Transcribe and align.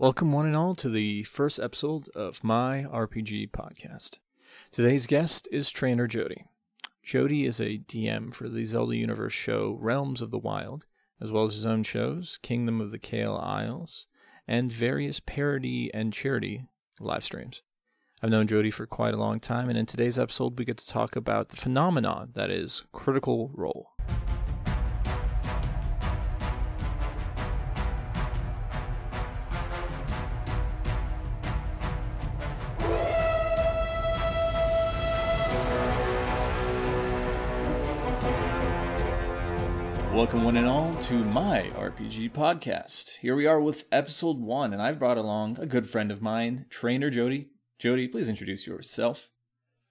Welcome, 0.00 0.32
one 0.32 0.46
and 0.46 0.56
all, 0.56 0.74
to 0.76 0.88
the 0.88 1.24
first 1.24 1.60
episode 1.60 2.08
of 2.16 2.42
my 2.42 2.86
RPG 2.90 3.50
podcast. 3.50 4.16
Today's 4.70 5.06
guest 5.06 5.46
is 5.52 5.68
trainer 5.68 6.08
Jodie. 6.08 6.46
Jodie 7.04 7.44
is 7.44 7.60
a 7.60 7.80
DM 7.80 8.32
for 8.32 8.48
the 8.48 8.64
Zelda 8.64 8.96
Universe 8.96 9.34
show 9.34 9.76
Realms 9.78 10.22
of 10.22 10.30
the 10.30 10.38
Wild, 10.38 10.86
as 11.20 11.30
well 11.30 11.44
as 11.44 11.52
his 11.52 11.66
own 11.66 11.82
shows, 11.82 12.38
Kingdom 12.40 12.80
of 12.80 12.92
the 12.92 12.98
Kael 12.98 13.38
Isles, 13.44 14.06
and 14.48 14.72
various 14.72 15.20
parody 15.20 15.92
and 15.92 16.14
charity 16.14 16.64
live 16.98 17.22
streams. 17.22 17.60
I've 18.22 18.30
known 18.30 18.46
Jodie 18.46 18.72
for 18.72 18.86
quite 18.86 19.12
a 19.12 19.18
long 19.18 19.38
time, 19.38 19.68
and 19.68 19.76
in 19.76 19.84
today's 19.84 20.18
episode, 20.18 20.58
we 20.58 20.64
get 20.64 20.78
to 20.78 20.88
talk 20.88 21.14
about 21.14 21.50
the 21.50 21.58
phenomenon 21.58 22.30
that 22.32 22.50
is 22.50 22.84
Critical 22.92 23.50
Role. 23.52 23.89
Welcome, 40.20 40.44
one 40.44 40.58
and 40.58 40.66
all, 40.66 40.92
to 40.92 41.14
my 41.14 41.70
RPG 41.74 42.32
podcast. 42.32 43.20
Here 43.20 43.34
we 43.34 43.46
are 43.46 43.58
with 43.58 43.86
episode 43.90 44.38
one, 44.38 44.74
and 44.74 44.82
I've 44.82 44.98
brought 44.98 45.16
along 45.16 45.58
a 45.58 45.64
good 45.64 45.88
friend 45.88 46.12
of 46.12 46.20
mine, 46.20 46.66
Trainer 46.68 47.10
Jodie. 47.10 47.46
Jodie, 47.78 48.12
please 48.12 48.28
introduce 48.28 48.66
yourself. 48.66 49.30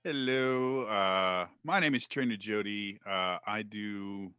Hello, 0.04 0.84
uh, 0.84 1.48
my 1.64 1.80
name 1.80 1.96
is 1.96 2.06
Trainer 2.06 2.36
Jodie. 2.36 3.00
Uh, 3.08 3.40
I 3.48 3.64
do 3.64 4.32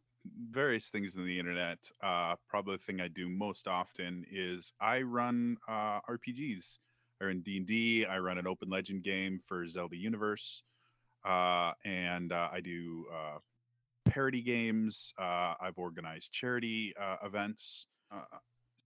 various 0.49 0.87
things 0.87 1.17
on 1.17 1.25
the 1.25 1.37
internet. 1.37 1.79
Uh, 2.01 2.37
probably 2.47 2.77
the 2.77 2.83
thing 2.83 3.01
I 3.01 3.09
do 3.09 3.27
most 3.27 3.67
often 3.67 4.23
is 4.31 4.71
I 4.79 5.01
run 5.01 5.57
uh, 5.67 5.99
RPGs. 6.09 6.77
I 7.21 7.25
run 7.25 7.41
D 7.41 7.57
and. 7.57 8.09
I 8.09 8.17
run 8.19 8.37
an 8.37 8.47
open 8.47 8.69
legend 8.69 9.03
game 9.03 9.41
for 9.45 9.67
Zelda 9.67 9.97
Universe, 9.97 10.63
uh, 11.25 11.73
and 11.83 12.31
uh, 12.31 12.47
I 12.49 12.61
do 12.61 13.07
uh, 13.13 13.39
parody 14.05 14.41
games. 14.41 15.13
Uh, 15.17 15.55
I've 15.59 15.77
organized 15.77 16.31
charity 16.31 16.93
uh, 16.99 17.17
events. 17.23 17.87
Uh, 18.11 18.37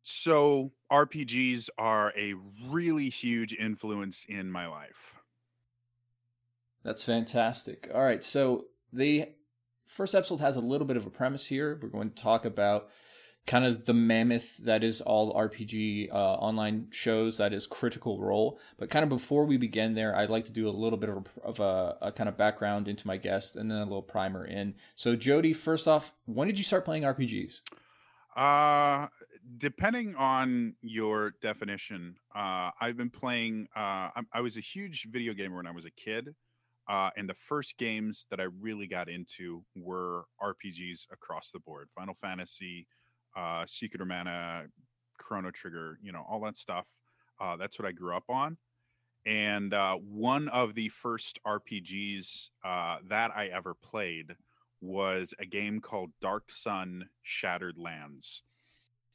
so 0.03 0.71
RPGs 0.91 1.69
are 1.77 2.13
a 2.15 2.35
really 2.69 3.09
huge 3.09 3.53
influence 3.53 4.25
in 4.29 4.51
my 4.51 4.67
life. 4.67 5.15
That's 6.83 7.03
fantastic. 7.03 7.89
All 7.93 8.03
right, 8.03 8.23
so 8.23 8.65
the 8.93 9.29
first 9.87 10.13
episode 10.13 10.39
has 10.41 10.55
a 10.55 10.61
little 10.61 10.85
bit 10.85 10.97
of 10.97 11.07
a 11.07 11.09
premise 11.09 11.47
here. 11.47 11.79
We're 11.81 11.89
going 11.89 12.11
to 12.11 12.21
talk 12.21 12.45
about 12.45 12.89
kind 13.47 13.63
of 13.63 13.85
the 13.85 13.93
mammoth 13.93 14.57
that 14.65 14.83
is 14.83 15.01
all 15.01 15.33
RPG 15.33 16.11
uh, 16.11 16.15
online 16.15 16.87
shows 16.91 17.37
that 17.37 17.53
is 17.53 17.67
Critical 17.67 18.19
Role. 18.19 18.59
But 18.77 18.89
kind 18.89 19.03
of 19.03 19.09
before 19.09 19.45
we 19.45 19.57
begin 19.57 19.93
there, 19.93 20.15
I'd 20.15 20.29
like 20.29 20.45
to 20.45 20.53
do 20.53 20.67
a 20.67 20.71
little 20.71 20.97
bit 20.97 21.09
of 21.09 21.17
a, 21.17 21.41
of 21.41 21.59
a, 21.59 21.97
a 22.07 22.11
kind 22.11 22.27
of 22.27 22.37
background 22.37 22.87
into 22.87 23.05
my 23.05 23.17
guest 23.17 23.55
and 23.55 23.69
then 23.69 23.79
a 23.79 23.83
little 23.83 24.01
primer 24.01 24.45
in. 24.45 24.75
So, 24.95 25.15
Jodie, 25.15 25.55
first 25.55 25.87
off, 25.87 26.11
when 26.25 26.47
did 26.47 26.57
you 26.57 26.63
start 26.63 26.85
playing 26.85 27.03
RPGs? 27.03 27.61
Uh, 28.35 29.07
depending 29.57 30.15
on 30.15 30.75
your 30.81 31.35
definition, 31.41 32.15
uh, 32.33 32.71
I've 32.81 32.97
been 32.97 33.11
playing. 33.11 33.67
Uh, 33.75 34.09
I, 34.15 34.21
I 34.33 34.41
was 34.41 34.57
a 34.57 34.61
huge 34.61 35.07
video 35.11 35.33
gamer 35.33 35.57
when 35.57 35.67
I 35.67 35.71
was 35.71 35.85
a 35.85 35.91
kid. 35.91 36.33
Uh, 36.87 37.09
and 37.17 37.27
the 37.27 37.33
first 37.33 37.77
games 37.77 38.27
that 38.29 38.39
I 38.39 38.45
really 38.59 38.85
got 38.85 39.09
into 39.09 39.63
were 39.75 40.25
RPGs 40.41 41.07
across 41.11 41.49
the 41.49 41.59
board 41.59 41.89
Final 41.95 42.13
Fantasy, 42.13 42.87
uh, 43.35 43.65
Secret 43.65 44.01
of 44.01 44.07
Mana, 44.07 44.65
Chrono 45.17 45.51
Trigger, 45.51 45.99
you 46.01 46.11
know, 46.11 46.25
all 46.29 46.39
that 46.41 46.57
stuff. 46.57 46.87
Uh, 47.39 47.55
that's 47.57 47.77
what 47.77 47.87
I 47.87 47.91
grew 47.91 48.15
up 48.15 48.25
on. 48.29 48.57
And 49.25 49.73
uh, 49.73 49.95
one 49.97 50.47
of 50.49 50.75
the 50.75 50.89
first 50.89 51.39
RPGs 51.45 52.49
uh, 52.63 52.97
that 53.09 53.31
I 53.35 53.47
ever 53.47 53.73
played 53.73 54.35
was 54.81 55.33
a 55.39 55.45
game 55.45 55.79
called 55.79 56.11
Dark 56.21 56.51
Sun 56.51 57.09
Shattered 57.23 57.77
Lands, 57.77 58.43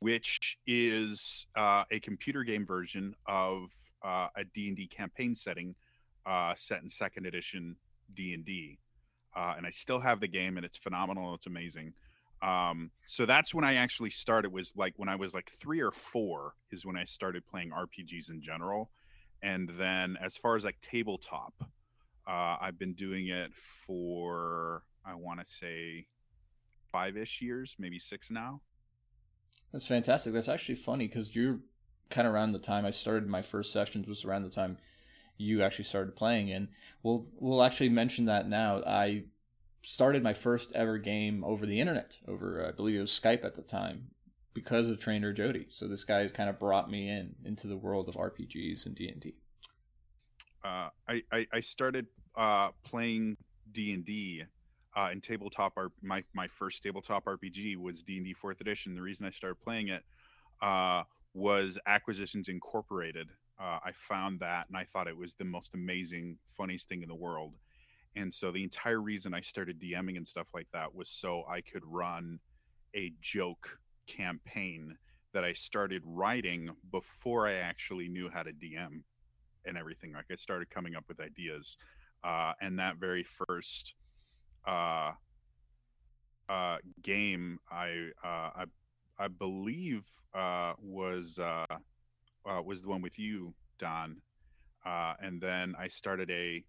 which 0.00 0.58
is 0.66 1.47
uh, 1.54 1.84
a 1.92 2.00
computer 2.00 2.42
game 2.42 2.66
version 2.66 3.14
of 3.26 3.70
uh, 4.02 4.28
a 4.34 4.44
D&D 4.44 4.88
campaign 4.88 5.34
setting 5.34 5.75
uh, 6.26 6.54
set 6.56 6.82
in 6.82 6.88
second 6.88 7.26
edition 7.26 7.76
D&D. 8.14 8.78
Uh, 9.37 9.54
and 9.56 9.64
I 9.64 9.70
still 9.70 10.00
have 10.00 10.19
the 10.19 10.26
game 10.26 10.56
and 10.56 10.66
it's 10.66 10.76
phenomenal. 10.76 11.34
It's 11.34 11.47
amazing 11.47 11.92
um 12.42 12.90
so 13.06 13.26
that's 13.26 13.54
when 13.54 13.64
i 13.64 13.74
actually 13.74 14.10
started 14.10 14.50
was 14.50 14.72
like 14.76 14.94
when 14.96 15.08
i 15.08 15.16
was 15.16 15.34
like 15.34 15.50
three 15.50 15.80
or 15.80 15.90
four 15.90 16.54
is 16.70 16.86
when 16.86 16.96
i 16.96 17.04
started 17.04 17.46
playing 17.46 17.70
rpgs 17.70 18.30
in 18.30 18.40
general. 18.40 18.90
And 19.42 19.70
then 19.78 20.18
as 20.20 20.36
far 20.36 20.56
as 20.56 20.64
like 20.64 20.80
tabletop 20.80 21.54
uh 22.28 22.56
i've 22.60 22.78
been 22.78 22.94
doing 22.94 23.28
it 23.28 23.54
for 23.54 24.82
i 25.04 25.14
want 25.14 25.40
to 25.40 25.46
say 25.46 26.06
five-ish 26.92 27.40
years 27.40 27.76
maybe 27.78 27.98
six 27.98 28.30
now. 28.30 28.60
That's 29.72 29.86
fantastic. 29.86 30.32
That's 30.32 30.48
actually 30.48 30.74
funny 30.74 31.06
because 31.06 31.34
you're 31.36 31.60
kind 32.10 32.26
of 32.26 32.34
around 32.34 32.50
the 32.50 32.58
time 32.58 32.84
i 32.84 32.90
started 32.90 33.28
my 33.28 33.42
first 33.42 33.72
sessions 33.72 34.08
was 34.08 34.24
around 34.24 34.42
the 34.42 34.50
time 34.50 34.76
you 35.40 35.62
actually 35.62 35.86
started 35.86 36.14
playing. 36.14 36.52
And 36.52 36.68
we'll 37.02 37.26
we'll 37.38 37.62
actually 37.62 37.88
mention 37.88 38.26
that 38.26 38.48
now. 38.48 38.82
I 38.86 39.24
started 39.82 40.22
my 40.22 40.32
first 40.32 40.74
ever 40.74 40.98
game 40.98 41.42
over 41.44 41.66
the 41.66 41.80
internet, 41.80 42.18
over 42.28 42.66
I 42.66 42.72
believe 42.72 42.96
it 42.96 43.00
was 43.00 43.10
Skype 43.10 43.44
at 43.44 43.54
the 43.54 43.62
time, 43.62 44.08
because 44.54 44.88
of 44.88 45.00
Trainer 45.00 45.32
Jodie. 45.32 45.70
So 45.70 45.88
this 45.88 46.04
guy 46.04 46.20
has 46.20 46.32
kind 46.32 46.50
of 46.50 46.58
brought 46.58 46.91
me 46.91 47.08
in 47.08 47.34
into 47.44 47.66
the 47.66 47.76
world 47.76 48.08
of 48.08 48.16
RPGs 48.16 48.86
and 48.86 48.94
D 48.94 49.08
and 49.08 49.20
D. 49.20 49.34
Uh, 50.62 50.88
I, 51.08 51.46
I 51.52 51.60
started 51.60 52.06
uh, 52.36 52.70
playing 52.84 53.36
D 53.72 53.94
and 53.94 54.04
D 54.04 54.44
uh, 54.94 55.08
in 55.12 55.20
tabletop. 55.20 55.78
My 56.02 56.22
my 56.34 56.48
first 56.48 56.82
tabletop 56.82 57.24
RPG 57.24 57.76
was 57.76 58.02
D 58.02 58.16
and 58.16 58.26
D 58.26 58.34
Fourth 58.34 58.60
Edition. 58.60 58.94
The 58.94 59.02
reason 59.02 59.26
I 59.26 59.30
started 59.30 59.60
playing 59.60 59.88
it 59.88 60.02
uh, 60.60 61.04
was 61.34 61.78
Acquisitions 61.86 62.48
Incorporated. 62.48 63.28
Uh, 63.58 63.78
I 63.84 63.92
found 63.92 64.40
that 64.40 64.69
and 64.69 64.76
I 64.76 64.84
thought 64.84 65.06
it 65.06 65.16
was 65.16 65.34
the 65.34 65.44
most 65.44 65.74
amazing, 65.74 66.38
funniest 66.56 66.88
thing 66.88 67.02
in 67.02 67.08
the 67.08 67.14
world 67.14 67.54
and 68.16 68.32
so 68.32 68.50
the 68.50 68.62
entire 68.62 69.00
reason 69.00 69.34
I 69.34 69.41
started 69.41 69.81
DMing 69.81 70.16
and 70.16 70.26
stuff 70.26 70.48
like 70.53 70.69
that 70.72 70.94
was 70.94 71.09
so 71.09 71.44
I 71.48 71.60
could 71.60 71.84
run 71.84 72.41
a 72.94 73.12
joke 73.21 73.78
campaign 74.06 74.97
that 75.32 75.44
I 75.44 75.53
started 75.53 76.03
writing 76.04 76.70
before 76.91 77.47
I 77.47 77.54
actually 77.54 78.09
knew 78.09 78.28
how 78.28 78.43
to 78.43 78.53
DM 78.53 79.03
and 79.65 79.78
everything. 79.78 80.12
Like 80.12 80.26
I 80.31 80.34
started 80.34 80.70
coming 80.70 80.97
up 80.97 81.04
with 81.09 81.20
ideas. 81.20 81.76
Uh, 82.25 82.53
and 82.60 82.78
that 82.78 82.97
very 82.97 83.22
first 83.22 83.94
uh, 84.66 85.12
uh, 86.49 86.76
game, 87.03 87.59
I, 87.70 88.09
uh, 88.25 88.50
I, 88.56 88.65
I 89.19 89.28
believe 89.28 90.04
uh, 90.34 90.75
was 90.82 91.38
uh, 91.38 91.67
was 92.64 92.82
the 92.82 92.88
one 92.88 93.02
with 93.02 93.19
you, 93.19 93.55
Don. 93.79 94.17
and 94.84 95.40
then 95.40 95.75
I 95.79 95.88
started 95.88 96.31
a 96.31 96.64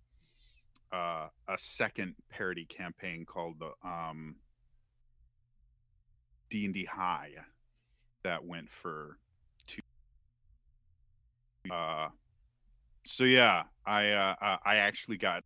uh, 0.92 1.28
a 1.48 1.58
second 1.58 2.16
parody 2.30 2.66
campaign 2.66 3.26
called 3.26 3.56
the 3.60 3.88
um, 3.88 4.36
D 6.50 6.66
and 6.66 6.74
D 6.74 6.86
High 6.86 7.32
that 8.24 8.44
went 8.44 8.70
for 8.70 9.18
two. 9.66 9.82
Uh, 11.72 12.10
so 13.06 13.24
yeah, 13.24 13.64
I 13.86 14.10
uh, 14.10 14.58
I 14.64 14.76
actually 14.78 15.18
got 15.18 15.44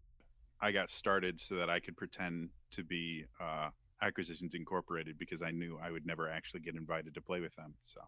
I 0.62 0.72
got 0.72 0.90
started 0.90 1.40
so 1.40 1.56
that 1.56 1.70
I 1.70 1.80
could 1.80 1.96
pretend 1.96 2.50
to 2.72 2.84
be 2.84 3.26
uh, 3.40 3.70
Acquisitions 4.02 4.56
Incorporated 4.56 5.18
because 5.18 5.42
I 5.42 5.52
knew 5.52 5.80
I 5.82 5.92
would 5.92 6.06
never 6.06 6.30
actually 6.30 6.62
get 6.62 6.76
invited 6.76 7.14
to 7.14 7.22
play 7.22 7.40
with 7.40 7.56
them. 7.56 7.74
So. 7.84 8.02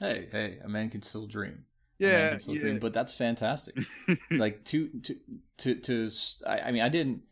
Hey, 0.00 0.28
hey, 0.30 0.58
a 0.62 0.68
man 0.68 0.90
can 0.90 1.00
still 1.00 1.26
dream 1.26 1.64
yeah, 1.98 2.38
yeah. 2.46 2.78
but 2.80 2.92
that's 2.92 3.14
fantastic. 3.14 3.76
like 4.30 4.64
to 4.66 4.88
to 5.02 5.16
to 5.58 5.74
to 5.76 6.08
I, 6.46 6.60
I 6.60 6.72
mean 6.72 6.82
I 6.82 6.88
didn't 6.88 7.22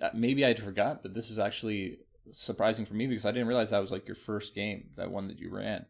uh, 0.00 0.10
maybe 0.14 0.44
I 0.44 0.54
forgot, 0.54 1.02
but 1.02 1.14
this 1.14 1.30
is 1.30 1.38
actually 1.38 1.98
surprising 2.32 2.84
for 2.84 2.94
me 2.94 3.06
because 3.06 3.26
I 3.26 3.32
didn't 3.32 3.48
realize 3.48 3.70
that 3.70 3.80
was 3.80 3.92
like 3.92 4.06
your 4.06 4.14
first 4.14 4.54
game, 4.54 4.90
that 4.96 5.10
one 5.10 5.28
that 5.28 5.38
you 5.38 5.50
ran. 5.50 5.86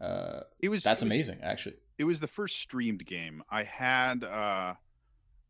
Uh, 0.00 0.40
it 0.60 0.68
was 0.68 0.82
that's 0.82 1.02
it 1.02 1.06
was, 1.06 1.08
amazing, 1.10 1.38
actually. 1.42 1.76
It 1.98 2.04
was 2.04 2.20
the 2.20 2.26
first 2.26 2.60
streamed 2.60 3.04
game 3.06 3.42
I 3.50 3.64
had. 3.64 4.24
Uh, 4.24 4.74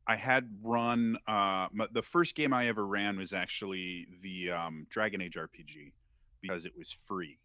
I 0.06 0.16
had 0.16 0.48
run 0.62 1.18
uh, 1.26 1.68
the 1.92 2.02
first 2.02 2.34
game 2.34 2.52
I 2.52 2.66
ever 2.66 2.86
ran 2.86 3.16
was 3.16 3.32
actually 3.32 4.08
the 4.22 4.50
um, 4.50 4.86
Dragon 4.90 5.20
Age 5.20 5.36
RPG 5.36 5.92
because 6.40 6.64
it 6.64 6.72
was 6.76 6.90
free. 6.90 7.38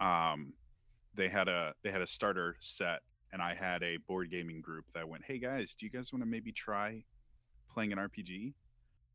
Um, 0.00 0.52
they 1.14 1.28
had 1.28 1.48
a 1.48 1.74
they 1.82 1.90
had 1.90 2.02
a 2.02 2.06
starter 2.06 2.56
set 2.60 3.00
and 3.32 3.42
I 3.42 3.54
had 3.54 3.82
a 3.82 3.96
board 3.98 4.30
gaming 4.30 4.60
group 4.60 4.86
that 4.94 5.08
went, 5.08 5.24
"Hey 5.24 5.38
guys, 5.38 5.74
do 5.74 5.86
you 5.86 5.90
guys 5.92 6.12
want 6.12 6.22
to 6.22 6.26
maybe 6.28 6.52
try 6.52 7.04
playing 7.68 7.92
an 7.92 7.98
RPG?" 7.98 8.54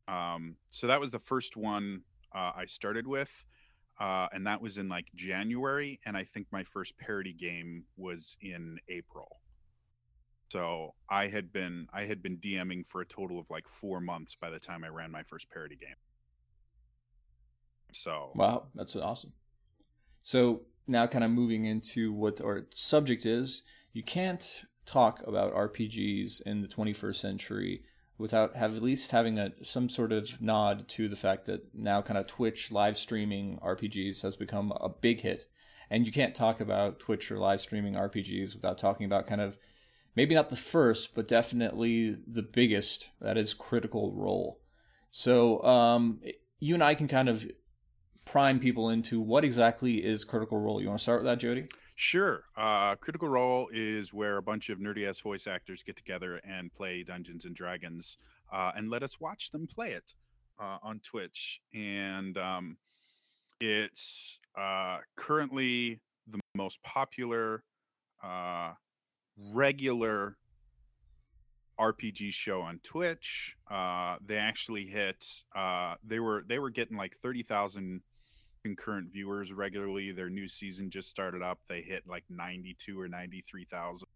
Um, 0.08 0.56
so 0.70 0.86
that 0.86 1.00
was 1.00 1.10
the 1.10 1.18
first 1.18 1.56
one 1.56 2.02
uh, 2.34 2.52
I 2.56 2.66
started 2.66 3.06
with. 3.06 3.44
uh, 4.00 4.28
and 4.32 4.46
that 4.46 4.60
was 4.60 4.78
in 4.78 4.88
like 4.88 5.06
January. 5.14 6.00
And 6.04 6.16
I 6.16 6.24
think 6.24 6.48
my 6.50 6.64
first 6.64 6.98
parody 6.98 7.32
game 7.32 7.84
was 7.96 8.36
in 8.40 8.78
April. 8.88 9.40
So 10.50 10.94
I 11.08 11.28
had 11.28 11.52
been 11.52 11.88
I 11.92 12.04
had 12.04 12.22
been 12.22 12.38
DMing 12.38 12.86
for 12.86 13.00
a 13.00 13.06
total 13.06 13.38
of 13.38 13.46
like 13.50 13.68
four 13.68 14.00
months 14.00 14.36
by 14.40 14.50
the 14.50 14.58
time 14.58 14.84
I 14.84 14.88
ran 14.88 15.10
my 15.10 15.22
first 15.24 15.50
parody 15.50 15.76
game. 15.76 15.96
So 17.92 18.32
wow, 18.34 18.66
that's 18.74 18.96
awesome. 18.96 19.32
So 20.22 20.62
now, 20.86 21.06
kind 21.06 21.24
of 21.24 21.30
moving 21.30 21.64
into 21.64 22.12
what 22.12 22.40
our 22.40 22.66
subject 22.70 23.26
is, 23.26 23.62
you 23.94 24.02
can't 24.02 24.64
talk 24.84 25.26
about 25.26 25.54
RPGs 25.54 26.42
in 26.42 26.60
the 26.60 26.68
21st 26.68 27.14
century 27.14 27.82
without 28.18 28.54
have 28.56 28.76
at 28.76 28.82
least 28.82 29.10
having 29.12 29.38
a 29.38 29.52
some 29.62 29.88
sort 29.88 30.12
of 30.12 30.40
nod 30.42 30.86
to 30.88 31.08
the 31.08 31.16
fact 31.16 31.46
that 31.46 31.74
now 31.74 32.02
kind 32.02 32.18
of 32.18 32.26
Twitch 32.26 32.70
live 32.70 32.98
streaming 32.98 33.58
RPGs 33.64 34.22
has 34.22 34.36
become 34.36 34.72
a 34.80 34.88
big 34.88 35.20
hit. 35.20 35.46
And 35.90 36.06
you 36.06 36.12
can't 36.12 36.34
talk 36.34 36.60
about 36.60 36.98
Twitch 36.98 37.30
or 37.30 37.38
live 37.38 37.60
streaming 37.60 37.94
RPGs 37.94 38.54
without 38.54 38.78
talking 38.78 39.06
about 39.06 39.26
kind 39.26 39.40
of 39.40 39.56
maybe 40.16 40.34
not 40.34 40.50
the 40.50 40.56
first, 40.56 41.14
but 41.14 41.28
definitely 41.28 42.16
the 42.26 42.42
biggest. 42.42 43.10
That 43.20 43.38
is 43.38 43.54
Critical 43.54 44.12
Role. 44.12 44.60
So 45.10 45.62
um, 45.62 46.20
you 46.58 46.74
and 46.74 46.82
I 46.82 46.94
can 46.94 47.06
kind 47.06 47.28
of 47.28 47.46
prime 48.24 48.58
people 48.58 48.90
into 48.90 49.20
what 49.20 49.44
exactly 49.44 50.04
is 50.04 50.24
Critical 50.24 50.60
Role. 50.60 50.80
You 50.80 50.88
want 50.88 50.98
to 50.98 51.02
start 51.02 51.22
with 51.22 51.26
that, 51.26 51.46
Jodie? 51.46 51.68
Sure. 51.96 52.44
Uh, 52.56 52.96
Critical 52.96 53.28
Role 53.28 53.68
is 53.72 54.12
where 54.12 54.36
a 54.36 54.42
bunch 54.42 54.68
of 54.68 54.78
nerdy 54.78 55.08
ass 55.08 55.20
voice 55.20 55.46
actors 55.46 55.82
get 55.82 55.96
together 55.96 56.40
and 56.44 56.72
play 56.72 57.04
Dungeons 57.04 57.44
and 57.44 57.54
Dragons, 57.54 58.18
uh, 58.52 58.72
and 58.76 58.90
let 58.90 59.02
us 59.04 59.20
watch 59.20 59.50
them 59.50 59.66
play 59.66 59.92
it 59.92 60.14
uh, 60.58 60.78
on 60.82 61.00
Twitch. 61.00 61.60
And 61.72 62.36
um, 62.36 62.76
it's 63.60 64.40
uh, 64.58 64.98
currently 65.14 66.00
the 66.26 66.40
most 66.56 66.82
popular 66.82 67.62
uh, 68.24 68.72
regular 69.54 70.36
RPG 71.78 72.32
show 72.32 72.60
on 72.60 72.80
Twitch. 72.82 73.56
Uh, 73.70 74.16
they 74.24 74.36
actually 74.36 74.86
hit. 74.86 75.24
they 76.04 76.18
were 76.18 76.44
they 76.48 76.58
were 76.58 76.70
getting 76.70 76.96
like 76.96 77.14
thirty 77.16 77.44
thousand 77.44 78.02
concurrent 78.64 79.12
viewers 79.12 79.52
regularly. 79.52 80.10
Their 80.10 80.30
new 80.30 80.48
season 80.48 80.90
just 80.90 81.10
started 81.10 81.42
up. 81.42 81.58
They 81.68 81.82
hit 81.82 82.04
like 82.08 82.24
92 82.30 82.98
or 82.98 83.08
93,000 83.08 84.06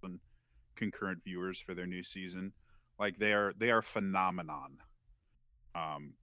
concurrent 0.75 1.23
viewers 1.25 1.61
for 1.61 1.75
their 1.75 1.87
new 1.87 2.03
season. 2.03 2.53
Like 2.99 3.19
they 3.19 3.33
are 3.33 3.53
they 3.59 3.71
are 3.71 3.83
phenomenon. 3.83 4.79
Um 5.75 6.15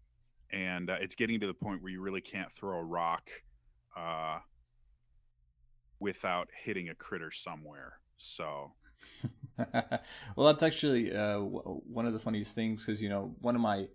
and 0.52 0.90
uh, 0.90 0.98
it's 1.00 1.16
getting 1.16 1.40
to 1.40 1.48
the 1.48 1.54
point 1.54 1.82
where 1.82 1.92
you 1.92 2.02
really 2.02 2.22
can't 2.22 2.52
throw 2.52 2.78
a 2.78 2.84
rock 2.84 3.30
uh 3.96 4.40
without 6.00 6.50
hitting 6.64 6.90
a 6.90 6.96
critter 6.96 7.32
somewhere. 7.32 8.00
So 8.18 8.74
well, 9.58 10.48
that's 10.48 10.64
actually 10.64 11.12
uh, 11.12 11.34
w- 11.34 11.82
one 11.88 12.06
of 12.06 12.14
the 12.14 12.20
funniest 12.20 12.56
things 12.56 12.86
because 12.86 13.02
you 13.04 13.10
know 13.10 13.36
one 13.40 13.56
of 13.56 13.62
my 13.62 13.88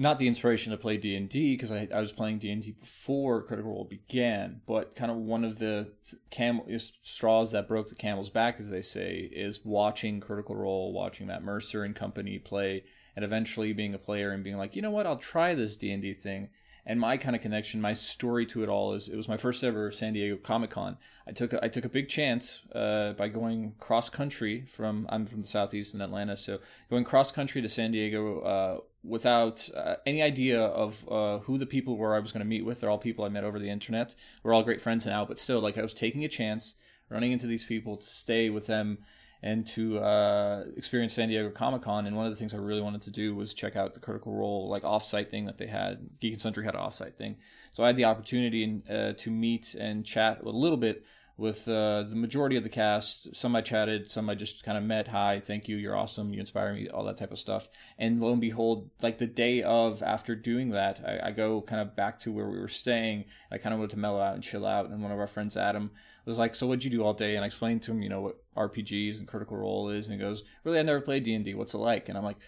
not 0.00 0.18
the 0.18 0.26
inspiration 0.26 0.72
to 0.72 0.78
play 0.78 0.96
D&D 0.96 1.54
because 1.54 1.70
I, 1.70 1.86
I 1.94 2.00
was 2.00 2.10
playing 2.10 2.38
D&D 2.38 2.72
before 2.72 3.42
Critical 3.42 3.70
Role 3.70 3.84
began, 3.84 4.62
but 4.66 4.94
kind 4.94 5.10
of 5.10 5.18
one 5.18 5.44
of 5.44 5.58
the 5.58 5.92
cam- 6.30 6.62
straws 6.78 7.52
that 7.52 7.68
broke 7.68 7.90
the 7.90 7.94
camel's 7.94 8.30
back, 8.30 8.58
as 8.58 8.70
they 8.70 8.80
say, 8.80 9.28
is 9.30 9.62
watching 9.62 10.18
Critical 10.18 10.56
Role, 10.56 10.94
watching 10.94 11.26
Matt 11.26 11.42
Mercer 11.42 11.84
and 11.84 11.94
company 11.94 12.38
play, 12.38 12.82
and 13.14 13.26
eventually 13.26 13.74
being 13.74 13.92
a 13.92 13.98
player 13.98 14.30
and 14.30 14.42
being 14.42 14.56
like, 14.56 14.74
you 14.74 14.80
know 14.80 14.90
what, 14.90 15.06
I'll 15.06 15.18
try 15.18 15.54
this 15.54 15.76
D&D 15.76 16.14
thing. 16.14 16.48
And 16.86 16.98
my 16.98 17.18
kind 17.18 17.36
of 17.36 17.42
connection, 17.42 17.78
my 17.82 17.92
story 17.92 18.46
to 18.46 18.62
it 18.62 18.70
all 18.70 18.94
is 18.94 19.10
it 19.10 19.16
was 19.16 19.28
my 19.28 19.36
first 19.36 19.62
ever 19.62 19.90
San 19.90 20.14
Diego 20.14 20.36
Comic 20.36 20.70
Con. 20.70 20.96
I 21.26 21.32
took 21.32 21.52
a, 21.52 21.62
I 21.62 21.68
took 21.68 21.84
a 21.84 21.90
big 21.90 22.08
chance 22.08 22.62
uh, 22.74 23.12
by 23.12 23.28
going 23.28 23.74
cross 23.78 24.08
country 24.08 24.62
from 24.62 25.06
I'm 25.10 25.26
from 25.26 25.42
the 25.42 25.46
southeast 25.46 25.94
in 25.94 26.00
Atlanta, 26.00 26.38
so 26.38 26.58
going 26.88 27.04
cross 27.04 27.30
country 27.30 27.60
to 27.60 27.68
San 27.68 27.92
Diego 27.92 28.40
uh, 28.40 28.78
without 29.02 29.68
uh, 29.74 29.96
any 30.04 30.22
idea 30.22 30.62
of 30.62 31.08
uh, 31.10 31.38
who 31.38 31.58
the 31.58 31.66
people 31.66 31.96
were 31.96 32.14
I 32.14 32.18
was 32.18 32.32
going 32.32 32.44
to 32.44 32.48
meet 32.48 32.64
with. 32.64 32.80
They're 32.80 32.90
all 32.90 32.98
people 32.98 33.24
I 33.24 33.28
met 33.28 33.44
over 33.44 33.58
the 33.58 33.70
internet. 33.70 34.14
We're 34.42 34.52
all 34.52 34.62
great 34.62 34.80
friends 34.80 35.06
now, 35.06 35.24
but 35.24 35.38
still, 35.38 35.60
like 35.60 35.78
I 35.78 35.82
was 35.82 35.94
taking 35.94 36.24
a 36.24 36.28
chance, 36.28 36.74
running 37.08 37.32
into 37.32 37.46
these 37.46 37.64
people 37.64 37.96
to 37.96 38.06
stay 38.06 38.50
with 38.50 38.66
them 38.66 38.98
and 39.42 39.66
to 39.66 39.98
uh, 40.00 40.64
experience 40.76 41.14
San 41.14 41.28
Diego 41.28 41.48
Comic 41.48 41.82
Con. 41.82 42.06
And 42.06 42.14
one 42.14 42.26
of 42.26 42.32
the 42.32 42.36
things 42.36 42.52
I 42.52 42.58
really 42.58 42.82
wanted 42.82 43.00
to 43.02 43.10
do 43.10 43.34
was 43.34 43.54
check 43.54 43.74
out 43.74 43.94
the 43.94 44.00
Critical 44.00 44.34
Role 44.34 44.68
like 44.68 44.82
offsite 44.82 45.30
thing 45.30 45.46
that 45.46 45.56
they 45.56 45.66
had. 45.66 45.98
Geek 46.20 46.34
and 46.34 46.40
Sundry 46.40 46.64
had 46.64 46.74
an 46.74 46.80
offsite 46.80 47.14
thing, 47.14 47.36
so 47.72 47.82
I 47.82 47.86
had 47.86 47.96
the 47.96 48.04
opportunity 48.04 48.82
uh, 48.90 49.14
to 49.16 49.30
meet 49.30 49.74
and 49.74 50.04
chat 50.04 50.42
a 50.42 50.48
little 50.48 50.76
bit 50.76 51.04
with 51.40 51.66
uh, 51.68 52.02
the 52.02 52.14
majority 52.14 52.58
of 52.58 52.62
the 52.62 52.68
cast. 52.68 53.34
Some 53.34 53.56
I 53.56 53.62
chatted, 53.62 54.10
some 54.10 54.28
I 54.28 54.34
just 54.34 54.62
kind 54.62 54.76
of 54.76 54.84
met. 54.84 55.08
Hi, 55.08 55.40
thank 55.40 55.68
you, 55.68 55.76
you're 55.78 55.96
awesome, 55.96 56.34
you 56.34 56.38
inspire 56.38 56.74
me, 56.74 56.88
all 56.88 57.02
that 57.04 57.16
type 57.16 57.32
of 57.32 57.38
stuff. 57.38 57.70
And 57.98 58.20
lo 58.20 58.30
and 58.30 58.42
behold, 58.42 58.90
like 59.00 59.16
the 59.16 59.26
day 59.26 59.62
of 59.62 60.02
after 60.02 60.36
doing 60.36 60.68
that, 60.72 61.00
I, 61.02 61.28
I 61.28 61.30
go 61.30 61.62
kind 61.62 61.80
of 61.80 61.96
back 61.96 62.18
to 62.20 62.30
where 62.30 62.46
we 62.46 62.58
were 62.58 62.68
staying. 62.68 63.24
I 63.50 63.56
kind 63.56 63.72
of 63.72 63.78
wanted 63.78 63.92
to 63.92 63.98
mellow 63.98 64.20
out 64.20 64.34
and 64.34 64.42
chill 64.42 64.66
out. 64.66 64.90
And 64.90 65.02
one 65.02 65.12
of 65.12 65.18
our 65.18 65.26
friends, 65.26 65.56
Adam, 65.56 65.90
was 66.26 66.38
like, 66.38 66.54
"So 66.54 66.66
what'd 66.66 66.84
you 66.84 66.90
do 66.90 67.02
all 67.02 67.14
day?" 67.14 67.36
And 67.36 67.42
I 67.42 67.46
explained 67.46 67.80
to 67.82 67.92
him, 67.92 68.02
you 68.02 68.10
know, 68.10 68.20
what 68.20 68.36
RPGs 68.54 69.18
and 69.18 69.26
Critical 69.26 69.56
Role 69.56 69.88
is. 69.88 70.08
And 70.08 70.20
he 70.20 70.24
goes, 70.24 70.44
"Really, 70.62 70.78
I 70.78 70.82
never 70.82 71.00
played 71.00 71.22
D 71.22 71.34
and 71.34 71.44
D. 71.44 71.54
What's 71.54 71.72
it 71.72 71.78
like?" 71.78 72.10
And 72.10 72.18
I'm 72.18 72.24
like, 72.24 72.38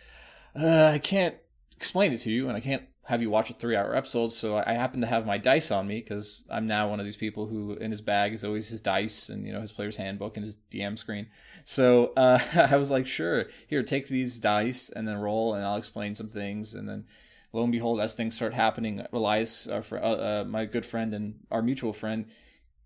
uh, 0.54 0.90
"I 0.92 0.98
can't 0.98 1.36
explain 1.74 2.12
it 2.12 2.18
to 2.18 2.30
you, 2.30 2.48
and 2.48 2.56
I 2.58 2.60
can't 2.60 2.84
have 3.04 3.20
you 3.20 3.31
watch 3.31 3.50
a 3.50 3.54
three 3.54 3.75
hour 3.75 3.94
episode. 3.96 4.32
So 4.32 4.62
I 4.64 4.75
happen 4.75 5.00
to 5.00 5.06
have 5.06 5.26
my 5.26 5.38
dice 5.38 5.70
on 5.70 5.87
me 5.87 6.00
because 6.00 6.44
I'm 6.49 6.66
now 6.66 6.88
one 6.88 7.00
of 7.00 7.06
these 7.06 7.16
people 7.16 7.46
who 7.46 7.75
in 7.75 7.90
his 7.90 8.00
bag 8.00 8.32
is 8.32 8.44
always 8.44 8.69
his 8.69 8.81
dice 8.81 9.28
and 9.28 9.46
you 9.46 9.52
know 9.52 9.60
his 9.60 9.72
player's 9.72 9.96
handbook 9.96 10.37
and 10.37 10.46
his 10.46 10.56
DM 10.70 10.96
screen. 10.96 11.26
So 11.65 12.12
uh, 12.17 12.38
I 12.70 12.76
was 12.76 12.91
like, 12.91 13.06
sure, 13.06 13.46
here, 13.67 13.82
take 13.82 14.08
these 14.08 14.38
dice 14.38 14.88
and 14.88 15.06
then 15.06 15.19
roll, 15.19 15.55
and 15.55 15.65
I'll 15.65 15.76
explain 15.76 16.15
some 16.15 16.29
things. 16.29 16.74
And 16.74 16.88
then 16.88 17.06
lo 17.53 17.62
and 17.65 17.72
behold, 17.72 18.00
as 18.00 18.15
things 18.15 18.36
start 18.36 18.55
happening, 18.55 19.05
Elias, 19.12 19.67
uh, 19.67 19.82
uh, 19.96 20.44
my 20.46 20.65
good 20.65 20.86
friend 20.86 21.12
and 21.12 21.41
our 21.50 21.62
mutual 21.62 21.93
friend, 21.93 22.26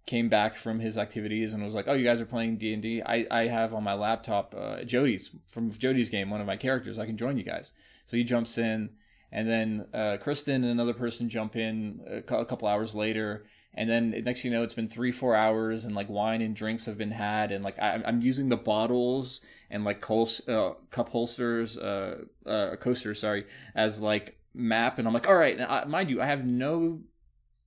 came 0.06 0.28
back 0.28 0.54
from 0.54 0.78
his 0.78 0.96
activities 0.96 1.52
and 1.52 1.62
was 1.62 1.74
like, 1.74 1.88
"Oh, 1.88 1.94
you 1.94 2.04
guys 2.04 2.22
are 2.22 2.26
playing 2.26 2.56
D 2.56 2.72
and. 2.72 3.02
I 3.04 3.26
I 3.30 3.48
have 3.48 3.74
on 3.74 3.84
my 3.84 3.94
laptop 3.94 4.54
uh, 4.56 4.76
Jodie's 4.78 5.30
from 5.46 5.70
Jodie's 5.70 6.08
game, 6.08 6.30
one 6.30 6.40
of 6.40 6.46
my 6.46 6.56
characters. 6.56 6.98
I 6.98 7.04
can 7.04 7.18
join 7.18 7.36
you 7.36 7.44
guys." 7.44 7.72
So 8.06 8.16
he 8.16 8.24
jumps 8.24 8.56
in 8.56 8.90
and 9.32 9.48
then 9.48 9.86
uh, 9.92 10.16
Kristen 10.20 10.62
and 10.62 10.72
another 10.72 10.94
person 10.94 11.28
jump 11.28 11.56
in 11.56 12.00
a, 12.08 12.22
couple 12.22 12.68
hours 12.68 12.94
later, 12.94 13.44
and 13.74 13.88
then 13.88 14.10
next 14.24 14.44
you 14.44 14.50
know 14.50 14.62
it's 14.62 14.74
been 14.74 14.88
three 14.88 15.12
four 15.12 15.34
hours, 15.34 15.84
and 15.84 15.94
like 15.94 16.08
wine 16.08 16.42
and 16.42 16.54
drinks 16.54 16.86
have 16.86 16.98
been 16.98 17.10
had, 17.10 17.50
and 17.50 17.64
like 17.64 17.78
I, 17.78 18.02
am 18.04 18.20
using 18.22 18.48
the 18.48 18.56
bottles 18.56 19.44
and 19.70 19.84
like 19.84 20.00
col- 20.00 20.28
uh, 20.48 20.72
cup 20.90 21.08
holsters, 21.08 21.76
uh, 21.76 22.24
uh, 22.46 22.76
coasters, 22.76 23.20
sorry, 23.20 23.46
as 23.74 24.00
like 24.00 24.38
map, 24.54 24.98
and 24.98 25.06
I'm 25.06 25.14
like, 25.14 25.28
all 25.28 25.36
right, 25.36 25.56
now, 25.56 25.84
mind 25.86 26.10
you, 26.10 26.22
I 26.22 26.26
have 26.26 26.46
no 26.46 27.02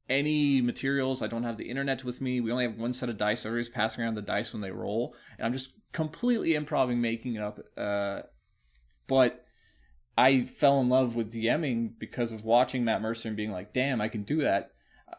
any 0.10 0.60
materials. 0.62 1.22
I 1.22 1.28
don't 1.28 1.44
have 1.44 1.58
the 1.58 1.70
internet 1.70 2.04
with 2.04 2.20
me. 2.20 2.42
We 2.42 2.52
only 2.52 2.66
have 2.66 2.78
one 2.78 2.94
set 2.94 3.10
of 3.10 3.18
dice. 3.18 3.46
Everybody's 3.46 3.70
passing 3.70 4.04
around 4.04 4.16
the 4.16 4.22
dice 4.22 4.52
when 4.54 4.62
they 4.62 4.72
roll, 4.72 5.16
and 5.38 5.46
I'm 5.46 5.54
just 5.54 5.74
completely 5.92 6.56
improvising, 6.56 7.02
making 7.02 7.36
it 7.36 7.42
up. 7.42 7.60
Uh, 7.78 8.22
but 9.08 9.46
I 10.20 10.44
fell 10.44 10.82
in 10.82 10.90
love 10.90 11.16
with 11.16 11.32
DMing 11.32 11.94
because 11.98 12.34
of 12.34 12.44
watching 12.44 12.84
Matt 12.84 13.02
Mercer 13.02 13.30
and 13.30 13.38
being 13.38 13.54
like, 13.54 13.72
damn, 13.72 14.02
I 14.02 14.10
can 14.10 14.24
do 14.24 14.42
that. 14.42 14.72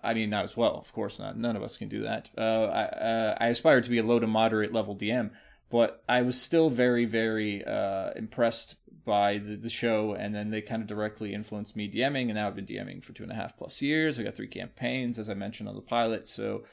I 0.05 0.13
mean, 0.13 0.29
not 0.29 0.45
as 0.45 0.59
well, 0.59 0.77
of 0.77 0.93
course 0.93 1.19
not. 1.19 1.39
None 1.39 1.57
of 1.57 1.63
us 1.63 1.79
can 1.79 1.89
do 1.89 2.03
that. 2.03 2.29
Uh, 2.37 2.65
I, 2.67 2.83
uh, 2.83 3.37
I 3.41 3.47
aspire 3.47 3.81
to 3.81 3.89
be 3.89 3.97
a 3.97 4.03
low 4.03 4.19
to 4.19 4.27
moderate 4.27 4.75
level 4.75 4.95
DM, 4.95 5.31
but 5.71 6.05
I 6.07 6.21
was 6.21 6.39
still 6.39 6.69
very, 6.69 7.07
very 7.07 7.65
uh, 7.65 8.11
impressed 8.15 8.77
by 9.07 9.39
the, 9.39 9.57
the 9.57 9.71
show, 9.71 10.13
and 10.13 10.35
then 10.35 10.51
they 10.51 10.61
kind 10.61 10.83
of 10.83 10.87
directly 10.89 11.33
influenced 11.33 11.77
me 11.77 11.91
DMing, 11.91 12.25
and 12.25 12.35
now 12.35 12.49
I've 12.49 12.55
been 12.55 12.67
DMing 12.67 13.03
for 13.03 13.15
two 13.15 13.23
and 13.23 13.33
a 13.33 13.37
half 13.37 13.57
plus 13.57 13.81
years. 13.81 14.21
I 14.21 14.23
got 14.23 14.35
three 14.35 14.49
campaigns, 14.49 15.19
as 15.19 15.31
I 15.31 15.35
mentioned 15.35 15.71
on 15.71 15.77
the 15.77 15.81
pilot. 15.81 16.29
So, 16.29 16.65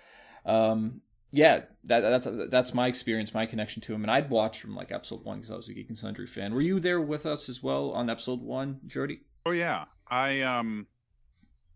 um, 0.46 1.00
yeah, 1.32 1.62
that, 1.86 2.02
that's 2.02 2.28
that's 2.50 2.74
my 2.74 2.88
experience, 2.88 3.34
my 3.34 3.46
connection 3.46 3.82
to 3.84 3.94
him, 3.94 4.04
and 4.04 4.12
I'd 4.12 4.30
watched 4.30 4.62
from 4.62 4.76
like 4.76 4.92
episode 4.92 5.24
one 5.24 5.38
because 5.38 5.52
I 5.52 5.56
was 5.56 5.70
a 5.70 5.74
Geek 5.74 5.90
and 5.90 5.98
Sundry 5.98 6.28
fan. 6.28 6.54
Were 6.54 6.62
you 6.62 6.80
there 6.80 7.02
with 7.02 7.26
us 7.26 7.50
as 7.50 7.62
well 7.62 7.92
on 7.92 8.10
episode 8.10 8.42
one, 8.42 8.80
Jodie? 8.88 9.22
Oh 9.46 9.52
yeah, 9.52 9.86
I 10.08 10.42
um, 10.42 10.88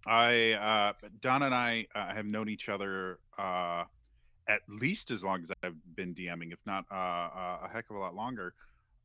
I 0.07 0.53
uh, 0.53 1.07
Don 1.19 1.43
and 1.43 1.53
I 1.53 1.87
uh, 1.93 2.13
have 2.13 2.25
known 2.25 2.49
each 2.49 2.69
other 2.69 3.19
uh, 3.37 3.83
at 4.47 4.61
least 4.67 5.11
as 5.11 5.23
long 5.23 5.41
as 5.41 5.51
I've 5.63 5.75
been 5.95 6.13
DMing, 6.13 6.51
if 6.51 6.59
not 6.65 6.85
uh, 6.91 6.95
uh, 6.95 7.57
a 7.63 7.69
heck 7.71 7.89
of 7.89 7.95
a 7.95 7.99
lot 7.99 8.15
longer, 8.15 8.53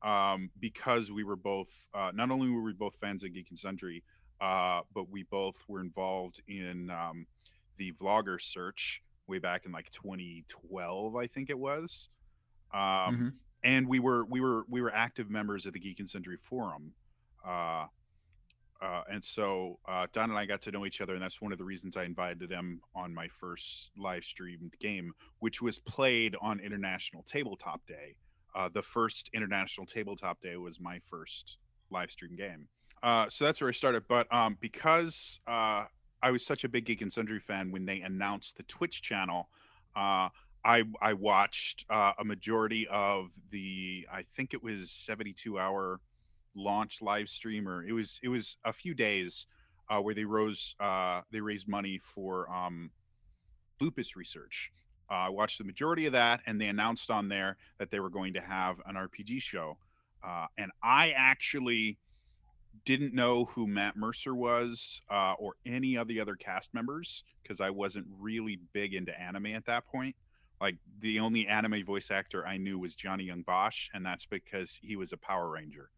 um, 0.02 0.50
because 0.60 1.10
we 1.10 1.24
were 1.24 1.36
both 1.36 1.88
uh, 1.94 2.12
not 2.14 2.30
only 2.30 2.50
were 2.50 2.62
we 2.62 2.72
both 2.72 2.96
fans 2.96 3.22
of 3.24 3.32
Geek 3.32 3.48
and 3.50 3.58
Sundry, 3.58 4.02
uh, 4.40 4.80
but 4.94 5.10
we 5.10 5.24
both 5.24 5.62
were 5.68 5.80
involved 5.80 6.40
in 6.48 6.90
um, 6.90 7.26
the 7.78 7.92
vlogger 7.92 8.40
search 8.40 9.02
way 9.28 9.38
back 9.38 9.66
in 9.66 9.72
like 9.72 9.90
2012, 9.90 11.16
I 11.16 11.26
think 11.26 11.50
it 11.50 11.58
was. 11.58 12.08
Um, 12.72 12.80
mm-hmm. 12.80 13.28
And 13.62 13.88
we 13.88 13.98
were 13.98 14.24
we 14.26 14.40
were 14.40 14.64
we 14.68 14.80
were 14.80 14.94
active 14.94 15.30
members 15.30 15.66
of 15.66 15.72
the 15.72 15.80
Geek 15.80 15.98
and 15.98 16.08
Sundry 16.08 16.36
forum 16.36 16.92
uh, 17.46 17.86
uh, 18.82 19.02
and 19.10 19.24
so 19.24 19.78
uh, 19.88 20.06
Don 20.12 20.30
and 20.30 20.38
I 20.38 20.44
got 20.44 20.60
to 20.62 20.70
know 20.70 20.84
each 20.84 21.00
other, 21.00 21.14
and 21.14 21.22
that's 21.22 21.40
one 21.40 21.52
of 21.52 21.58
the 21.58 21.64
reasons 21.64 21.96
I 21.96 22.04
invited 22.04 22.50
him 22.50 22.80
on 22.94 23.14
my 23.14 23.26
first 23.28 23.90
live 23.96 24.24
streamed 24.24 24.74
game, 24.80 25.12
which 25.38 25.62
was 25.62 25.78
played 25.78 26.36
on 26.42 26.60
International 26.60 27.22
Tabletop 27.22 27.86
Day. 27.86 28.16
Uh, 28.54 28.68
the 28.72 28.82
first 28.82 29.30
International 29.32 29.86
Tabletop 29.86 30.40
Day 30.40 30.56
was 30.56 30.78
my 30.78 30.98
first 30.98 31.58
live 31.90 32.10
stream 32.10 32.36
game. 32.36 32.68
Uh, 33.02 33.28
so 33.30 33.44
that's 33.44 33.60
where 33.60 33.68
I 33.68 33.72
started. 33.72 34.04
But 34.08 34.32
um, 34.32 34.58
because 34.60 35.40
uh, 35.46 35.84
I 36.22 36.30
was 36.30 36.44
such 36.44 36.64
a 36.64 36.68
big 36.68 36.86
Geek 36.86 37.02
and 37.02 37.12
Sundry 37.12 37.40
fan 37.40 37.70
when 37.70 37.86
they 37.86 38.00
announced 38.00 38.56
the 38.56 38.62
Twitch 38.64 39.02
channel, 39.02 39.48
uh, 39.94 40.28
I 40.64 40.82
I 41.00 41.12
watched 41.12 41.86
uh, 41.88 42.12
a 42.18 42.24
majority 42.24 42.88
of 42.88 43.30
the 43.50 44.06
I 44.12 44.22
think 44.22 44.52
it 44.52 44.62
was 44.62 44.90
72 44.90 45.58
hour 45.58 46.00
launch 46.56 47.00
live 47.00 47.28
stream 47.28 47.68
or 47.68 47.84
it 47.84 47.92
was 47.92 48.18
it 48.22 48.28
was 48.28 48.56
a 48.64 48.72
few 48.72 48.94
days 48.94 49.46
uh, 49.88 50.00
where 50.00 50.14
they 50.14 50.24
rose 50.24 50.74
uh, 50.80 51.22
they 51.30 51.40
raised 51.40 51.68
money 51.68 51.98
for 51.98 52.50
um, 52.52 52.90
lupus 53.80 54.16
research. 54.16 54.72
Uh, 55.08 55.14
I 55.14 55.28
watched 55.28 55.58
the 55.58 55.64
majority 55.64 56.06
of 56.06 56.12
that, 56.14 56.40
and 56.46 56.60
they 56.60 56.66
announced 56.66 57.12
on 57.12 57.28
there 57.28 57.56
that 57.78 57.92
they 57.92 58.00
were 58.00 58.10
going 58.10 58.34
to 58.34 58.40
have 58.40 58.78
an 58.86 58.96
RPG 58.96 59.40
show. 59.40 59.78
Uh, 60.26 60.46
and 60.58 60.72
I 60.82 61.10
actually 61.10 61.98
didn't 62.86 63.12
know 63.12 63.44
who 63.46 63.66
Matt 63.66 63.96
Mercer 63.96 64.34
was 64.34 65.02
uh, 65.10 65.34
or 65.38 65.56
any 65.66 65.96
of 65.96 66.08
the 66.08 66.20
other 66.20 66.36
cast 66.36 66.72
members 66.72 67.24
because 67.42 67.60
I 67.60 67.68
wasn't 67.68 68.06
really 68.18 68.58
big 68.72 68.94
into 68.94 69.18
anime 69.20 69.46
at 69.46 69.66
that 69.66 69.86
point. 69.86 70.16
Like 70.60 70.76
the 71.00 71.20
only 71.20 71.46
anime 71.46 71.84
voice 71.84 72.10
actor 72.10 72.46
I 72.46 72.56
knew 72.56 72.78
was 72.78 72.96
Johnny 72.96 73.24
Yong 73.24 73.42
Bosch, 73.42 73.90
and 73.92 74.06
that's 74.06 74.24
because 74.24 74.78
he 74.82 74.96
was 74.96 75.12
a 75.12 75.18
Power 75.18 75.50
Ranger. 75.50 75.90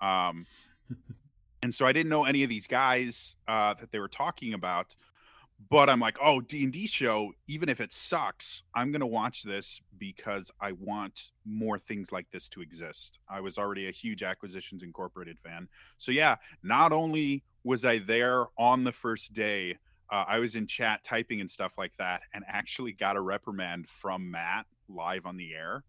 Um, 0.00 0.44
and 1.62 1.72
so 1.72 1.86
I 1.86 1.92
didn't 1.92 2.08
know 2.08 2.24
any 2.24 2.42
of 2.42 2.48
these 2.48 2.66
guys 2.66 3.36
uh, 3.46 3.74
that 3.74 3.92
they 3.92 4.00
were 4.00 4.08
talking 4.08 4.54
about. 4.54 4.96
But 5.70 5.88
I'm 5.88 6.00
like, 6.00 6.16
oh, 6.20 6.40
D 6.40 6.64
and 6.64 6.72
D 6.72 6.86
show. 6.86 7.32
Even 7.46 7.68
if 7.68 7.80
it 7.80 7.92
sucks, 7.92 8.64
I'm 8.74 8.90
gonna 8.92 9.06
watch 9.06 9.42
this 9.42 9.80
because 9.98 10.50
I 10.60 10.72
want 10.72 11.30
more 11.44 11.78
things 11.78 12.12
like 12.12 12.30
this 12.30 12.48
to 12.50 12.62
exist. 12.62 13.20
I 13.28 13.40
was 13.40 13.58
already 13.58 13.88
a 13.88 13.92
huge 13.92 14.22
Acquisitions 14.22 14.82
Incorporated 14.82 15.38
fan, 15.38 15.68
so 15.98 16.12
yeah. 16.12 16.36
Not 16.62 16.92
only 16.92 17.44
was 17.64 17.84
I 17.84 17.98
there 17.98 18.46
on 18.58 18.84
the 18.84 18.92
first 18.92 19.32
day, 19.32 19.76
uh, 20.10 20.24
I 20.26 20.38
was 20.38 20.56
in 20.56 20.66
chat 20.66 21.04
typing 21.04 21.40
and 21.40 21.50
stuff 21.50 21.78
like 21.78 21.96
that, 21.98 22.22
and 22.34 22.44
actually 22.48 22.92
got 22.92 23.16
a 23.16 23.20
reprimand 23.20 23.88
from 23.88 24.30
Matt 24.30 24.66
live 24.88 25.26
on 25.26 25.36
the 25.36 25.54
air. 25.54 25.84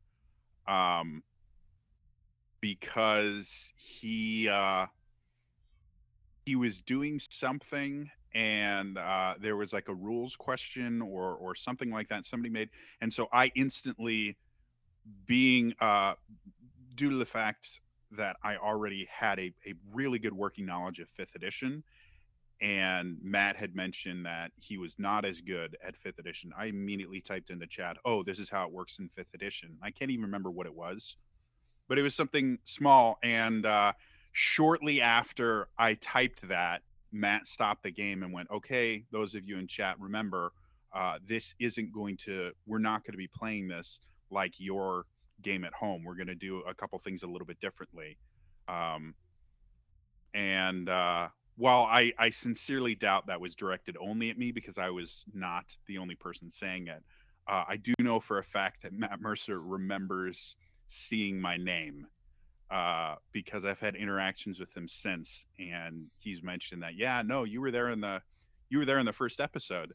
Um, 0.67 1.23
because 2.63 3.73
he 3.75 4.47
uh, 4.47 4.85
he 6.45 6.55
was 6.55 6.81
doing 6.81 7.19
something 7.29 8.09
and 8.35 8.97
uh, 8.97 9.35
there 9.39 9.55
was 9.55 9.73
like 9.73 9.87
a 9.89 9.93
rules 9.93 10.35
question 10.35 11.01
or 11.01 11.35
or 11.35 11.55
something 11.55 11.91
like 11.91 12.09
that 12.09 12.25
somebody 12.25 12.49
made 12.49 12.69
and 13.01 13.11
so 13.11 13.27
i 13.31 13.51
instantly 13.55 14.37
being 15.25 15.73
uh, 15.81 16.13
due 16.95 17.09
to 17.09 17.15
the 17.15 17.25
fact 17.25 17.81
that 18.11 18.35
i 18.43 18.55
already 18.57 19.07
had 19.11 19.39
a, 19.39 19.53
a 19.65 19.73
really 19.93 20.19
good 20.19 20.33
working 20.33 20.65
knowledge 20.65 20.99
of 20.99 21.09
fifth 21.09 21.35
edition 21.35 21.83
and 22.61 23.17
matt 23.21 23.55
had 23.55 23.75
mentioned 23.75 24.25
that 24.25 24.51
he 24.55 24.77
was 24.77 24.97
not 24.97 25.25
as 25.25 25.41
good 25.41 25.75
at 25.85 25.97
fifth 25.97 26.19
edition 26.19 26.51
i 26.57 26.65
immediately 26.65 27.19
typed 27.19 27.49
in 27.49 27.59
the 27.59 27.67
chat 27.67 27.97
oh 28.05 28.23
this 28.23 28.39
is 28.39 28.49
how 28.49 28.65
it 28.65 28.71
works 28.71 28.99
in 28.99 29.09
fifth 29.09 29.33
edition 29.33 29.77
i 29.81 29.91
can't 29.91 30.11
even 30.11 30.23
remember 30.23 30.51
what 30.51 30.67
it 30.67 30.73
was 30.73 31.17
but 31.87 31.99
it 31.99 32.01
was 32.01 32.15
something 32.15 32.57
small. 32.63 33.19
And 33.23 33.65
uh, 33.65 33.93
shortly 34.31 35.01
after 35.01 35.67
I 35.77 35.95
typed 35.95 36.47
that, 36.47 36.81
Matt 37.13 37.47
stopped 37.47 37.83
the 37.83 37.91
game 37.91 38.23
and 38.23 38.33
went, 38.33 38.49
"Okay, 38.51 39.05
those 39.11 39.35
of 39.35 39.47
you 39.47 39.57
in 39.57 39.67
chat, 39.67 39.99
remember, 39.99 40.51
uh, 40.93 41.19
this 41.25 41.55
isn't 41.59 41.93
going 41.93 42.17
to. 42.17 42.51
We're 42.65 42.79
not 42.79 43.03
going 43.03 43.13
to 43.13 43.17
be 43.17 43.27
playing 43.27 43.67
this 43.67 43.99
like 44.29 44.59
your 44.59 45.05
game 45.41 45.63
at 45.63 45.73
home. 45.73 46.03
We're 46.03 46.15
going 46.15 46.27
to 46.27 46.35
do 46.35 46.59
a 46.61 46.73
couple 46.73 46.97
things 46.99 47.23
a 47.23 47.27
little 47.27 47.45
bit 47.45 47.59
differently." 47.59 48.17
Um, 48.67 49.15
and 50.33 50.89
uh, 50.89 51.29
while 51.57 51.83
I, 51.83 52.11
I 52.17 52.29
sincerely 52.31 52.95
doubt 52.95 53.27
that 53.27 53.39
was 53.39 53.55
directed 53.55 53.95
only 54.01 54.29
at 54.29 54.37
me 54.37 54.51
because 54.51 54.77
I 54.77 54.89
was 54.89 55.25
not 55.33 55.77
the 55.87 55.97
only 55.97 56.15
person 56.15 56.49
saying 56.49 56.87
it, 56.87 57.03
uh, 57.47 57.63
I 57.67 57.77
do 57.77 57.93
know 57.99 58.19
for 58.19 58.39
a 58.39 58.43
fact 58.43 58.81
that 58.83 58.93
Matt 58.93 59.21
Mercer 59.21 59.59
remembers 59.61 60.55
seeing 60.87 61.39
my 61.39 61.57
name 61.57 62.07
uh, 62.73 63.15
because 63.31 63.65
I've 63.65 63.79
had 63.79 63.95
interactions 63.95 64.59
with 64.59 64.75
him 64.75 64.87
since, 64.87 65.45
and 65.59 66.07
he's 66.17 66.41
mentioned 66.41 66.81
that 66.81 66.95
yeah, 66.95 67.21
no, 67.23 67.43
you 67.43 67.61
were 67.61 67.69
there 67.69 67.89
in 67.89 68.01
the 68.01 68.19
you 68.69 68.79
were 68.79 68.85
there 68.85 68.97
in 68.97 69.05
the 69.05 69.13
first 69.13 69.39
episode, 69.39 69.93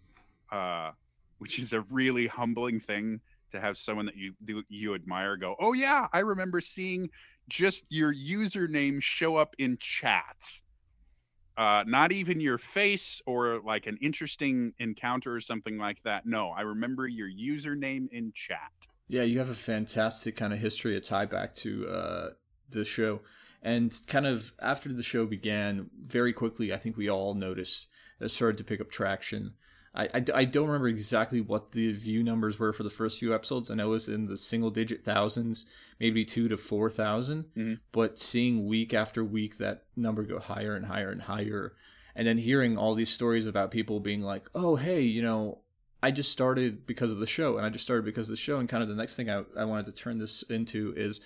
uh, 0.52 0.92
which 1.38 1.58
is 1.58 1.72
a 1.72 1.80
really 1.90 2.28
humbling 2.28 2.78
thing 2.78 3.20
to 3.50 3.60
have 3.60 3.76
someone 3.76 4.06
that 4.06 4.16
you 4.16 4.32
you 4.68 4.94
admire 4.94 5.36
go, 5.36 5.56
oh 5.58 5.72
yeah, 5.72 6.06
I 6.12 6.20
remember 6.20 6.60
seeing 6.60 7.10
just 7.48 7.84
your 7.88 8.14
username 8.14 9.02
show 9.02 9.34
up 9.34 9.56
in 9.58 9.76
chats. 9.80 10.62
Uh, 11.56 11.82
not 11.88 12.12
even 12.12 12.38
your 12.38 12.58
face 12.58 13.20
or 13.26 13.58
like 13.64 13.88
an 13.88 13.98
interesting 14.00 14.72
encounter 14.78 15.34
or 15.34 15.40
something 15.40 15.76
like 15.76 16.00
that. 16.04 16.24
No, 16.24 16.50
I 16.50 16.60
remember 16.60 17.08
your 17.08 17.28
username 17.28 18.08
in 18.12 18.30
chat. 18.32 18.70
Yeah, 19.08 19.24
you 19.24 19.40
have 19.40 19.48
a 19.48 19.54
fantastic 19.54 20.36
kind 20.36 20.52
of 20.52 20.60
history, 20.60 20.96
a 20.96 21.00
tie 21.00 21.24
back 21.24 21.54
to 21.56 21.88
uh, 21.88 22.30
the 22.70 22.84
show. 22.84 23.20
And 23.62 23.98
kind 24.06 24.26
of 24.26 24.52
after 24.60 24.92
the 24.92 25.02
show 25.02 25.26
began, 25.26 25.90
very 26.00 26.32
quickly, 26.32 26.72
I 26.72 26.76
think 26.76 26.96
we 26.96 27.10
all 27.10 27.34
noticed 27.34 27.88
that 28.18 28.26
it 28.26 28.30
started 28.30 28.58
to 28.58 28.64
pick 28.64 28.80
up 28.80 28.90
traction. 28.90 29.54
I, 29.94 30.04
I, 30.14 30.24
I, 30.34 30.44
don't 30.44 30.66
remember 30.66 30.88
exactly 30.88 31.40
what 31.40 31.72
the 31.72 31.92
view 31.92 32.22
numbers 32.22 32.58
were 32.58 32.72
for 32.72 32.84
the 32.84 32.90
first 32.90 33.18
few 33.18 33.34
episodes. 33.34 33.70
I 33.70 33.74
know 33.74 33.88
it 33.88 33.94
was 33.94 34.08
in 34.08 34.26
the 34.26 34.36
single 34.36 34.70
digit 34.70 35.04
thousands, 35.04 35.66
maybe 35.98 36.24
two 36.24 36.46
to 36.48 36.56
4,000. 36.56 37.44
Mm-hmm. 37.44 37.74
But 37.90 38.18
seeing 38.18 38.66
week 38.66 38.94
after 38.94 39.24
week 39.24 39.56
that 39.56 39.84
number 39.96 40.22
go 40.22 40.38
higher 40.38 40.76
and 40.76 40.86
higher 40.86 41.10
and 41.10 41.22
higher, 41.22 41.74
and 42.14 42.26
then 42.26 42.38
hearing 42.38 42.76
all 42.76 42.94
these 42.94 43.10
stories 43.10 43.46
about 43.46 43.70
people 43.70 43.98
being 43.98 44.22
like, 44.22 44.48
oh, 44.54 44.76
hey, 44.76 45.00
you 45.00 45.22
know, 45.22 45.58
I 46.02 46.10
just 46.12 46.30
started 46.30 46.86
because 46.86 47.12
of 47.12 47.18
the 47.18 47.26
show, 47.26 47.56
and 47.56 47.66
I 47.66 47.70
just 47.70 47.84
started 47.84 48.04
because 48.04 48.28
of 48.28 48.34
the 48.34 48.40
show. 48.40 48.58
And 48.58 48.68
kind 48.68 48.82
of 48.82 48.88
the 48.88 48.94
next 48.94 49.16
thing 49.16 49.30
I, 49.30 49.42
I 49.56 49.64
wanted 49.64 49.86
to 49.86 49.92
turn 49.92 50.18
this 50.18 50.42
into 50.42 50.94
is 50.96 51.20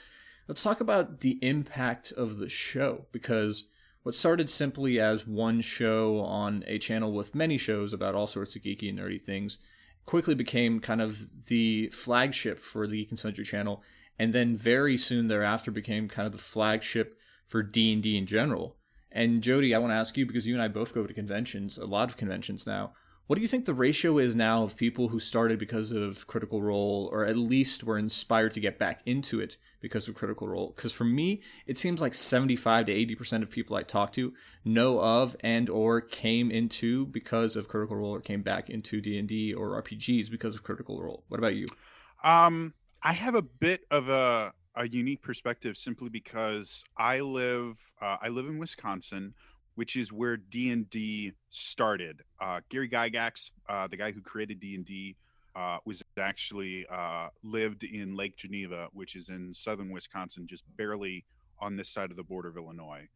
let's 0.49 0.63
talk 0.63 0.81
about 0.81 1.21
the 1.21 1.39
impact 1.43 2.13
of 2.13 2.39
the 2.39 2.49
show 2.49 3.07
because 3.13 3.69
what 4.03 4.15
started 4.15 4.51
simply 4.51 4.99
as 4.99 5.27
one 5.27 5.61
show 5.61 6.21
on 6.21 6.65
a 6.67 6.79
channel 6.79 7.13
with 7.13 7.35
many 7.35 7.57
shows 7.57 7.93
about 7.93 8.15
all 8.15 8.27
sorts 8.27 8.57
of 8.57 8.63
geeky 8.63 8.89
and 8.89 8.99
nerdy 8.99 9.21
things 9.21 9.59
quickly 10.05 10.35
became 10.35 10.81
kind 10.81 11.01
of 11.01 11.47
the 11.47 11.89
flagship 11.89 12.59
for 12.59 12.87
the 12.87 13.05
Geek 13.05 13.45
channel, 13.45 13.83
and 14.19 14.33
then 14.33 14.57
very 14.57 14.97
soon 14.97 15.27
thereafter 15.27 15.71
became 15.71 16.09
kind 16.09 16.27
of 16.27 16.33
the 16.33 16.39
flagship 16.39 17.19
for 17.47 17.63
D 17.63 17.93
and 17.93 18.03
D 18.03 18.17
in 18.17 18.27
general. 18.27 18.77
And 19.11 19.43
Jodie, 19.43 19.75
I 19.75 19.79
want 19.79 19.91
to 19.91 19.97
ask 19.97 20.17
you 20.17 20.27
because 20.27 20.47
you 20.47 20.55
and 20.55 20.63
I 20.63 20.69
both 20.69 20.95
go 20.95 21.07
to 21.07 21.15
conventions, 21.15 21.77
a 21.77 21.85
lot 21.85 22.09
of 22.09 22.17
conventions 22.17 22.67
now. 22.67 22.93
What 23.33 23.37
do 23.37 23.41
you 23.41 23.49
think 23.49 23.65
the 23.65 23.73
ratio 23.73 24.19
is 24.19 24.37
now 24.37 24.63
of 24.63 24.77
people 24.77 25.09
who 25.09 25.19
started 25.19 25.59
because 25.59 25.91
of 25.91 26.27
Critical 26.27 26.61
Role, 26.61 27.09
or 27.11 27.25
at 27.25 27.35
least 27.35 27.83
were 27.83 27.97
inspired 27.97 28.51
to 28.51 28.61
get 28.61 28.79
back 28.79 29.01
into 29.07 29.41
it 29.41 29.57
because 29.81 30.07
of 30.07 30.15
Critical 30.15 30.47
Role? 30.47 30.75
Because 30.77 30.93
for 30.93 31.05
me, 31.05 31.41
it 31.67 31.79
seems 31.79 32.03
like 32.03 32.13
75 32.13 32.85
to 32.85 32.93
80 32.93 33.15
percent 33.15 33.43
of 33.43 33.49
people 33.49 33.75
I 33.75 33.85
talk 33.85 34.13
to 34.13 34.35
know 34.67 35.01
of 35.01 35.35
and 35.41 35.71
or 35.71 36.03
came 36.03 36.51
into 36.51 37.07
because 37.07 37.57
of 37.57 37.69
Critical 37.69 37.97
Role, 37.97 38.11
or 38.11 38.21
came 38.21 38.43
back 38.43 38.69
into 38.69 39.01
D 39.01 39.19
and 39.19 39.27
D 39.27 39.55
or 39.55 39.83
RPGs 39.83 40.31
because 40.31 40.55
of 40.55 40.63
Critical 40.63 41.01
Role. 41.01 41.25
What 41.29 41.39
about 41.41 41.55
you? 41.55 41.65
Um, 42.23 42.75
I 43.03 43.15
have 43.15 43.35
a 43.35 43.41
bit 43.41 43.87
of 43.91 44.11
a 44.11 44.53
a 44.75 44.87
unique 44.87 45.23
perspective 45.23 45.79
simply 45.79 46.11
because 46.11 46.85
I 46.99 47.21
live 47.21 47.79
uh, 47.99 48.19
I 48.21 48.29
live 48.29 48.47
in 48.47 48.59
Wisconsin 48.59 49.33
which 49.75 49.97
is 49.97 50.13
where 50.13 50.37
D 50.37 50.71
and 50.71 50.89
D 50.91 51.33
started. 51.51 52.23
Uh, 52.41 52.61
Gary 52.69 52.89
Gygax, 52.89 53.51
uh, 53.69 53.87
the 53.87 53.97
guy 53.97 54.13
who 54.13 54.21
created 54.21 54.61
D 54.61 54.75
and 54.75 54.85
D, 54.85 55.17
uh, 55.55 55.79
was 55.85 56.03
actually 56.19 56.87
uh, 56.91 57.29
lived 57.43 57.85
in 57.85 58.15
Lake 58.17 58.37
Geneva, 58.37 58.89
which 58.93 59.17
is 59.17 59.29
in 59.29 59.53
southern 59.53 59.91
Wisconsin, 59.91 60.47
just 60.47 60.65
barely 60.77 61.25
on 61.61 61.77
this 61.77 61.89
side 61.89 62.11
of 62.11 62.17
the 62.17 62.23
border 62.23 62.49
of 62.49 62.57
Illinois. 62.57 63.07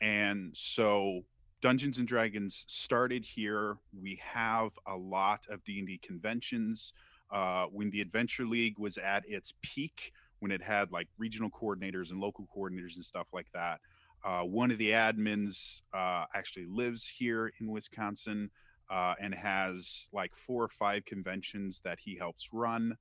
And 0.00 0.50
so 0.54 1.22
Dungeons 1.60 1.98
and 1.98 2.08
Dragons 2.08 2.64
started 2.68 3.24
here. 3.24 3.76
We 3.98 4.20
have 4.22 4.72
a 4.86 4.96
lot 4.96 5.46
of 5.48 5.64
D 5.64 5.78
and 5.78 5.88
D 5.88 5.98
conventions. 5.98 6.92
Uh, 7.30 7.66
when 7.66 7.90
the 7.90 8.00
Adventure 8.00 8.44
League 8.44 8.78
was 8.78 8.98
at 8.98 9.28
its 9.28 9.52
peak, 9.60 10.12
when 10.40 10.52
it 10.52 10.62
had 10.62 10.92
like 10.92 11.08
regional 11.18 11.50
coordinators 11.50 12.10
and 12.10 12.20
local 12.20 12.46
coordinators 12.56 12.96
and 12.96 13.04
stuff 13.04 13.26
like 13.32 13.48
that 13.52 13.80
uh, 14.24 14.42
one 14.42 14.70
of 14.70 14.78
the 14.78 14.90
admins 14.90 15.82
uh, 15.92 16.24
actually 16.34 16.66
lives 16.66 17.08
here 17.08 17.52
in 17.60 17.70
Wisconsin 17.70 18.50
uh, 18.90 19.14
and 19.20 19.34
has 19.34 20.08
like 20.12 20.34
four 20.34 20.64
or 20.64 20.68
five 20.68 21.04
conventions 21.04 21.80
that 21.84 21.98
he 22.00 22.16
helps 22.16 22.50
run. 22.52 22.96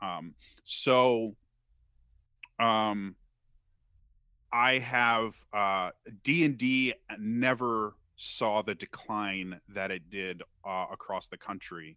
Um, 0.00 0.34
so 0.64 1.36
um, 2.58 3.16
I 4.52 4.78
have 4.78 5.34
uh, 5.52 5.90
D 6.22 6.44
and 6.44 6.56
D 6.56 6.94
never 7.18 7.94
saw 8.16 8.62
the 8.62 8.74
decline 8.74 9.60
that 9.68 9.90
it 9.90 10.10
did 10.10 10.42
uh, 10.64 10.86
across 10.90 11.28
the 11.28 11.38
country. 11.38 11.96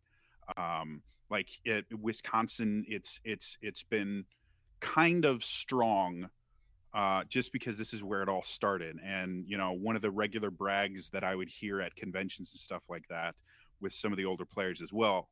Um, 0.57 1.01
like 1.29 1.49
it, 1.65 1.85
Wisconsin, 1.99 2.85
it's 2.87 3.19
it's 3.23 3.57
it's 3.61 3.83
been 3.83 4.25
kind 4.79 5.25
of 5.25 5.43
strong 5.43 6.29
uh, 6.95 7.25
just 7.25 7.51
because 7.51 7.77
this 7.77 7.93
is 7.93 8.03
where 8.03 8.23
it 8.23 8.29
all 8.29 8.43
started. 8.43 8.97
And 9.05 9.43
you 9.45 9.57
know, 9.57 9.73
one 9.73 9.97
of 9.97 10.01
the 10.01 10.09
regular 10.09 10.49
brags 10.49 11.09
that 11.09 11.25
I 11.25 11.35
would 11.35 11.49
hear 11.49 11.81
at 11.81 11.95
conventions 11.95 12.51
and 12.53 12.59
stuff 12.59 12.83
like 12.89 13.03
that 13.09 13.35
with 13.81 13.91
some 13.91 14.13
of 14.13 14.17
the 14.17 14.25
older 14.25 14.45
players 14.45 14.81
as 14.81 14.93
well. 14.93 15.29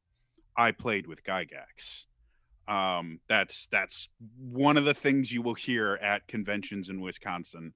I 0.57 0.71
played 0.71 1.07
with 1.07 1.23
Gygax. 1.23 2.05
Um, 2.67 3.19
that's 3.29 3.67
that's 3.67 4.09
one 4.37 4.77
of 4.77 4.85
the 4.85 4.93
things 4.93 5.31
you 5.31 5.41
will 5.41 5.53
hear 5.53 5.97
at 6.01 6.27
conventions 6.27 6.89
in 6.89 6.99
Wisconsin. 6.99 7.73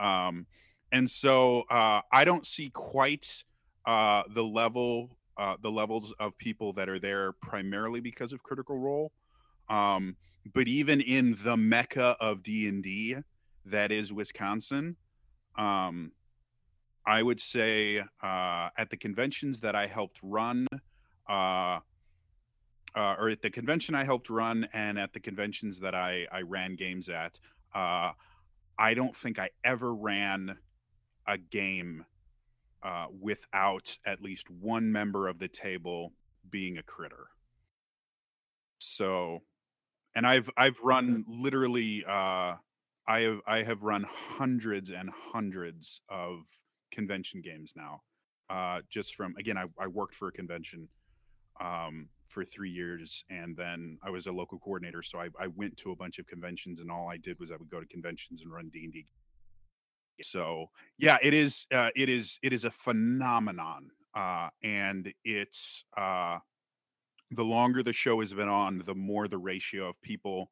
Um, 0.00 0.46
and 0.90 1.08
so 1.08 1.62
uh, 1.70 2.00
I 2.12 2.24
don't 2.24 2.46
see 2.46 2.70
quite 2.70 3.44
uh, 3.86 4.24
the 4.34 4.44
level 4.44 5.16
uh, 5.36 5.56
the 5.62 5.70
levels 5.70 6.12
of 6.18 6.36
people 6.36 6.72
that 6.74 6.88
are 6.88 6.98
there 6.98 7.32
primarily 7.32 8.00
because 8.00 8.32
of 8.32 8.42
Critical 8.42 8.76
Role. 8.76 9.12
Um, 9.68 10.16
but 10.52 10.68
even 10.68 11.00
in 11.00 11.36
the 11.42 11.56
mecca 11.56 12.16
of 12.20 12.42
D 12.42 12.68
and 12.68 12.82
D, 12.82 13.16
that 13.66 13.92
is 13.92 14.12
Wisconsin, 14.12 14.96
um, 15.56 16.12
I 17.06 17.22
would 17.22 17.40
say 17.40 17.98
uh, 18.22 18.68
at 18.76 18.90
the 18.90 18.96
conventions 18.96 19.60
that 19.60 19.74
I 19.74 19.86
helped 19.86 20.20
run, 20.22 20.66
uh, 21.28 21.80
uh, 22.94 23.14
or 23.18 23.28
at 23.30 23.42
the 23.42 23.50
convention 23.50 23.94
I 23.94 24.04
helped 24.04 24.30
run, 24.30 24.68
and 24.72 24.98
at 24.98 25.12
the 25.12 25.20
conventions 25.20 25.78
that 25.80 25.94
I 25.94 26.26
I 26.32 26.42
ran 26.42 26.76
games 26.76 27.08
at, 27.08 27.38
uh, 27.74 28.12
I 28.78 28.94
don't 28.94 29.14
think 29.14 29.38
I 29.38 29.50
ever 29.64 29.94
ran 29.94 30.56
a 31.26 31.38
game 31.38 32.04
uh, 32.82 33.06
without 33.20 33.96
at 34.06 34.22
least 34.22 34.50
one 34.50 34.90
member 34.90 35.28
of 35.28 35.38
the 35.38 35.48
table 35.48 36.12
being 36.48 36.78
a 36.78 36.82
critter. 36.82 37.28
So, 38.78 39.42
and 40.14 40.26
I've 40.26 40.50
I've 40.56 40.80
run 40.80 41.24
literally 41.28 42.04
uh, 42.06 42.54
I 43.06 43.20
have 43.20 43.40
I 43.46 43.62
have 43.62 43.82
run 43.82 44.04
hundreds 44.08 44.90
and 44.90 45.10
hundreds 45.10 46.00
of 46.08 46.42
convention 46.90 47.40
games 47.40 47.74
now. 47.76 48.02
Uh, 48.48 48.80
just 48.88 49.14
from 49.14 49.34
again, 49.38 49.56
I, 49.56 49.64
I 49.78 49.86
worked 49.86 50.14
for 50.14 50.28
a 50.28 50.32
convention 50.32 50.88
um, 51.60 52.08
for 52.28 52.44
three 52.44 52.70
years, 52.70 53.24
and 53.30 53.56
then 53.56 53.98
I 54.02 54.10
was 54.10 54.26
a 54.26 54.32
local 54.32 54.58
coordinator. 54.58 55.02
So 55.02 55.18
I, 55.20 55.28
I 55.38 55.46
went 55.48 55.76
to 55.78 55.92
a 55.92 55.96
bunch 55.96 56.18
of 56.18 56.26
conventions, 56.26 56.80
and 56.80 56.90
all 56.90 57.08
I 57.08 57.16
did 57.16 57.38
was 57.38 57.50
I 57.50 57.56
would 57.56 57.70
go 57.70 57.80
to 57.80 57.86
conventions 57.86 58.42
and 58.42 58.52
run 58.52 58.68
D 58.68 58.84
and 58.84 58.92
D. 58.92 59.06
So 60.22 60.70
yeah, 60.98 61.18
it 61.22 61.34
is 61.34 61.66
uh, 61.72 61.90
it 61.96 62.08
is 62.08 62.38
it 62.42 62.52
is 62.52 62.64
a 62.64 62.70
phenomenon, 62.70 63.90
uh, 64.14 64.48
and 64.62 65.12
it's 65.24 65.84
uh, 65.96 66.38
the 67.30 67.44
longer 67.44 67.82
the 67.82 67.92
show 67.92 68.20
has 68.20 68.32
been 68.32 68.48
on, 68.48 68.78
the 68.78 68.94
more 68.94 69.28
the 69.28 69.38
ratio 69.38 69.88
of 69.88 70.00
people 70.02 70.50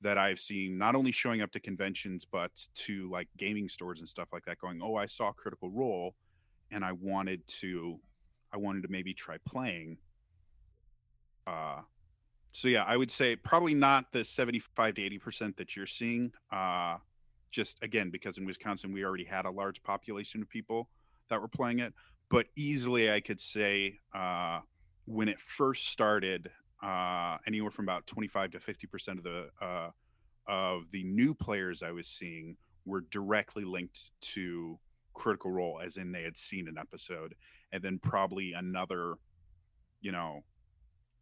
that 0.00 0.18
I've 0.18 0.40
seen 0.40 0.76
not 0.76 0.94
only 0.94 1.12
showing 1.12 1.40
up 1.40 1.50
to 1.52 1.60
conventions 1.60 2.24
but 2.24 2.50
to 2.74 3.10
like 3.10 3.28
gaming 3.36 3.68
stores 3.68 4.00
and 4.00 4.08
stuff 4.08 4.28
like 4.32 4.44
that 4.44 4.58
going, 4.58 4.80
"Oh, 4.82 4.96
I 4.96 5.06
saw 5.06 5.32
Critical 5.32 5.70
Role 5.70 6.14
and 6.70 6.84
I 6.84 6.92
wanted 6.92 7.46
to 7.60 7.98
I 8.52 8.56
wanted 8.58 8.82
to 8.82 8.88
maybe 8.88 9.14
try 9.14 9.38
playing." 9.46 9.98
Uh 11.46 11.82
so 12.52 12.68
yeah, 12.68 12.84
I 12.84 12.96
would 12.96 13.10
say 13.10 13.34
probably 13.34 13.74
not 13.74 14.12
the 14.12 14.22
75 14.22 14.94
to 14.94 15.02
80% 15.02 15.56
that 15.56 15.74
you're 15.74 15.86
seeing. 15.86 16.32
Uh 16.52 16.98
just 17.50 17.82
again 17.82 18.10
because 18.10 18.36
in 18.38 18.44
Wisconsin 18.44 18.92
we 18.92 19.04
already 19.04 19.24
had 19.24 19.46
a 19.46 19.50
large 19.50 19.82
population 19.82 20.42
of 20.42 20.48
people 20.48 20.88
that 21.28 21.40
were 21.40 21.48
playing 21.48 21.78
it, 21.78 21.94
but 22.28 22.46
easily 22.56 23.10
I 23.10 23.20
could 23.20 23.40
say 23.40 23.98
uh 24.14 24.60
when 25.06 25.28
it 25.28 25.38
first 25.38 25.88
started 25.88 26.50
uh, 26.82 27.38
anywhere 27.46 27.70
from 27.70 27.86
about 27.86 28.06
25 28.06 28.52
to 28.52 28.60
50 28.60 28.86
percent 28.86 29.18
of 29.18 29.24
the 29.24 29.48
uh, 29.60 29.90
of 30.46 30.90
the 30.90 31.04
new 31.04 31.34
players 31.34 31.82
I 31.82 31.92
was 31.92 32.08
seeing 32.08 32.56
were 32.84 33.02
directly 33.10 33.64
linked 33.64 34.10
to 34.20 34.78
Critical 35.14 35.50
Role, 35.50 35.80
as 35.82 35.96
in 35.96 36.12
they 36.12 36.22
had 36.22 36.36
seen 36.36 36.68
an 36.68 36.76
episode, 36.78 37.34
and 37.72 37.82
then 37.82 37.98
probably 38.02 38.52
another, 38.52 39.14
you 40.02 40.12
know, 40.12 40.44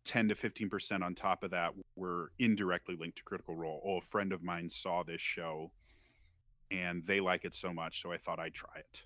10 0.05 0.29
to 0.29 0.35
15 0.35 0.69
percent 0.69 1.05
on 1.05 1.15
top 1.15 1.45
of 1.45 1.51
that 1.53 1.73
were 1.95 2.33
indirectly 2.39 2.97
linked 2.99 3.19
to 3.19 3.25
Critical 3.25 3.57
Role. 3.57 3.83
Oh, 3.87 3.99
a 3.99 4.01
friend 4.01 4.33
of 4.33 4.43
mine 4.43 4.69
saw 4.69 5.03
this 5.03 5.21
show, 5.21 5.71
and 6.71 7.05
they 7.07 7.21
like 7.21 7.45
it 7.45 7.55
so 7.55 7.73
much, 7.73 8.03
so 8.03 8.11
I 8.13 8.17
thought 8.17 8.41
I'd 8.41 8.55
try 8.55 8.79
it. 8.79 9.05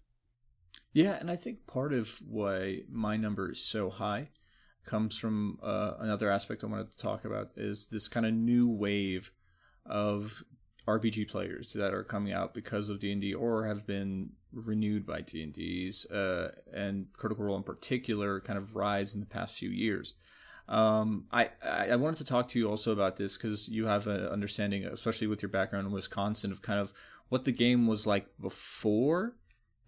Yeah, 0.93 1.19
and 1.21 1.31
I 1.31 1.37
think 1.37 1.67
part 1.67 1.93
of 1.93 2.11
why 2.27 2.83
my 2.91 3.19
number 3.19 3.51
is 3.51 3.61
so 3.61 3.91
high 3.91 4.31
comes 4.87 5.19
from 5.19 5.59
uh, 5.63 5.95
another 5.99 6.31
aspect 6.31 6.65
I 6.65 6.69
wanted 6.69 6.91
to 6.91 6.97
talk 6.97 7.25
about 7.25 7.51
is 7.57 7.89
this 7.89 8.09
kind 8.09 8.25
of 8.25 8.33
new 8.33 8.69
wave 8.69 9.33
of 9.85 10.43
RPG 10.87 11.29
players 11.29 11.73
that 11.73 11.93
are 11.93 12.05
coming 12.05 12.33
out 12.33 12.55
because 12.55 12.89
of 12.89 13.01
D 13.01 13.13
and 13.13 13.21
D 13.21 13.35
or 13.35 13.67
have 13.67 13.87
been 13.87 14.31
renewed 14.53 15.05
by 15.05 15.21
D 15.21 15.43
and 15.43 15.53
D's 15.53 16.07
uh, 16.07 16.53
and 16.73 17.07
Critical 17.13 17.45
Role 17.45 17.57
in 17.57 17.65
particular 17.65 18.41
kind 18.41 18.57
of 18.57 18.77
rise 18.77 19.15
in 19.15 19.21
the 19.21 19.27
past 19.27 19.59
few 19.59 19.71
years. 19.71 20.15
Um, 20.69 21.27
I, 21.31 21.51
I 21.63 21.95
wanted 21.97 22.17
to 22.19 22.25
talk 22.25 22.49
to 22.49 22.59
you 22.59 22.69
also 22.69 22.93
about 22.93 23.17
this 23.17 23.37
because 23.37 23.69
you 23.69 23.87
have 23.87 24.07
an 24.09 24.27
understanding, 24.27 24.85
especially 24.85 25.29
with 25.29 25.43
your 25.43 25.49
background 25.49 25.87
in 25.87 25.93
Wisconsin, 25.93 26.51
of 26.51 26.63
kind 26.63 26.81
of 26.81 26.93
what 27.29 27.45
the 27.45 27.53
game 27.53 27.87
was 27.87 28.07
like 28.07 28.27
before 28.41 29.37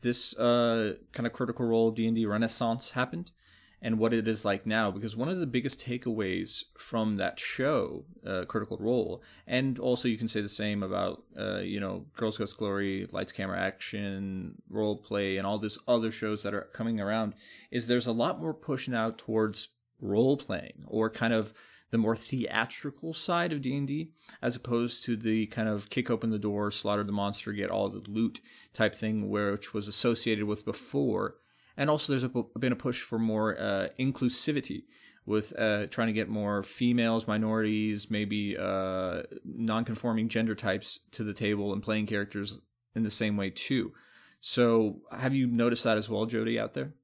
this 0.02 0.36
uh, 0.38 0.94
kind 1.12 1.26
of 1.26 1.32
Critical 1.32 1.66
Role 1.66 1.90
D 1.90 2.06
and 2.06 2.16
D 2.16 2.26
renaissance 2.26 2.92
happened 2.92 3.32
and 3.80 3.98
what 3.98 4.12
it 4.12 4.26
is 4.26 4.44
like 4.44 4.66
now 4.66 4.90
because 4.90 5.16
one 5.16 5.28
of 5.28 5.38
the 5.38 5.46
biggest 5.46 5.86
takeaways 5.86 6.64
from 6.76 7.16
that 7.16 7.38
show 7.38 8.04
uh, 8.26 8.44
critical 8.46 8.76
role 8.78 9.22
and 9.46 9.78
also 9.78 10.08
you 10.08 10.18
can 10.18 10.28
say 10.28 10.40
the 10.40 10.48
same 10.48 10.82
about 10.82 11.22
uh, 11.38 11.58
you 11.58 11.80
know 11.80 12.04
girls 12.16 12.38
guts 12.38 12.52
glory 12.52 13.06
lights 13.12 13.32
camera 13.32 13.58
action 13.58 14.60
role 14.68 14.96
play 14.96 15.36
and 15.36 15.46
all 15.46 15.58
this 15.58 15.78
other 15.86 16.10
shows 16.10 16.42
that 16.42 16.54
are 16.54 16.68
coming 16.72 17.00
around 17.00 17.34
is 17.70 17.86
there's 17.86 18.06
a 18.06 18.12
lot 18.12 18.40
more 18.40 18.54
push 18.54 18.88
now 18.88 19.10
towards 19.10 19.70
role 20.00 20.36
playing 20.36 20.84
or 20.86 21.10
kind 21.10 21.32
of 21.32 21.52
the 21.90 21.98
more 21.98 22.14
theatrical 22.14 23.14
side 23.14 23.50
of 23.50 23.62
D&D 23.62 24.10
as 24.42 24.54
opposed 24.54 25.04
to 25.04 25.16
the 25.16 25.46
kind 25.46 25.68
of 25.68 25.88
kick 25.88 26.10
open 26.10 26.30
the 26.30 26.38
door 26.38 26.70
slaughter 26.70 27.04
the 27.04 27.12
monster 27.12 27.52
get 27.52 27.70
all 27.70 27.88
the 27.88 28.02
loot 28.10 28.40
type 28.72 28.94
thing 28.94 29.28
which 29.28 29.72
was 29.72 29.88
associated 29.88 30.44
with 30.44 30.64
before 30.64 31.36
and 31.78 31.88
also 31.88 32.12
there's 32.12 32.24
a, 32.24 32.58
been 32.58 32.72
a 32.72 32.76
push 32.76 33.00
for 33.00 33.18
more 33.18 33.58
uh, 33.58 33.88
inclusivity 33.98 34.82
with 35.24 35.58
uh, 35.58 35.86
trying 35.86 36.08
to 36.08 36.12
get 36.12 36.28
more 36.28 36.62
females, 36.62 37.26
minorities, 37.26 38.10
maybe 38.10 38.56
uh, 38.58 39.22
non-conforming 39.44 40.28
gender 40.28 40.54
types 40.54 41.00
to 41.12 41.22
the 41.22 41.32
table 41.32 41.72
and 41.72 41.82
playing 41.82 42.06
characters 42.06 42.58
in 42.94 43.04
the 43.04 43.10
same 43.10 43.36
way 43.36 43.48
too. 43.48 43.92
So, 44.40 45.00
have 45.12 45.34
you 45.34 45.46
noticed 45.46 45.84
that 45.84 45.98
as 45.98 46.08
well, 46.08 46.26
Jodie, 46.26 46.58
out 46.58 46.74
there? 46.74 46.94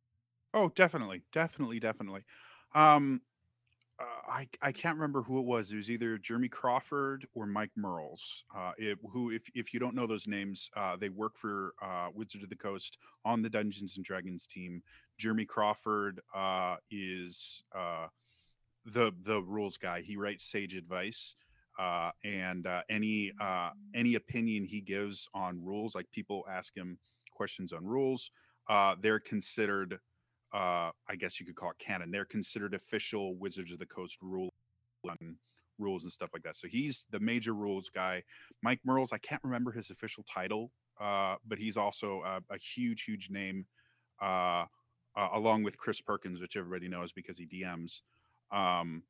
Oh, 0.52 0.70
definitely, 0.74 1.22
definitely, 1.32 1.80
definitely. 1.80 2.24
Um, 2.74 3.22
uh, 4.00 4.04
I 4.28 4.48
I 4.60 4.72
can't 4.72 4.96
remember 4.96 5.22
who 5.22 5.38
it 5.38 5.44
was. 5.44 5.70
It 5.70 5.76
was 5.76 5.90
either 5.90 6.18
Jeremy 6.18 6.48
Crawford 6.48 7.26
or 7.34 7.46
Mike 7.46 7.70
Mearls. 7.76 8.44
Uh, 8.54 8.72
it, 8.76 8.98
who, 9.12 9.30
if 9.30 9.48
if 9.54 9.72
you 9.72 9.78
don't 9.78 9.94
know 9.94 10.06
those 10.06 10.26
names, 10.26 10.68
uh, 10.76 10.96
they 10.96 11.10
work 11.10 11.36
for 11.36 11.74
uh, 11.80 12.08
Wizards 12.12 12.42
of 12.42 12.50
the 12.50 12.56
Coast 12.56 12.98
on 13.24 13.40
the 13.40 13.50
Dungeons 13.50 13.96
and 13.96 14.04
Dragons 14.04 14.46
team. 14.46 14.82
Jeremy 15.16 15.44
Crawford 15.44 16.20
uh, 16.34 16.76
is 16.90 17.62
the 17.72 19.12
the 19.22 19.42
rules 19.42 19.76
guy. 19.76 20.00
He 20.00 20.16
writes 20.16 20.44
sage 20.44 20.74
advice, 20.74 21.36
and 22.24 22.66
any 22.88 23.32
any 23.94 24.16
opinion 24.16 24.64
he 24.64 24.80
gives 24.80 25.28
on 25.34 25.64
rules, 25.64 25.94
like 25.94 26.10
people 26.10 26.44
ask 26.50 26.76
him 26.76 26.98
questions 27.30 27.72
on 27.72 27.84
rules, 27.84 28.32
they're 29.00 29.20
considered 29.20 30.00
uh, 30.54 30.92
I 31.08 31.16
guess 31.18 31.40
you 31.40 31.44
could 31.44 31.56
call 31.56 31.70
it 31.70 31.78
canon. 31.78 32.12
They're 32.12 32.24
considered 32.24 32.74
official 32.74 33.36
Wizards 33.36 33.72
of 33.72 33.78
the 33.78 33.86
Coast 33.86 34.22
rule 34.22 34.54
and 35.20 35.36
rules 35.78 36.04
and 36.04 36.12
stuff 36.12 36.30
like 36.32 36.44
that. 36.44 36.56
So 36.56 36.68
he's 36.68 37.06
the 37.10 37.18
major 37.18 37.52
rules 37.54 37.88
guy. 37.88 38.22
Mike 38.62 38.78
Mearls, 38.84 39.12
I 39.12 39.18
can't 39.18 39.42
remember 39.42 39.72
his 39.72 39.90
official 39.90 40.22
title, 40.22 40.70
uh, 41.00 41.36
but 41.46 41.58
he's 41.58 41.76
also 41.76 42.22
a, 42.24 42.40
a 42.54 42.56
huge, 42.56 43.02
huge 43.02 43.30
name, 43.30 43.66
uh, 44.22 44.64
uh, 45.16 45.28
along 45.32 45.64
with 45.64 45.76
Chris 45.76 46.00
Perkins, 46.00 46.40
which 46.40 46.56
everybody 46.56 46.88
knows 46.88 47.12
because 47.12 47.36
he 47.36 47.46
DMs. 47.46 48.02
Um, 48.52 49.02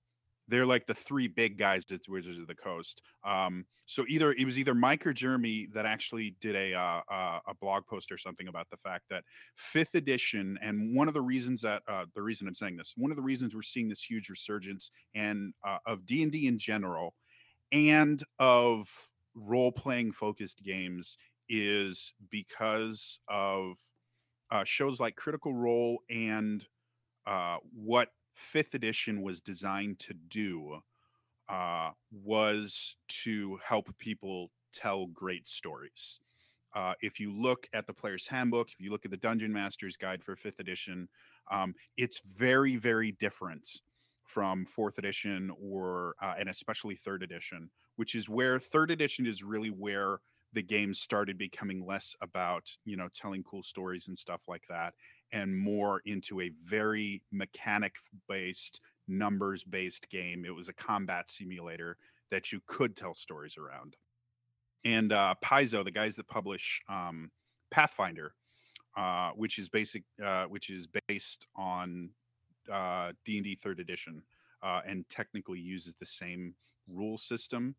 they're 0.48 0.66
like 0.66 0.86
the 0.86 0.94
three 0.94 1.28
big 1.28 1.58
guys 1.58 1.84
that's 1.84 2.08
Wizards 2.08 2.38
of 2.38 2.46
the 2.46 2.54
Coast. 2.54 3.02
Um, 3.24 3.64
so 3.86 4.04
either 4.08 4.32
it 4.32 4.44
was 4.44 4.58
either 4.58 4.74
Mike 4.74 5.06
or 5.06 5.12
Jeremy 5.12 5.68
that 5.74 5.86
actually 5.86 6.36
did 6.40 6.54
a 6.54 6.74
uh, 6.74 7.00
uh, 7.10 7.38
a 7.46 7.54
blog 7.60 7.86
post 7.86 8.10
or 8.10 8.18
something 8.18 8.48
about 8.48 8.68
the 8.70 8.76
fact 8.78 9.04
that 9.10 9.24
fifth 9.56 9.94
edition, 9.94 10.58
and 10.62 10.96
one 10.96 11.08
of 11.08 11.14
the 11.14 11.20
reasons 11.20 11.60
that 11.62 11.82
uh, 11.88 12.06
the 12.14 12.22
reason 12.22 12.48
I'm 12.48 12.54
saying 12.54 12.76
this, 12.76 12.94
one 12.96 13.10
of 13.10 13.16
the 13.16 13.22
reasons 13.22 13.54
we're 13.54 13.62
seeing 13.62 13.88
this 13.88 14.02
huge 14.02 14.28
resurgence 14.28 14.90
and 15.14 15.52
uh, 15.66 15.78
of 15.86 16.06
D 16.06 16.22
and 16.22 16.32
D 16.32 16.46
in 16.46 16.58
general, 16.58 17.14
and 17.72 18.22
of 18.38 18.88
role 19.34 19.72
playing 19.72 20.12
focused 20.12 20.62
games 20.62 21.18
is 21.48 22.14
because 22.30 23.18
of 23.28 23.76
uh, 24.50 24.64
shows 24.64 25.00
like 25.00 25.16
Critical 25.16 25.54
Role 25.54 25.98
and 26.08 26.64
what 27.74 28.08
fifth 28.34 28.74
edition 28.74 29.22
was 29.22 29.40
designed 29.40 29.98
to 30.00 30.14
do 30.14 30.80
uh, 31.48 31.90
was 32.10 32.96
to 33.08 33.58
help 33.64 33.96
people 33.98 34.50
tell 34.72 35.06
great 35.06 35.46
stories. 35.46 36.20
Uh, 36.74 36.94
if 37.00 37.20
you 37.20 37.32
look 37.32 37.68
at 37.72 37.86
the 37.86 37.92
player's 37.92 38.26
handbook, 38.26 38.70
if 38.72 38.80
you 38.80 38.90
look 38.90 39.04
at 39.04 39.10
the 39.10 39.16
Dungeon 39.16 39.52
Master's 39.52 39.96
Guide 39.96 40.24
for 40.24 40.34
fifth 40.34 40.58
edition, 40.58 41.08
um, 41.50 41.74
it's 41.96 42.20
very, 42.20 42.76
very 42.76 43.12
different 43.12 43.68
from 44.24 44.64
fourth 44.64 44.98
edition 44.98 45.52
or 45.60 46.14
uh, 46.20 46.34
and 46.38 46.48
especially 46.48 46.96
third 46.96 47.22
edition, 47.22 47.70
which 47.96 48.14
is 48.14 48.28
where 48.28 48.58
third 48.58 48.90
edition 48.90 49.26
is 49.26 49.42
really 49.42 49.68
where 49.68 50.18
the 50.54 50.62
game 50.62 50.94
started 50.94 51.36
becoming 51.36 51.84
less 51.84 52.16
about 52.22 52.70
you 52.84 52.96
know 52.96 53.08
telling 53.14 53.42
cool 53.42 53.62
stories 53.62 54.08
and 54.08 54.16
stuff 54.16 54.42
like 54.48 54.64
that 54.68 54.94
and 55.34 55.54
more 55.54 56.00
into 56.06 56.40
a 56.40 56.52
very 56.64 57.20
mechanic 57.32 57.96
based 58.28 58.80
numbers 59.08 59.64
based 59.64 60.08
game. 60.08 60.44
It 60.46 60.54
was 60.54 60.68
a 60.68 60.72
combat 60.72 61.28
simulator 61.28 61.98
that 62.30 62.52
you 62.52 62.60
could 62.66 62.96
tell 62.96 63.12
stories 63.12 63.58
around. 63.58 63.96
And 64.84 65.12
uh 65.12 65.34
paizo 65.44 65.84
the 65.84 65.90
guys 65.90 66.16
that 66.16 66.28
publish 66.28 66.80
um 66.88 67.30
pathfinder 67.70 68.32
uh 68.96 69.30
which 69.32 69.58
is 69.58 69.68
basic 69.68 70.04
uh 70.24 70.44
which 70.44 70.70
is 70.70 70.88
based 71.08 71.48
on 71.56 72.10
uh 72.70 73.12
d&d 73.24 73.56
third 73.56 73.80
edition 73.80 74.22
uh 74.62 74.80
and 74.86 75.08
technically 75.08 75.58
uses 75.58 75.96
the 75.96 76.06
same 76.06 76.54
rule 76.88 77.16
system 77.16 77.74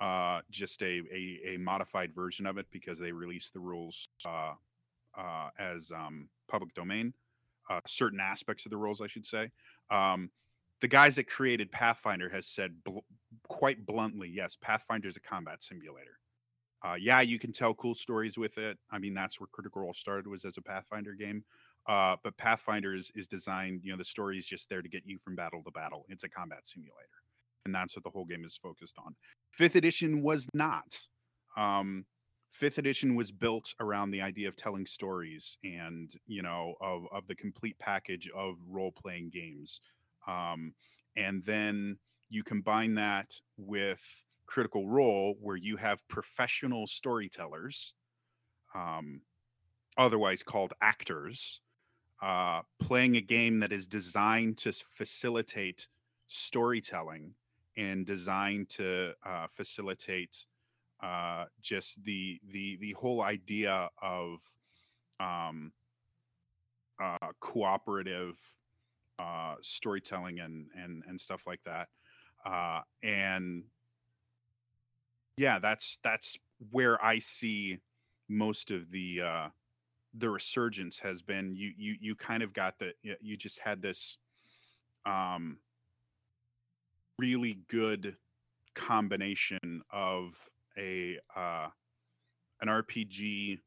uh, 0.00 0.40
just 0.50 0.82
a, 0.82 1.02
a, 1.12 1.54
a 1.54 1.56
modified 1.56 2.12
version 2.12 2.46
of 2.46 2.58
it 2.58 2.66
because 2.72 2.98
they 2.98 3.12
released 3.12 3.52
the 3.54 3.60
rules 3.60 4.08
as 5.58 5.92
um, 5.92 6.28
public 6.48 6.74
domain. 6.74 7.14
Uh, 7.70 7.80
certain 7.86 8.20
aspects 8.20 8.66
of 8.66 8.70
the 8.70 8.76
rules, 8.76 9.00
I 9.00 9.06
should 9.06 9.24
say. 9.24 9.50
Um, 9.90 10.30
the 10.80 10.88
guys 10.88 11.16
that 11.16 11.26
created 11.26 11.72
Pathfinder 11.72 12.28
has 12.28 12.46
said 12.46 12.74
bl- 12.84 12.98
quite 13.48 13.86
bluntly, 13.86 14.28
yes, 14.28 14.56
Pathfinder 14.60 15.08
is 15.08 15.16
a 15.16 15.20
combat 15.20 15.62
simulator. 15.62 16.18
Uh, 16.84 16.96
yeah, 17.00 17.22
you 17.22 17.38
can 17.38 17.52
tell 17.52 17.72
cool 17.74 17.94
stories 17.94 18.36
with 18.36 18.58
it. 18.58 18.78
I 18.90 18.98
mean, 18.98 19.14
that's 19.14 19.40
where 19.40 19.46
Critical 19.46 19.80
Role 19.80 19.94
started 19.94 20.26
was 20.26 20.44
as 20.44 20.58
a 20.58 20.62
Pathfinder 20.62 21.14
game. 21.14 21.42
Uh, 21.86 22.16
but 22.22 22.36
Pathfinder 22.36 22.94
is, 22.94 23.10
is 23.14 23.26
designed, 23.28 23.80
you 23.82 23.90
know, 23.90 23.96
the 23.96 24.04
story 24.04 24.36
is 24.36 24.46
just 24.46 24.68
there 24.68 24.82
to 24.82 24.88
get 24.88 25.06
you 25.06 25.18
from 25.18 25.34
battle 25.34 25.62
to 25.64 25.70
battle. 25.70 26.04
It's 26.10 26.24
a 26.24 26.28
combat 26.28 26.66
simulator 26.66 27.08
and 27.64 27.74
that's 27.74 27.96
what 27.96 28.04
the 28.04 28.10
whole 28.10 28.24
game 28.24 28.44
is 28.44 28.56
focused 28.56 28.96
on. 28.98 29.14
Fifth 29.52 29.76
edition 29.76 30.22
was 30.22 30.48
not. 30.54 30.98
Um, 31.56 32.04
fifth 32.54 32.78
edition 32.78 33.16
was 33.16 33.32
built 33.32 33.74
around 33.80 34.12
the 34.12 34.22
idea 34.22 34.46
of 34.46 34.54
telling 34.54 34.86
stories 34.86 35.58
and 35.64 36.14
you 36.26 36.40
know 36.40 36.74
of 36.80 37.06
of 37.12 37.26
the 37.26 37.34
complete 37.34 37.78
package 37.78 38.30
of 38.34 38.54
role 38.68 38.92
playing 38.92 39.30
games, 39.30 39.80
um, 40.26 40.72
and 41.16 41.44
then 41.44 41.98
you 42.30 42.42
combine 42.42 42.94
that 42.94 43.34
with 43.56 44.22
Critical 44.46 44.88
Role, 44.88 45.36
where 45.40 45.56
you 45.56 45.76
have 45.76 46.06
professional 46.08 46.86
storytellers, 46.86 47.94
um, 48.74 49.20
otherwise 49.96 50.42
called 50.42 50.74
actors, 50.80 51.60
uh, 52.22 52.62
playing 52.80 53.16
a 53.16 53.20
game 53.20 53.60
that 53.60 53.72
is 53.72 53.86
designed 53.86 54.58
to 54.58 54.72
facilitate 54.72 55.88
storytelling 56.26 57.34
and 57.76 58.06
designed 58.06 58.68
to 58.68 59.12
uh, 59.26 59.46
facilitate 59.50 60.46
uh, 61.02 61.44
just 61.62 62.02
the 62.04 62.40
the 62.52 62.76
the 62.76 62.92
whole 62.92 63.22
idea 63.22 63.88
of 64.00 64.40
um, 65.20 65.72
uh, 67.00 67.32
cooperative 67.40 68.38
uh, 69.18 69.54
storytelling 69.62 70.40
and 70.40 70.66
and 70.76 71.02
and 71.06 71.20
stuff 71.20 71.46
like 71.46 71.62
that. 71.64 71.88
Uh, 72.44 72.80
and 73.02 73.64
yeah, 75.36 75.58
that's 75.58 75.98
that's 76.02 76.38
where 76.70 77.02
I 77.04 77.18
see 77.18 77.78
most 78.28 78.70
of 78.70 78.90
the 78.90 79.22
uh, 79.22 79.48
the 80.14 80.30
resurgence 80.30 80.98
has 81.00 81.22
been. 81.22 81.54
You 81.54 81.72
you 81.76 81.96
you 82.00 82.14
kind 82.14 82.42
of 82.42 82.52
got 82.52 82.78
the 82.78 82.92
you 83.02 83.36
just 83.36 83.58
had 83.58 83.82
this 83.82 84.18
um 85.06 85.58
really 87.18 87.58
good 87.68 88.16
combination 88.74 89.82
of 89.90 90.34
a 90.78 91.18
uh, 91.34 91.68
an 92.60 92.68
RPG 92.68 93.58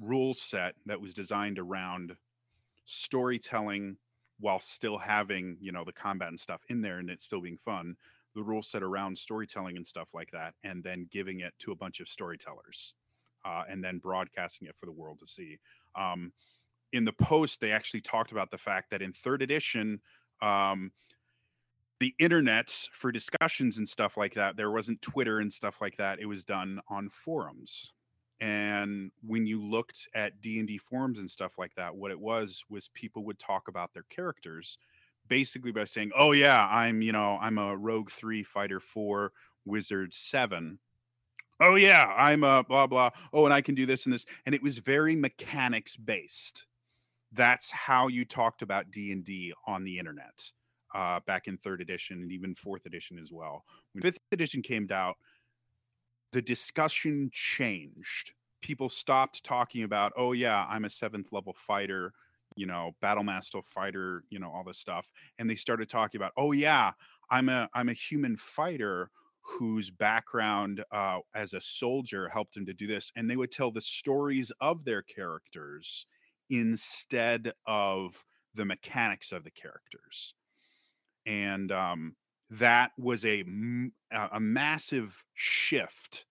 rule 0.00 0.34
set 0.34 0.74
that 0.86 1.00
was 1.00 1.14
designed 1.14 1.58
around 1.58 2.16
storytelling 2.86 3.96
while 4.40 4.60
still 4.60 4.98
having 4.98 5.56
you 5.60 5.72
know 5.72 5.84
the 5.84 5.92
combat 5.92 6.28
and 6.28 6.40
stuff 6.40 6.62
in 6.68 6.80
there 6.80 6.98
and 6.98 7.10
it 7.10 7.20
still 7.20 7.40
being 7.40 7.58
fun 7.58 7.94
the 8.34 8.42
rule 8.42 8.62
set 8.62 8.82
around 8.82 9.16
storytelling 9.16 9.76
and 9.76 9.86
stuff 9.86 10.14
like 10.14 10.30
that 10.30 10.54
and 10.64 10.82
then 10.82 11.08
giving 11.10 11.40
it 11.40 11.52
to 11.58 11.72
a 11.72 11.76
bunch 11.76 12.00
of 12.00 12.08
storytellers 12.08 12.94
uh, 13.44 13.64
and 13.68 13.82
then 13.82 13.98
broadcasting 13.98 14.68
it 14.68 14.76
for 14.76 14.86
the 14.86 14.92
world 14.92 15.18
to 15.18 15.26
see. 15.26 15.58
Um, 15.96 16.32
in 16.92 17.04
the 17.04 17.12
post 17.12 17.60
they 17.60 17.72
actually 17.72 18.00
talked 18.00 18.32
about 18.32 18.50
the 18.50 18.58
fact 18.58 18.90
that 18.90 19.02
in 19.02 19.12
third 19.12 19.42
edition 19.42 20.00
um, 20.42 20.90
the 22.00 22.14
internet 22.18 22.70
for 22.92 23.12
discussions 23.12 23.76
and 23.78 23.88
stuff 23.88 24.16
like 24.16 24.34
that 24.34 24.56
there 24.56 24.70
wasn't 24.70 25.00
twitter 25.02 25.38
and 25.38 25.52
stuff 25.52 25.80
like 25.80 25.96
that 25.96 26.18
it 26.18 26.26
was 26.26 26.42
done 26.44 26.80
on 26.88 27.08
forums. 27.08 27.92
And 28.42 29.12
when 29.22 29.46
you 29.46 29.62
looked 29.62 30.08
at 30.14 30.40
d&d 30.40 30.78
forums 30.78 31.18
and 31.18 31.30
stuff 31.30 31.58
like 31.58 31.74
that 31.76 31.94
what 31.94 32.10
it 32.10 32.18
was 32.18 32.64
was 32.70 32.88
people 32.94 33.24
would 33.26 33.38
talk 33.38 33.68
about 33.68 33.92
their 33.92 34.04
characters 34.08 34.78
basically 35.28 35.72
by 35.72 35.84
saying 35.84 36.10
oh 36.16 36.32
yeah 36.32 36.66
i'm 36.70 37.02
you 37.02 37.12
know 37.12 37.38
i'm 37.40 37.58
a 37.58 37.76
rogue 37.76 38.10
3 38.10 38.42
fighter 38.42 38.80
4 38.80 39.32
wizard 39.66 40.14
7 40.14 40.78
oh 41.60 41.74
yeah 41.74 42.12
i'm 42.16 42.42
a 42.42 42.64
blah 42.64 42.86
blah. 42.86 43.10
Oh 43.32 43.44
and 43.44 43.52
i 43.54 43.60
can 43.60 43.74
do 43.74 43.84
this 43.86 44.06
and 44.06 44.14
this. 44.14 44.24
And 44.46 44.54
it 44.54 44.62
was 44.62 44.78
very 44.78 45.14
mechanics 45.14 45.96
based 45.96 46.66
that's 47.32 47.70
how 47.70 48.08
you 48.08 48.24
talked 48.24 48.62
about 48.62 48.90
d&d 48.90 49.52
on 49.66 49.84
the 49.84 49.98
internet 49.98 50.50
uh, 50.94 51.20
back 51.26 51.46
in 51.48 51.56
third 51.56 51.80
edition 51.80 52.20
and 52.22 52.32
even 52.32 52.54
fourth 52.54 52.86
edition 52.86 53.18
as 53.18 53.32
well. 53.32 53.64
When 53.92 54.02
fifth 54.02 54.18
edition 54.32 54.62
came 54.62 54.88
out, 54.90 55.16
the 56.32 56.42
discussion 56.42 57.30
changed. 57.32 58.32
People 58.60 58.88
stopped 58.88 59.42
talking 59.42 59.82
about, 59.82 60.12
oh 60.16 60.32
yeah, 60.32 60.66
I'm 60.68 60.84
a 60.84 60.90
seventh 60.90 61.32
level 61.32 61.54
fighter, 61.54 62.12
you 62.56 62.66
know, 62.66 62.92
battle 63.00 63.24
master 63.24 63.62
fighter, 63.62 64.24
you 64.30 64.38
know, 64.38 64.50
all 64.50 64.64
this 64.64 64.78
stuff, 64.78 65.10
and 65.38 65.48
they 65.48 65.56
started 65.56 65.88
talking 65.88 66.20
about, 66.20 66.32
oh 66.36 66.52
yeah, 66.52 66.92
I'm 67.30 67.48
a 67.48 67.68
I'm 67.74 67.88
a 67.88 67.94
human 67.94 68.36
fighter 68.36 69.10
whose 69.42 69.90
background 69.90 70.84
uh, 70.92 71.18
as 71.34 71.54
a 71.54 71.60
soldier 71.60 72.28
helped 72.28 72.56
him 72.56 72.66
to 72.66 72.74
do 72.74 72.86
this, 72.86 73.10
and 73.16 73.28
they 73.28 73.36
would 73.36 73.50
tell 73.50 73.70
the 73.70 73.80
stories 73.80 74.52
of 74.60 74.84
their 74.84 75.02
characters 75.02 76.06
instead 76.50 77.52
of 77.66 78.24
the 78.54 78.64
mechanics 78.64 79.32
of 79.32 79.44
the 79.44 79.50
characters 79.50 80.34
and 81.26 81.72
um, 81.72 82.16
that 82.50 82.90
was 82.98 83.24
a 83.24 83.44
a 84.32 84.40
massive 84.40 85.24
shift 85.34 86.26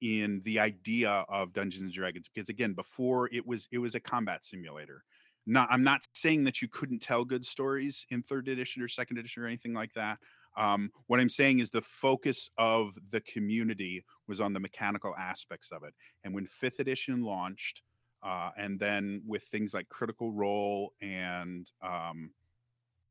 in 0.00 0.40
the 0.44 0.60
idea 0.60 1.24
of 1.28 1.52
Dungeons 1.52 1.82
and 1.82 1.92
Dragons 1.92 2.30
because 2.32 2.48
again 2.48 2.72
before 2.72 3.28
it 3.32 3.46
was 3.46 3.68
it 3.72 3.78
was 3.78 3.94
a 3.94 4.00
combat 4.00 4.44
simulator. 4.44 5.02
Not 5.46 5.68
I'm 5.70 5.82
not 5.82 6.02
saying 6.12 6.44
that 6.44 6.62
you 6.62 6.68
couldn't 6.68 7.00
tell 7.00 7.24
good 7.24 7.44
stories 7.44 8.06
in 8.10 8.22
third 8.22 8.48
edition 8.48 8.82
or 8.82 8.88
second 8.88 9.18
edition 9.18 9.42
or 9.42 9.46
anything 9.46 9.74
like 9.74 9.92
that. 9.94 10.18
Um, 10.56 10.90
what 11.06 11.20
I'm 11.20 11.28
saying 11.28 11.60
is 11.60 11.70
the 11.70 11.80
focus 11.80 12.50
of 12.58 12.96
the 13.10 13.20
community 13.22 14.04
was 14.26 14.40
on 14.40 14.52
the 14.52 14.60
mechanical 14.60 15.14
aspects 15.16 15.70
of 15.70 15.84
it. 15.84 15.94
And 16.24 16.34
when 16.34 16.46
fifth 16.46 16.80
edition 16.80 17.22
launched, 17.22 17.82
uh, 18.24 18.50
and 18.56 18.78
then 18.80 19.22
with 19.26 19.44
things 19.44 19.72
like 19.72 19.88
Critical 19.88 20.32
Role 20.32 20.92
and 21.00 21.70
um, 21.82 22.30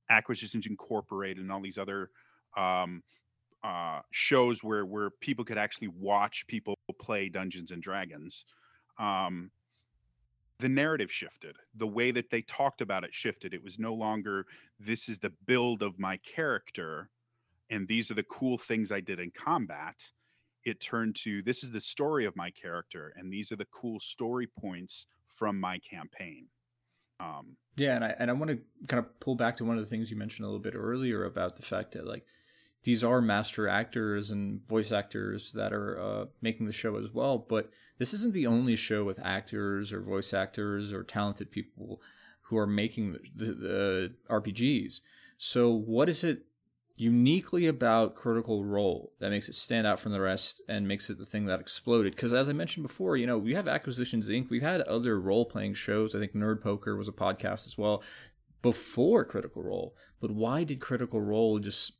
Acquisitions 0.09 0.65
Incorporated 0.65 1.39
and 1.39 1.51
all 1.51 1.61
these 1.61 1.77
other 1.77 2.09
um, 2.55 3.03
uh, 3.63 4.01
shows 4.11 4.63
where 4.63 4.85
where 4.85 5.09
people 5.09 5.43
could 5.43 5.57
actually 5.57 5.89
watch 5.89 6.45
people 6.47 6.75
play 6.99 7.29
Dungeons 7.29 7.71
and 7.71 7.81
Dragons. 7.81 8.45
Um, 8.97 9.51
the 10.59 10.69
narrative 10.69 11.11
shifted. 11.11 11.55
The 11.75 11.87
way 11.87 12.11
that 12.11 12.29
they 12.29 12.41
talked 12.41 12.81
about 12.81 13.03
it 13.03 13.13
shifted. 13.13 13.53
It 13.53 13.63
was 13.63 13.77
no 13.77 13.93
longer 13.93 14.45
this 14.79 15.07
is 15.07 15.19
the 15.19 15.33
build 15.45 15.83
of 15.83 15.99
my 15.99 16.17
character, 16.17 17.09
and 17.69 17.87
these 17.87 18.09
are 18.09 18.15
the 18.15 18.23
cool 18.23 18.57
things 18.57 18.91
I 18.91 19.01
did 19.01 19.19
in 19.19 19.31
combat. 19.31 20.11
It 20.63 20.79
turned 20.79 21.15
to 21.23 21.41
this 21.43 21.63
is 21.63 21.71
the 21.71 21.81
story 21.81 22.25
of 22.25 22.35
my 22.35 22.49
character, 22.51 23.13
and 23.15 23.31
these 23.31 23.51
are 23.51 23.55
the 23.55 23.65
cool 23.65 23.99
story 23.99 24.47
points 24.47 25.07
from 25.27 25.59
my 25.59 25.79
campaign. 25.79 26.47
Um, 27.19 27.57
yeah, 27.77 27.95
and 27.95 28.03
I 28.03 28.15
and 28.19 28.29
I 28.29 28.33
want 28.33 28.51
to 28.51 28.59
kind 28.87 29.03
of 29.03 29.19
pull 29.19 29.35
back 29.35 29.57
to 29.57 29.65
one 29.65 29.77
of 29.77 29.83
the 29.83 29.89
things 29.89 30.09
you 30.09 30.17
mentioned 30.17 30.45
a 30.45 30.49
little 30.49 30.61
bit 30.61 30.75
earlier 30.75 31.23
about 31.23 31.55
the 31.55 31.63
fact 31.63 31.93
that 31.93 32.07
like 32.07 32.25
these 32.83 33.03
are 33.03 33.21
master 33.21 33.67
actors 33.67 34.31
and 34.31 34.65
voice 34.67 34.91
actors 34.91 35.51
that 35.53 35.73
are 35.73 35.99
uh, 35.99 36.25
making 36.41 36.65
the 36.65 36.71
show 36.71 36.95
as 36.97 37.11
well. 37.11 37.37
But 37.37 37.69
this 37.97 38.13
isn't 38.13 38.33
the 38.33 38.47
only 38.47 38.75
show 38.75 39.03
with 39.03 39.19
actors 39.23 39.91
or 39.91 40.01
voice 40.01 40.33
actors 40.33 40.93
or 40.93 41.03
talented 41.03 41.51
people 41.51 42.01
who 42.43 42.57
are 42.57 42.67
making 42.67 43.13
the, 43.13 43.19
the, 43.35 43.53
the 43.53 44.13
RPGs. 44.29 45.01
So, 45.37 45.71
what 45.71 46.09
is 46.09 46.23
it 46.23 46.45
uniquely 46.97 47.67
about 47.67 48.15
Critical 48.15 48.65
Role 48.65 49.13
that 49.19 49.29
makes 49.29 49.47
it 49.47 49.55
stand 49.55 49.85
out 49.85 49.99
from 49.99 50.11
the 50.11 50.19
rest 50.19 50.61
and 50.67 50.87
makes 50.87 51.09
it 51.09 51.17
the 51.17 51.25
thing 51.25 51.45
that 51.45 51.59
exploded? 51.59 52.15
Because 52.15 52.33
as 52.33 52.49
I 52.49 52.53
mentioned 52.53 52.85
before, 52.85 53.15
you 53.15 53.27
know, 53.27 53.37
we 53.37 53.53
have 53.53 53.67
Acquisitions 53.67 54.27
Inc. 54.27 54.49
We've 54.49 54.61
had 54.61 54.81
other 54.81 55.19
role 55.19 55.45
playing 55.45 55.75
shows. 55.75 56.15
I 56.15 56.19
think 56.19 56.33
Nerd 56.33 56.61
Poker 56.61 56.95
was 56.95 57.07
a 57.07 57.13
podcast 57.13 57.67
as 57.67 57.77
well 57.77 58.03
before 58.61 59.23
Critical 59.23 59.63
Role. 59.63 59.95
But 60.19 60.31
why 60.31 60.63
did 60.63 60.81
Critical 60.81 61.21
Role 61.21 61.59
just 61.59 61.97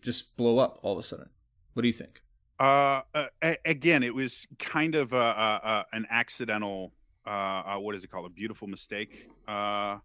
just 0.00 0.36
blow 0.36 0.58
up 0.58 0.78
all 0.82 0.92
of 0.92 0.98
a 0.98 1.02
sudden? 1.02 1.28
What 1.74 1.82
do 1.82 1.88
you 1.88 1.92
think? 1.92 2.22
Uh, 2.58 3.02
uh 3.14 3.26
again, 3.64 4.02
it 4.02 4.14
was 4.14 4.46
kind 4.58 4.94
of 4.94 5.12
a, 5.12 5.16
a, 5.16 5.60
a 5.64 5.86
an 5.92 6.06
accidental. 6.10 6.92
Uh, 7.26 7.30
uh, 7.30 7.78
what 7.78 7.94
is 7.94 8.04
it 8.04 8.10
called? 8.10 8.26
A 8.26 8.30
beautiful 8.30 8.68
mistake. 8.68 9.28
Uh, 9.46 9.98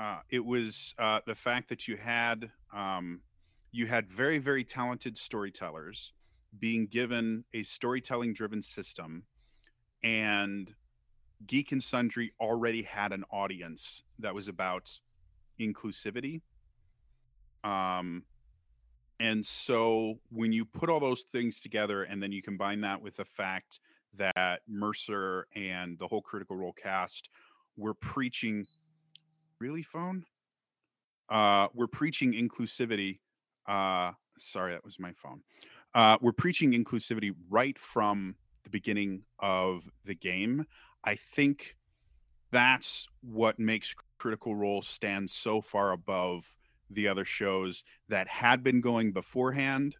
uh, 0.00 0.20
it 0.30 0.42
was 0.42 0.94
uh, 0.98 1.20
the 1.26 1.34
fact 1.34 1.68
that 1.68 1.86
you 1.86 1.96
had 1.96 2.50
um, 2.72 3.20
you 3.70 3.86
had 3.86 4.08
very 4.08 4.38
very 4.38 4.64
talented 4.64 5.16
storytellers 5.16 6.14
being 6.58 6.86
given 6.86 7.44
a 7.52 7.62
storytelling 7.62 8.32
driven 8.32 8.62
system 8.62 9.22
and 10.02 10.74
geek 11.46 11.72
and 11.72 11.82
sundry 11.82 12.32
already 12.40 12.82
had 12.82 13.12
an 13.12 13.24
audience 13.30 14.02
that 14.18 14.34
was 14.34 14.48
about 14.48 14.98
inclusivity. 15.60 16.40
Um, 17.62 18.24
and 19.20 19.44
so 19.44 20.18
when 20.30 20.50
you 20.50 20.64
put 20.64 20.88
all 20.88 20.98
those 20.98 21.22
things 21.22 21.60
together 21.60 22.04
and 22.04 22.22
then 22.22 22.32
you 22.32 22.42
combine 22.42 22.80
that 22.80 23.00
with 23.02 23.16
the 23.16 23.24
fact 23.24 23.80
that 24.14 24.62
mercer 24.66 25.46
and 25.54 25.98
the 25.98 26.08
whole 26.08 26.22
critical 26.22 26.56
role 26.56 26.72
cast 26.72 27.28
were 27.76 27.94
preaching 27.94 28.66
really 29.60 29.82
phone 29.82 30.24
uh 31.28 31.68
we're 31.74 31.86
preaching 31.86 32.32
inclusivity 32.32 33.18
uh 33.66 34.10
sorry 34.38 34.72
that 34.72 34.84
was 34.84 34.98
my 34.98 35.12
phone 35.12 35.40
uh 35.94 36.16
we're 36.20 36.32
preaching 36.32 36.72
inclusivity 36.72 37.34
right 37.48 37.78
from 37.78 38.34
the 38.64 38.70
beginning 38.70 39.24
of 39.38 39.88
the 40.04 40.14
game. 40.14 40.66
I 41.04 41.14
think 41.14 41.76
that's 42.50 43.06
what 43.22 43.58
makes 43.58 43.94
critical 44.18 44.54
role 44.54 44.82
stand 44.82 45.30
so 45.30 45.60
far 45.60 45.92
above 45.92 46.56
the 46.90 47.08
other 47.08 47.24
shows 47.24 47.84
that 48.08 48.28
had 48.28 48.62
been 48.62 48.80
going 48.80 49.12
beforehand 49.12 49.96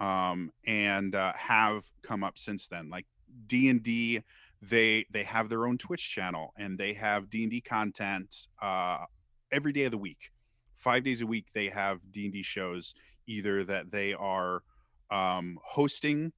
um, 0.00 0.50
and 0.66 1.14
uh, 1.14 1.32
have 1.34 1.84
come 2.02 2.24
up 2.24 2.36
since 2.36 2.66
then. 2.66 2.90
Like 2.90 3.06
d&d 3.46 4.20
they 4.62 5.04
they 5.10 5.24
have 5.24 5.48
their 5.48 5.66
own 5.66 5.76
twitch 5.76 6.08
channel 6.08 6.54
and 6.56 6.78
they 6.78 6.94
have 6.94 7.28
d&d 7.28 7.60
content 7.62 8.46
uh, 8.62 9.04
every 9.50 9.72
day 9.72 9.84
of 9.84 9.90
the 9.90 9.98
week. 9.98 10.30
Five 10.76 11.02
days 11.04 11.20
a 11.20 11.26
week 11.26 11.46
they 11.52 11.68
have 11.68 11.98
d&d 12.10 12.42
shows 12.42 12.94
either 13.26 13.64
that 13.64 13.90
they 13.90 14.14
are 14.14 14.62
um, 15.10 15.58
hosting 15.64 16.32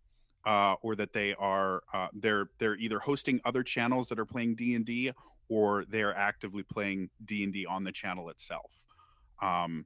uh, 0.47 0.75
or 0.83 0.95
that 0.97 1.13
they 1.13 1.35
are 1.35 1.83
uh, 1.93 2.09
they're 2.15 2.49
they're 2.59 2.77
either 2.77 2.99
hosting 2.99 3.41
other 3.45 3.63
channels 3.63 4.09
that 4.09 4.19
are 4.19 4.27
playing 4.27 4.55
d&d 4.55 5.13
or 5.49 5.85
they're 5.89 6.17
actively 6.17 6.63
playing 6.63 7.11
d&d 7.25 7.67
on 7.67 7.85
the 7.85 7.93
channel 7.93 8.31
itself. 8.31 8.73
Um, 9.43 9.85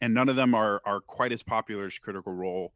and 0.00 0.14
none 0.14 0.28
of 0.28 0.36
them 0.36 0.54
are 0.54 0.80
are 0.84 1.00
quite 1.00 1.32
as 1.32 1.42
popular 1.42 1.86
as 1.86 1.98
critical 1.98 2.32
role 2.32 2.72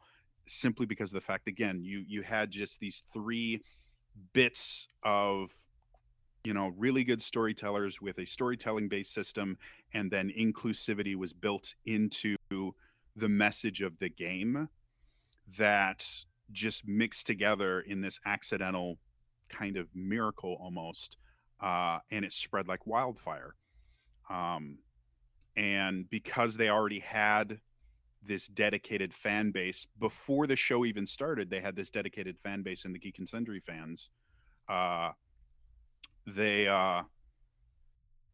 simply 0.47 0.85
because 0.85 1.11
of 1.11 1.15
the 1.15 1.21
fact 1.21 1.49
again 1.49 1.81
you 1.83 2.05
you 2.07 2.23
had 2.23 2.51
just 2.51 2.79
these 2.81 3.03
three 3.13 3.63
bits 4.33 4.89
of 5.03 5.53
you 6.45 6.55
know 6.55 6.73
really 6.77 7.05
good 7.05 7.23
storytellers 7.23 8.01
with 8.01 8.19
a 8.19 8.27
storytelling 8.27 8.89
based 8.89 9.13
system 9.13 9.57
and 9.95 10.11
then 10.11 10.31
inclusivity 10.39 11.15
was 11.15 11.33
built 11.33 11.75
into 11.87 12.37
the 13.17 13.29
message 13.29 13.81
of 13.81 13.99
the 13.99 14.09
game 14.09 14.69
that 15.59 16.07
just 16.53 16.87
mixed 16.87 17.27
together 17.27 17.81
in 17.81 18.01
this 18.01 18.19
accidental 18.27 18.99
kind 19.49 19.77
of 19.77 19.89
miracle 19.95 20.57
almost 20.61 21.17
uh, 21.61 21.99
and 22.11 22.25
it 22.25 22.33
spread 22.33 22.69
like 22.69 22.87
wildfire. 22.87 23.55
Um, 24.29 24.79
and 25.57 26.09
because 26.11 26.57
they 26.57 26.69
already 26.69 26.99
had 26.99 27.61
this 28.27 28.47
dedicated 28.49 29.13
fan 29.13 29.51
base 29.51 29.87
before 29.99 30.47
the 30.47 30.57
show 30.57 30.85
even 30.85 31.07
started 31.07 31.51
they 31.51 31.61
had 31.61 31.77
this 31.77 31.91
dedicated 31.91 32.39
fan 32.39 32.63
base 32.63 32.85
in 32.85 32.93
the 32.93 32.99
geek 32.99 33.19
and 33.19 33.29
sundry 33.29 33.61
fans 33.61 34.11
uh, 34.69 35.11
they 36.27 36.67
uh, 36.67 37.03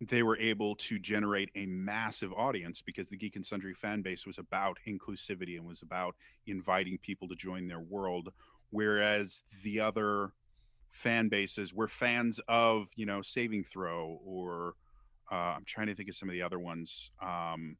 they 0.00 0.22
were 0.22 0.38
able 0.38 0.76
to 0.76 0.98
generate 0.98 1.50
a 1.56 1.66
massive 1.66 2.32
audience 2.32 2.80
because 2.80 3.08
the 3.08 3.16
geek 3.16 3.36
and 3.36 3.44
sundry 3.44 3.74
fan 3.74 4.00
base 4.00 4.26
was 4.26 4.38
about 4.38 4.78
inclusivity 4.86 5.56
and 5.56 5.66
was 5.66 5.82
about 5.82 6.14
inviting 6.46 6.96
people 6.98 7.28
to 7.28 7.34
join 7.34 7.66
their 7.66 7.80
world 7.80 8.32
whereas 8.70 9.42
the 9.62 9.80
other 9.80 10.32
fan 10.88 11.28
bases 11.28 11.74
were 11.74 11.88
fans 11.88 12.40
of 12.48 12.88
you 12.96 13.06
know 13.06 13.22
saving 13.22 13.64
throw 13.64 14.20
or 14.24 14.74
uh, 15.30 15.54
I'm 15.56 15.64
trying 15.64 15.86
to 15.86 15.94
think 15.94 16.08
of 16.08 16.14
some 16.14 16.28
of 16.28 16.32
the 16.32 16.42
other 16.42 16.58
ones. 16.58 17.12
Um, 17.22 17.76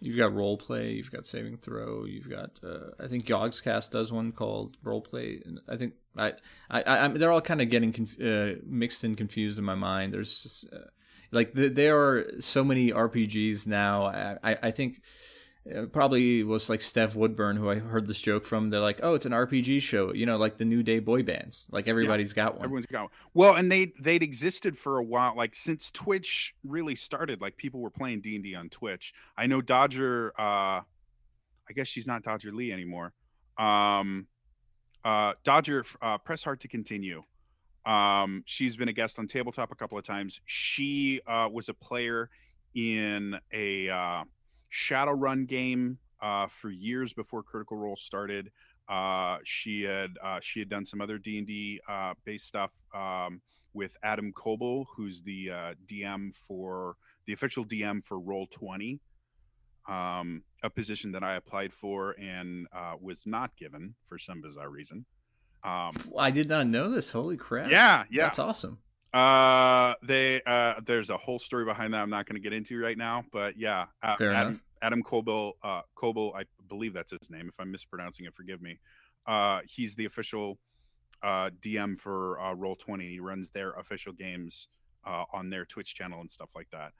you've 0.00 0.16
got 0.16 0.34
role 0.34 0.56
play, 0.56 0.92
you've 0.92 1.10
got 1.10 1.26
saving 1.26 1.58
throw, 1.58 2.04
you've 2.04 2.28
got 2.30 2.58
uh, 2.62 2.90
I 3.02 3.06
think 3.06 3.26
Yogscast 3.26 3.90
does 3.90 4.12
one 4.12 4.32
called 4.32 4.76
role 4.82 5.00
play, 5.00 5.40
and 5.44 5.60
I 5.68 5.76
think 5.76 5.94
I 6.16 6.32
I, 6.70 6.82
I 6.86 7.08
they're 7.08 7.32
all 7.32 7.40
kind 7.40 7.62
of 7.62 7.70
getting 7.70 7.92
conf- 7.92 8.20
uh, 8.20 8.60
mixed 8.64 9.04
and 9.04 9.16
confused 9.16 9.58
in 9.58 9.64
my 9.64 9.74
mind. 9.74 10.12
There's 10.12 10.42
just, 10.42 10.72
uh, 10.72 10.88
like 11.32 11.54
the, 11.54 11.68
there 11.68 11.98
are 11.98 12.26
so 12.40 12.64
many 12.64 12.92
RPGs 12.92 13.66
now. 13.66 14.06
I 14.42 14.56
I 14.62 14.70
think 14.70 14.96
it 14.96 15.02
probably 15.92 16.42
was 16.42 16.70
like 16.70 16.80
Steph 16.80 17.16
Woodburn, 17.16 17.56
who 17.56 17.70
I 17.70 17.76
heard 17.76 18.06
this 18.06 18.20
joke 18.20 18.44
from. 18.44 18.70
They're 18.70 18.80
like, 18.80 19.00
"Oh, 19.02 19.14
it's 19.14 19.26
an 19.26 19.32
RPG 19.32 19.82
show," 19.82 20.12
you 20.12 20.26
know, 20.26 20.36
like 20.36 20.56
the 20.56 20.64
New 20.64 20.82
Day 20.82 20.98
boy 20.98 21.22
bands. 21.22 21.68
Like 21.70 21.88
everybody's 21.88 22.32
yeah, 22.36 22.44
got 22.44 22.54
one. 22.54 22.64
Everyone's 22.64 22.86
got 22.86 23.02
one. 23.02 23.10
Well, 23.34 23.56
and 23.56 23.70
they 23.70 23.92
they'd 24.00 24.22
existed 24.22 24.76
for 24.76 24.98
a 24.98 25.04
while, 25.04 25.34
like 25.36 25.54
since 25.54 25.90
Twitch 25.90 26.54
really 26.64 26.94
started. 26.94 27.40
Like 27.40 27.56
people 27.56 27.80
were 27.80 27.90
playing 27.90 28.20
D 28.20 28.34
and 28.34 28.44
D 28.44 28.54
on 28.54 28.68
Twitch. 28.68 29.14
I 29.36 29.46
know 29.46 29.60
Dodger. 29.60 30.32
uh 30.38 30.82
I 31.68 31.72
guess 31.72 31.88
she's 31.88 32.06
not 32.06 32.22
Dodger 32.22 32.52
Leigh 32.52 32.72
anymore. 32.72 33.12
Um, 33.58 34.26
uh, 35.04 35.34
Dodger, 35.44 35.84
uh, 36.00 36.18
press 36.18 36.42
heart 36.42 36.60
to 36.60 36.68
continue. 36.68 37.22
Um, 37.84 38.42
she's 38.46 38.76
been 38.76 38.88
a 38.88 38.92
guest 38.92 39.18
on 39.18 39.26
Tabletop 39.26 39.72
a 39.72 39.74
couple 39.74 39.96
of 39.98 40.04
times. 40.04 40.40
She 40.44 41.20
uh, 41.26 41.48
was 41.52 41.68
a 41.68 41.74
player 41.74 42.28
in 42.74 43.38
a 43.52 43.88
uh, 43.88 44.24
Shadowrun 44.76 45.46
game 45.46 45.98
uh, 46.20 46.46
for 46.46 46.70
years 46.70 47.12
before 47.12 47.42
Critical 47.42 47.76
Role 47.76 47.96
started. 47.96 48.50
Uh, 48.88 49.38
she 49.44 49.82
had 49.82 50.10
uh, 50.22 50.38
she 50.42 50.60
had 50.60 50.68
done 50.68 50.84
some 50.84 51.00
other 51.00 51.18
D 51.18 51.38
and 51.38 51.46
D 51.46 51.80
uh, 51.88 52.14
based 52.24 52.46
stuff 52.46 52.70
um, 52.94 53.40
with 53.72 53.96
Adam 54.02 54.32
Koebel, 54.32 54.84
who's 54.94 55.22
the 55.22 55.50
uh, 55.50 55.74
DM 55.86 56.34
for 56.34 56.96
the 57.26 57.32
official 57.32 57.64
DM 57.64 58.04
for 58.04 58.20
Roll 58.20 58.46
Twenty, 58.46 59.00
um, 59.88 60.42
a 60.62 60.70
position 60.70 61.10
that 61.12 61.24
I 61.24 61.34
applied 61.34 61.72
for 61.72 62.14
and 62.20 62.66
uh, 62.72 62.94
was 63.00 63.26
not 63.26 63.56
given 63.56 63.94
for 64.08 64.18
some 64.18 64.40
bizarre 64.40 64.70
reason. 64.70 65.04
Um, 65.64 65.92
I 66.18 66.30
did 66.30 66.48
not 66.48 66.66
know 66.66 66.88
this. 66.88 67.10
Holy 67.10 67.36
crap! 67.36 67.70
Yeah, 67.70 68.04
yeah, 68.10 68.24
that's 68.24 68.38
awesome. 68.38 68.78
Uh, 69.16 69.94
they 70.02 70.42
uh, 70.46 70.74
there's 70.84 71.08
a 71.08 71.16
whole 71.16 71.38
story 71.38 71.64
behind 71.64 71.94
that. 71.94 72.02
I'm 72.02 72.10
not 72.10 72.26
going 72.26 72.34
to 72.34 72.40
get 72.40 72.52
into 72.52 72.78
right 72.78 72.98
now, 72.98 73.24
but 73.32 73.56
yeah, 73.56 73.86
uh, 74.02 74.14
Fair 74.16 74.32
Adam, 74.32 74.48
enough. 74.48 74.62
Adam 74.82 75.02
Koebel, 75.02 75.52
uh, 75.62 75.82
I 76.34 76.44
believe 76.68 76.92
that's 76.92 77.10
his 77.10 77.30
name. 77.30 77.48
If 77.48 77.58
I'm 77.58 77.70
mispronouncing 77.70 78.26
it, 78.26 78.34
forgive 78.34 78.60
me. 78.60 78.78
Uh, 79.26 79.60
he's 79.66 79.94
the 79.94 80.04
official 80.04 80.58
uh, 81.22 81.50
DM 81.60 81.98
for 81.98 82.40
uh, 82.40 82.54
Roll 82.54 82.76
Twenty. 82.76 83.08
He 83.10 83.20
runs 83.20 83.50
their 83.50 83.72
official 83.72 84.12
games 84.12 84.68
uh, 85.04 85.24
on 85.32 85.50
their 85.50 85.64
Twitch 85.64 85.94
channel 85.94 86.20
and 86.20 86.30
stuff 86.30 86.50
like 86.54 86.68
that. 86.70 86.92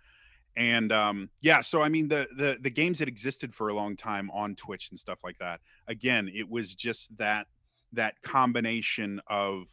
And 0.57 0.91
um, 0.91 1.29
yeah, 1.43 1.61
so 1.61 1.83
I 1.83 1.89
mean 1.89 2.09
the 2.09 2.29
the 2.37 2.59
the 2.61 2.71
games 2.71 2.99
that 2.99 3.09
existed 3.09 3.55
for 3.55 3.69
a 3.69 3.75
long 3.75 3.95
time 3.95 4.31
on 4.31 4.55
Twitch 4.55 4.91
and 4.91 4.99
stuff 4.99 5.21
like 5.23 5.39
that. 5.39 5.61
Again, 5.87 6.31
it 6.35 6.49
was 6.49 6.75
just 6.75 7.17
that 7.19 7.47
that 7.93 8.21
combination 8.23 9.21
of 9.27 9.69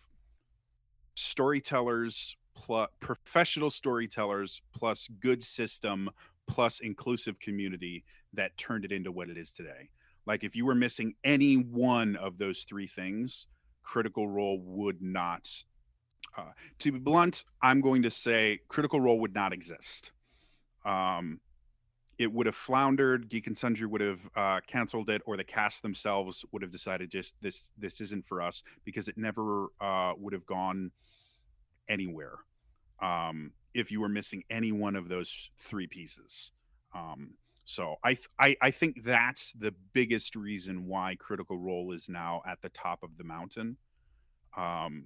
storytellers 1.15 2.35
plus 2.55 2.89
professional 2.99 3.69
storytellers 3.69 4.61
plus 4.73 5.07
good 5.19 5.41
system 5.41 6.09
plus 6.47 6.79
inclusive 6.79 7.39
community 7.39 8.03
that 8.33 8.55
turned 8.57 8.85
it 8.85 8.91
into 8.91 9.11
what 9.11 9.29
it 9.29 9.37
is 9.37 9.51
today 9.51 9.89
like 10.25 10.43
if 10.43 10.55
you 10.55 10.65
were 10.65 10.75
missing 10.75 11.13
any 11.23 11.55
one 11.55 12.15
of 12.15 12.37
those 12.37 12.63
three 12.63 12.87
things 12.87 13.47
critical 13.83 14.27
role 14.27 14.59
would 14.59 15.01
not 15.01 15.49
uh, 16.37 16.51
to 16.79 16.91
be 16.91 16.99
blunt 16.99 17.45
i'm 17.61 17.81
going 17.81 18.01
to 18.01 18.11
say 18.11 18.59
critical 18.67 18.99
role 18.99 19.19
would 19.19 19.33
not 19.33 19.53
exist 19.53 20.11
um, 20.85 21.39
it 22.17 22.31
would 22.31 22.45
have 22.45 22.55
floundered. 22.55 23.29
Geek 23.29 23.47
and 23.47 23.57
Sundry 23.57 23.87
would 23.87 24.01
have 24.01 24.29
uh, 24.35 24.59
canceled 24.67 25.09
it, 25.09 25.21
or 25.25 25.37
the 25.37 25.43
cast 25.43 25.81
themselves 25.81 26.45
would 26.51 26.61
have 26.61 26.71
decided 26.71 27.09
just 27.09 27.35
this 27.41 27.71
this 27.77 28.01
isn't 28.01 28.25
for 28.25 28.41
us 28.41 28.63
because 28.85 29.07
it 29.07 29.17
never 29.17 29.67
uh, 29.81 30.13
would 30.17 30.33
have 30.33 30.45
gone 30.45 30.91
anywhere 31.89 32.35
um, 33.01 33.51
if 33.73 33.91
you 33.91 34.01
were 34.01 34.09
missing 34.09 34.43
any 34.49 34.71
one 34.71 34.95
of 34.95 35.09
those 35.09 35.49
three 35.57 35.87
pieces. 35.87 36.51
Um, 36.95 37.35
so 37.65 37.95
I, 38.03 38.13
th- 38.13 38.29
I 38.39 38.55
I 38.61 38.71
think 38.71 39.03
that's 39.03 39.53
the 39.53 39.73
biggest 39.93 40.35
reason 40.35 40.87
why 40.87 41.15
Critical 41.17 41.57
Role 41.57 41.93
is 41.93 42.09
now 42.09 42.41
at 42.45 42.61
the 42.61 42.69
top 42.69 43.03
of 43.03 43.17
the 43.17 43.23
mountain. 43.23 43.77
Um, 44.57 45.05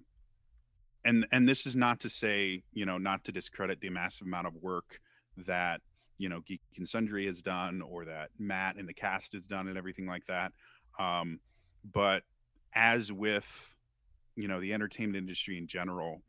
and 1.06 1.28
and 1.32 1.48
this 1.48 1.66
is 1.66 1.76
not 1.76 2.00
to 2.02 2.10
say 2.10 2.64
you 2.74 2.86
know 2.86 2.98
not 2.98 3.24
to 3.26 3.32
discredit 3.32 3.80
the 3.80 3.90
massive 3.90 4.28
amount 4.28 4.48
of 4.48 4.56
work 4.56 5.00
that 5.46 5.82
you 6.18 6.30
know 6.30 6.42
Geek 6.42 6.62
and 6.78 6.90
Sundry 6.90 7.28
has 7.28 7.42
done 7.42 7.82
or 7.82 8.06
that 8.06 8.30
Matt 8.40 8.76
and 8.76 8.90
the 8.90 8.94
cast 8.94 9.34
has 9.34 9.46
done 9.46 9.68
and 9.68 9.78
everything 9.78 10.08
like 10.08 10.26
that. 10.26 10.52
Um, 11.00 11.40
but 11.94 12.24
as 12.74 13.12
with 13.12 13.76
you 14.36 14.48
know 14.48 14.60
the 14.60 14.74
entertainment 14.74 15.18
industry 15.18 15.60
in 15.60 15.68
general, 15.68 16.22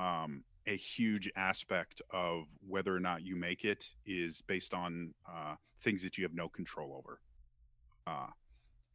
um, 0.00 0.44
a 0.66 0.76
huge 0.76 1.30
aspect 1.36 2.00
of 2.10 2.44
whether 2.66 2.94
or 2.94 3.00
not 3.00 3.22
you 3.22 3.36
make 3.36 3.64
it 3.64 3.90
is 4.06 4.42
based 4.42 4.72
on 4.72 5.12
uh, 5.28 5.54
things 5.80 6.02
that 6.02 6.16
you 6.16 6.24
have 6.24 6.34
no 6.34 6.48
control 6.48 6.94
over. 6.96 7.20
Uh, 8.06 8.28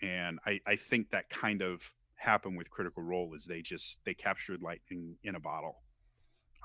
and 0.02 0.40
I, 0.46 0.60
I 0.66 0.76
think 0.76 1.12
that 1.12 1.30
kind 1.30 1.62
of 1.62 1.82
happened 2.16 2.58
with 2.58 2.70
Critical 2.72 3.04
Role 3.04 3.34
is 3.36 3.46
they 3.46 3.62
just 3.62 4.00
they 4.06 4.14
captured 4.14 4.62
lightning 4.62 5.16
in 5.24 5.36
a 5.36 5.40
bottle, 5.40 5.82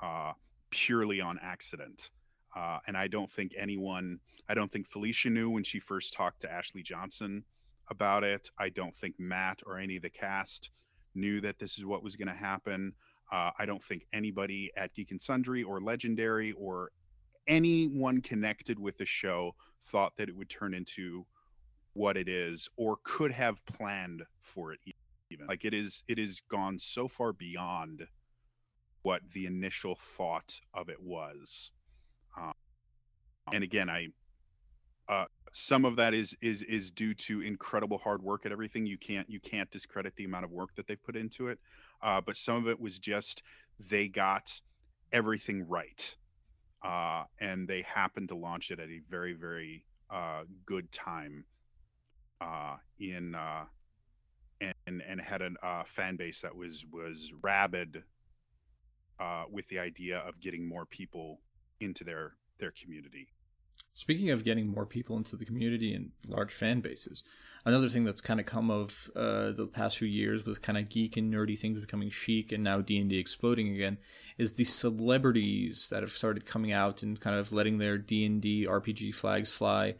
uh, 0.01 0.33
purely 0.71 1.21
on 1.21 1.39
accident. 1.41 2.11
Uh, 2.55 2.79
and 2.87 2.97
I 2.97 3.07
don't 3.07 3.29
think 3.29 3.53
anyone, 3.57 4.19
I 4.49 4.53
don't 4.53 4.71
think 4.71 4.87
Felicia 4.87 5.29
knew 5.29 5.49
when 5.49 5.63
she 5.63 5.79
first 5.79 6.13
talked 6.13 6.41
to 6.41 6.51
Ashley 6.51 6.83
Johnson 6.83 7.43
about 7.89 8.23
it. 8.23 8.49
I 8.57 8.69
don't 8.69 8.95
think 8.95 9.15
Matt 9.19 9.61
or 9.65 9.77
any 9.77 9.97
of 9.97 10.01
the 10.01 10.09
cast 10.09 10.71
knew 11.13 11.41
that 11.41 11.59
this 11.59 11.77
is 11.77 11.85
what 11.85 12.03
was 12.03 12.15
going 12.15 12.27
to 12.27 12.33
happen. 12.33 12.93
Uh, 13.31 13.51
I 13.57 13.65
don't 13.65 13.81
think 13.81 14.05
anybody 14.11 14.71
at 14.75 14.93
Geek 14.93 15.11
and 15.11 15.21
Sundry 15.21 15.63
or 15.63 15.79
Legendary 15.79 16.51
or 16.53 16.91
anyone 17.47 18.21
connected 18.21 18.77
with 18.77 18.97
the 18.97 19.05
show 19.05 19.55
thought 19.83 20.13
that 20.17 20.29
it 20.29 20.35
would 20.35 20.49
turn 20.49 20.73
into 20.73 21.25
what 21.93 22.17
it 22.17 22.27
is 22.27 22.69
or 22.77 22.97
could 23.03 23.31
have 23.31 23.65
planned 23.65 24.23
for 24.41 24.73
it 24.73 24.79
even. 25.29 25.47
Like 25.47 25.65
it 25.65 25.73
is 25.73 26.03
it 26.07 26.19
is 26.19 26.41
gone 26.49 26.77
so 26.77 27.07
far 27.07 27.33
beyond 27.33 28.07
what 29.01 29.21
the 29.31 29.45
initial 29.45 29.95
thought 29.95 30.59
of 30.73 30.89
it 30.89 31.01
was. 31.01 31.71
Um, 32.37 32.53
and 33.51 33.63
again 33.63 33.89
i 33.89 34.07
uh, 35.09 35.25
some 35.51 35.83
of 35.83 35.97
that 35.97 36.13
is 36.13 36.35
is 36.41 36.61
is 36.63 36.91
due 36.91 37.13
to 37.13 37.41
incredible 37.41 37.97
hard 37.97 38.21
work 38.21 38.45
at 38.45 38.51
everything. 38.53 38.85
You 38.85 38.97
can't 38.97 39.29
you 39.29 39.41
can't 39.41 39.69
discredit 39.69 40.15
the 40.15 40.23
amount 40.23 40.45
of 40.45 40.51
work 40.51 40.73
that 40.75 40.87
they 40.87 40.95
put 40.95 41.17
into 41.17 41.47
it 41.47 41.59
uh, 42.03 42.21
but 42.21 42.35
some 42.35 42.55
of 42.57 42.67
it 42.67 42.79
was 42.79 42.99
just 42.99 43.43
they 43.89 44.07
got 44.07 44.59
everything 45.11 45.67
right 45.67 46.15
uh, 46.83 47.23
and 47.39 47.67
they 47.67 47.81
happened 47.81 48.29
to 48.29 48.35
launch 48.35 48.71
it 48.71 48.79
at 48.79 48.89
a 48.89 49.01
very 49.09 49.33
very 49.33 49.85
uh, 50.09 50.43
good 50.65 50.91
time 50.91 51.45
uh, 52.41 52.75
in 52.99 53.35
uh, 53.35 53.63
and 54.59 55.01
and 55.07 55.21
had 55.21 55.41
a 55.41 55.51
uh, 55.63 55.83
fan 55.85 56.15
base 56.15 56.41
that 56.41 56.55
was 56.55 56.85
was 56.91 57.31
rabid 57.41 58.03
with 59.51 59.67
the 59.67 59.77
idea 59.77 60.17
of 60.19 60.39
getting 60.39 60.67
more 60.67 60.85
people 60.85 61.41
into 61.79 62.03
their 62.03 62.33
their 62.57 62.71
community. 62.71 63.27
Speaking 63.93 64.29
of 64.29 64.45
getting 64.45 64.67
more 64.67 64.85
people 64.85 65.17
into 65.17 65.35
the 65.35 65.45
community 65.45 65.93
and 65.93 66.11
large 66.27 66.53
fan 66.53 66.79
bases, 66.79 67.23
another 67.65 67.89
thing 67.89 68.05
that's 68.05 68.21
kind 68.21 68.39
of 68.39 68.45
come 68.45 68.71
of 68.71 69.09
uh, 69.15 69.51
the 69.51 69.69
past 69.71 69.97
few 69.97 70.07
years 70.07 70.45
with 70.45 70.61
kind 70.61 70.77
of 70.77 70.89
geek 70.89 71.17
and 71.17 71.33
nerdy 71.33 71.59
things 71.59 71.79
becoming 71.79 72.09
chic 72.09 72.51
and 72.51 72.63
now 72.63 72.79
D 72.79 72.97
and 72.99 73.09
D 73.09 73.17
exploding 73.17 73.75
again 73.75 73.97
is 74.37 74.53
the 74.53 74.63
celebrities 74.63 75.89
that 75.89 76.03
have 76.03 76.11
started 76.11 76.45
coming 76.45 76.71
out 76.71 77.03
and 77.03 77.19
kind 77.19 77.35
of 77.35 77.51
letting 77.51 77.77
their 77.77 77.97
D 77.97 78.25
and 78.25 78.41
D 78.41 78.65
RPG 78.65 79.13
flags 79.13 79.51
fly 79.51 79.95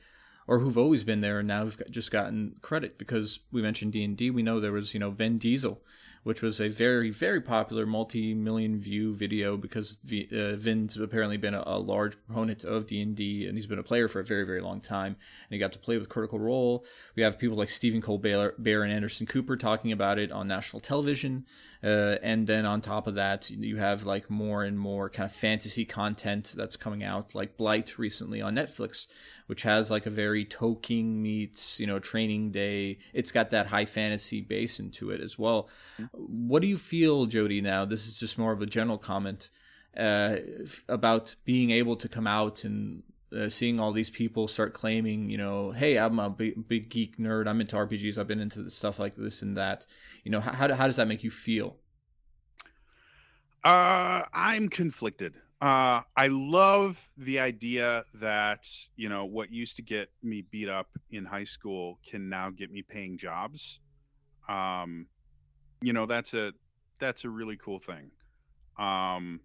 or 0.47 0.59
who've 0.59 0.77
always 0.77 1.03
been 1.03 1.21
there 1.21 1.39
and 1.39 1.47
now 1.47 1.63
have 1.63 1.81
just 1.89 2.11
gotten 2.11 2.55
credit 2.61 2.97
because 2.97 3.39
we 3.51 3.61
mentioned 3.61 3.93
D&D 3.93 4.31
we 4.31 4.43
know 4.43 4.59
there 4.59 4.71
was 4.71 4.93
you 4.93 4.99
know 4.99 5.11
Vin 5.11 5.37
Diesel 5.37 5.81
which 6.23 6.41
was 6.41 6.59
a 6.59 6.67
very 6.67 7.09
very 7.09 7.41
popular 7.41 7.85
multi-million 7.85 8.77
view 8.77 9.13
video 9.13 9.57
because 9.57 9.97
v, 10.03 10.27
uh, 10.31 10.55
Vin's 10.55 10.97
apparently 10.97 11.37
been 11.37 11.53
a, 11.53 11.63
a, 11.65 11.79
large 11.79 12.15
proponent 12.25 12.63
of 12.63 12.85
D&D 12.85 13.47
and 13.47 13.57
he's 13.57 13.65
been 13.65 13.79
a 13.79 13.83
player 13.83 14.07
for 14.07 14.19
a 14.19 14.23
very 14.23 14.45
very 14.45 14.61
long 14.61 14.79
time 14.79 15.15
and 15.15 15.49
he 15.49 15.57
got 15.57 15.71
to 15.71 15.79
play 15.79 15.97
with 15.97 16.09
Critical 16.09 16.39
Role 16.39 16.85
we 17.15 17.23
have 17.23 17.39
people 17.39 17.57
like 17.57 17.69
Stephen 17.69 18.01
Colbert 18.01 18.55
and 18.57 18.91
Anderson 18.91 19.25
Cooper 19.25 19.57
talking 19.57 19.91
about 19.91 20.19
it 20.19 20.31
on 20.31 20.47
national 20.47 20.79
television 20.79 21.45
uh, 21.83 22.17
and 22.21 22.45
then 22.45 22.65
on 22.65 22.81
top 22.81 23.07
of 23.07 23.15
that 23.15 23.49
you 23.49 23.77
have 23.77 24.03
like 24.03 24.29
more 24.29 24.63
and 24.63 24.77
more 24.77 25.09
kind 25.09 25.25
of 25.25 25.35
fantasy 25.35 25.85
content 25.85 26.53
that's 26.55 26.75
coming 26.75 27.03
out 27.03 27.33
like 27.33 27.57
Bright 27.57 27.97
recently 27.97 28.41
on 28.41 28.55
Netflix 28.55 29.07
which 29.51 29.63
has 29.63 29.91
like 29.91 30.05
a 30.05 30.09
very 30.09 30.45
Tolkien 30.45 31.17
meets, 31.17 31.77
you 31.77 31.85
know, 31.85 31.99
training 31.99 32.51
day. 32.51 32.99
It's 33.11 33.33
got 33.33 33.49
that 33.49 33.67
high 33.67 33.83
fantasy 33.83 34.39
base 34.39 34.79
into 34.79 35.11
it 35.11 35.19
as 35.19 35.37
well. 35.37 35.69
What 36.13 36.61
do 36.61 36.67
you 36.67 36.77
feel, 36.77 37.27
Jodie, 37.27 37.61
now? 37.61 37.85
This 37.85 38.07
is 38.07 38.19
just 38.19 38.37
more 38.37 38.51
of 38.51 38.61
a 38.61 38.65
general 38.65 38.97
comment 38.97 39.49
uh, 39.97 40.37
about 40.87 41.35
being 41.45 41.71
able 41.71 41.95
to 41.97 42.09
come 42.09 42.27
out 42.27 42.63
and 42.63 43.03
uh, 43.35 43.49
seeing 43.49 43.79
all 43.79 43.91
these 43.91 44.09
people 44.09 44.47
start 44.47 44.73
claiming, 44.73 45.29
you 45.29 45.37
know, 45.37 45.71
hey, 45.71 45.97
I'm 45.97 46.19
a 46.19 46.29
big, 46.29 46.67
big, 46.67 46.89
geek 46.89 47.17
nerd. 47.17 47.47
I'm 47.47 47.61
into 47.61 47.75
RPGs. 47.75 48.17
I've 48.17 48.27
been 48.27 48.41
into 48.41 48.61
the 48.61 48.69
stuff 48.69 48.99
like 48.99 49.15
this 49.15 49.41
and 49.41 49.55
that. 49.57 49.85
You 50.23 50.31
know, 50.31 50.39
how, 50.41 50.73
how 50.73 50.85
does 50.85 50.97
that 50.97 51.07
make 51.07 51.23
you 51.23 51.31
feel? 51.31 51.77
Uh, 53.63 54.23
I'm 54.33 54.69
conflicted. 54.69 55.35
Uh, 55.61 56.01
I 56.17 56.27
love 56.27 57.07
the 57.17 57.39
idea 57.39 58.03
that 58.15 58.67
you 58.95 59.07
know 59.07 59.25
what 59.25 59.51
used 59.51 59.75
to 59.75 59.83
get 59.83 60.09
me 60.23 60.41
beat 60.41 60.67
up 60.67 60.87
in 61.11 61.23
high 61.23 61.43
school 61.43 61.99
can 62.03 62.29
now 62.29 62.49
get 62.49 62.71
me 62.71 62.81
paying 62.81 63.19
jobs. 63.19 63.79
Um, 64.49 65.05
you 65.81 65.93
know 65.93 66.05
that's 66.05 66.33
a 66.33 66.53
that's 66.99 67.25
a 67.25 67.29
really 67.29 67.57
cool 67.57 67.79
thing. 67.79 68.11
Um, 68.77 69.41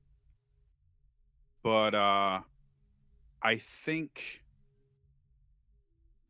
but 1.62 1.94
uh, 1.94 2.40
I 3.42 3.57
think 3.57 4.42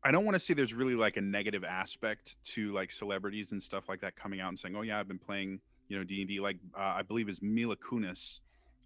I 0.03 0.11
don't 0.11 0.25
want 0.25 0.35
to 0.35 0.39
say 0.39 0.53
there's 0.53 0.73
really 0.73 0.95
like 0.95 1.17
a 1.17 1.21
negative 1.21 1.63
aspect 1.63 2.37
to 2.53 2.71
like 2.71 2.91
celebrities 2.91 3.51
and 3.51 3.61
stuff 3.61 3.89
like 3.89 4.01
that 4.01 4.15
coming 4.15 4.39
out 4.39 4.49
and 4.49 4.57
saying, 4.57 4.75
"Oh 4.75 4.81
yeah, 4.81 4.99
I've 4.99 5.07
been 5.07 5.19
playing 5.19 5.59
you 5.89 5.97
know 5.97 6.03
D 6.03 6.21
and 6.21 6.29
D." 6.29 6.39
Like 6.39 6.57
uh, 6.75 6.95
I 6.97 7.01
believe 7.01 7.29
is 7.29 7.41
Mila 7.41 7.75
Kunis. 7.75 8.41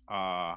Uh, 0.07 0.55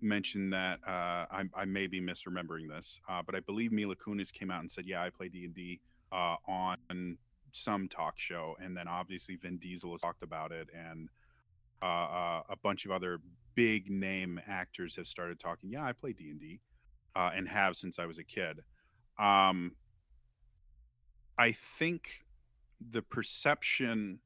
mentioned 0.00 0.52
that 0.52 0.78
uh, 0.86 1.24
I, 1.30 1.44
I, 1.54 1.64
may 1.64 1.86
be 1.86 2.00
misremembering 2.00 2.68
this, 2.68 3.00
uh, 3.08 3.22
but 3.24 3.34
I 3.34 3.40
believe 3.40 3.72
Mila 3.72 3.94
Kunis 3.94 4.32
came 4.32 4.50
out 4.50 4.60
and 4.60 4.70
said, 4.70 4.86
"Yeah, 4.86 5.02
I 5.02 5.10
play 5.10 5.28
D 5.28 5.44
and 5.44 5.54
D 5.54 5.80
uh, 6.10 6.36
on 6.48 7.18
some 7.56 7.88
talk 7.88 8.18
show," 8.18 8.56
and 8.60 8.76
then 8.76 8.88
obviously 8.88 9.36
Vin 9.36 9.58
Diesel 9.58 9.92
has 9.92 10.00
talked 10.00 10.22
about 10.22 10.52
it, 10.52 10.68
and 10.74 11.08
uh, 11.82 11.86
uh, 11.86 12.42
a 12.48 12.56
bunch 12.62 12.84
of 12.84 12.90
other 12.90 13.20
big 13.54 13.90
name 13.90 14.40
actors 14.46 14.96
have 14.96 15.06
started 15.06 15.38
talking. 15.38 15.70
Yeah, 15.70 15.84
I 15.84 15.92
play 15.92 16.12
D 16.12 16.30
and 16.30 16.40
D, 16.40 16.60
uh, 17.14 17.30
and 17.34 17.48
have 17.48 17.76
since 17.76 17.98
I 17.98 18.06
was 18.06 18.18
a 18.18 18.24
kid. 18.24 18.60
Um, 19.18 19.72
I 21.38 21.52
think 21.52 22.24
the 22.90 23.02
perception 23.02 24.20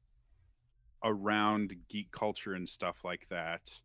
around 1.03 1.73
geek 1.89 2.11
culture 2.11 2.53
and 2.53 2.67
stuff 2.67 3.03
like 3.03 3.27
that 3.29 3.81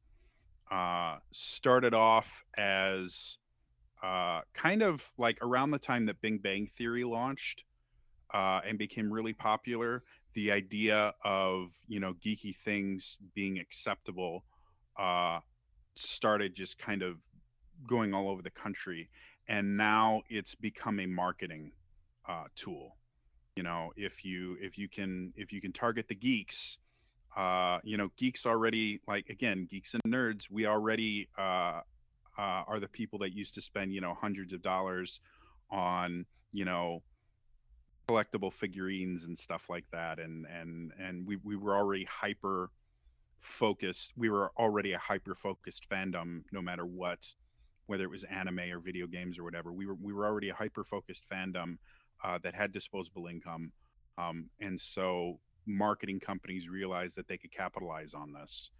uh, 0.70 1.16
started 1.32 1.94
off 1.94 2.44
as 2.56 3.38
uh, 4.02 4.40
kind 4.52 4.82
of 4.82 5.10
like 5.16 5.38
around 5.42 5.70
the 5.70 5.78
time 5.78 6.06
that 6.06 6.20
Big 6.20 6.42
Bang 6.42 6.66
Theory 6.66 7.04
launched 7.04 7.64
uh, 8.36 8.60
and 8.66 8.78
became 8.78 9.10
really 9.10 9.32
popular. 9.32 10.02
The 10.34 10.52
idea 10.52 11.14
of 11.24 11.70
you 11.88 12.00
know 12.00 12.12
geeky 12.14 12.54
things 12.54 13.16
being 13.34 13.58
acceptable 13.58 14.44
uh, 14.98 15.40
started 15.94 16.54
just 16.54 16.78
kind 16.78 17.02
of 17.02 17.16
going 17.88 18.12
all 18.12 18.28
over 18.28 18.42
the 18.42 18.50
country, 18.50 19.08
and 19.48 19.76
now 19.76 20.22
it's 20.28 20.54
become 20.54 21.00
a 21.00 21.06
marketing 21.06 21.72
uh, 22.28 22.44
tool. 22.54 22.96
You 23.56 23.62
know, 23.62 23.92
if 23.96 24.24
you 24.24 24.58
if 24.60 24.76
you 24.76 24.88
can 24.88 25.32
if 25.36 25.52
you 25.52 25.62
can 25.62 25.72
target 25.72 26.08
the 26.08 26.14
geeks 26.14 26.78
uh, 27.36 27.78
you 27.84 27.98
know, 27.98 28.08
geeks 28.16 28.46
already 28.46 29.00
like 29.06 29.28
again, 29.28 29.68
geeks 29.70 29.94
and 29.94 30.02
nerds. 30.12 30.50
We 30.50 30.66
already 30.66 31.28
uh, 31.38 31.80
uh, 32.38 32.62
are 32.66 32.80
the 32.80 32.88
people 32.88 33.18
that 33.20 33.34
used 33.34 33.54
to 33.54 33.60
spend 33.60 33.92
you 33.92 34.00
know 34.00 34.14
hundreds 34.14 34.52
of 34.52 34.62
dollars 34.62 35.20
on 35.70 36.24
you 36.52 36.64
know 36.64 37.02
collectible 38.08 38.52
figurines 38.52 39.24
and 39.24 39.36
stuff 39.36 39.68
like 39.68 39.84
that, 39.92 40.18
and 40.18 40.46
and 40.46 40.92
and 40.98 41.26
we 41.26 41.36
we 41.42 41.56
were 41.56 41.76
already 41.76 42.04
hyper 42.04 42.70
focused. 43.38 44.12
We 44.16 44.30
were 44.30 44.52
already 44.56 44.92
a 44.92 44.98
hyper 44.98 45.34
focused 45.34 45.88
fandom, 45.88 46.42
no 46.52 46.62
matter 46.62 46.86
what 46.86 47.26
whether 47.86 48.02
it 48.02 48.10
was 48.10 48.24
anime 48.24 48.60
or 48.72 48.80
video 48.80 49.06
games 49.06 49.38
or 49.38 49.44
whatever. 49.44 49.72
We 49.72 49.86
were 49.86 49.94
we 49.94 50.12
were 50.12 50.26
already 50.26 50.50
a 50.50 50.54
hyper 50.54 50.84
focused 50.84 51.24
fandom 51.30 51.78
uh, 52.24 52.38
that 52.42 52.54
had 52.54 52.72
disposable 52.72 53.26
income, 53.26 53.72
um, 54.18 54.50
and 54.60 54.80
so 54.80 55.40
marketing 55.66 56.20
companies 56.20 56.68
realized 56.68 57.16
that 57.16 57.26
they 57.28 57.38
could 57.38 57.52
capitalize 57.52 58.14
on 58.14 58.32
this, 58.32 58.70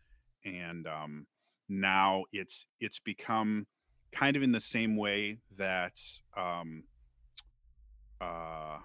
and 0.45 0.87
um, 0.87 1.27
now 1.69 2.25
it's 2.33 2.67
it's 2.81 3.01
become 3.01 3.67
kind 4.13 4.37
of 4.37 4.43
in 4.43 4.53
the 4.53 4.61
same 4.61 4.97
way 4.97 5.39
that 5.59 6.01
um, 6.37 6.85
uh, 8.21 8.79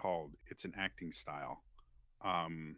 called 0.00 0.32
it's 0.46 0.64
an 0.64 0.72
acting 0.76 1.12
style. 1.12 1.62
Um, 2.22 2.76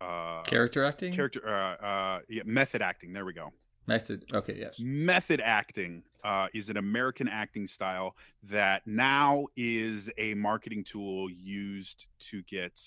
uh, 0.00 0.42
character 0.42 0.84
acting, 0.84 1.12
character, 1.12 1.48
uh, 1.48 1.84
uh, 1.84 2.18
yeah, 2.28 2.42
method 2.44 2.82
acting. 2.82 3.12
There 3.12 3.24
we 3.24 3.32
go. 3.32 3.52
Method. 3.86 4.24
Okay. 4.32 4.56
Yes. 4.58 4.78
Method 4.80 5.40
acting 5.40 6.02
uh, 6.24 6.48
is 6.54 6.68
an 6.68 6.76
American 6.76 7.28
acting 7.28 7.66
style 7.66 8.16
that 8.44 8.82
now 8.86 9.46
is 9.56 10.10
a 10.18 10.34
marketing 10.34 10.84
tool 10.84 11.28
used 11.30 12.06
to 12.20 12.42
get 12.42 12.80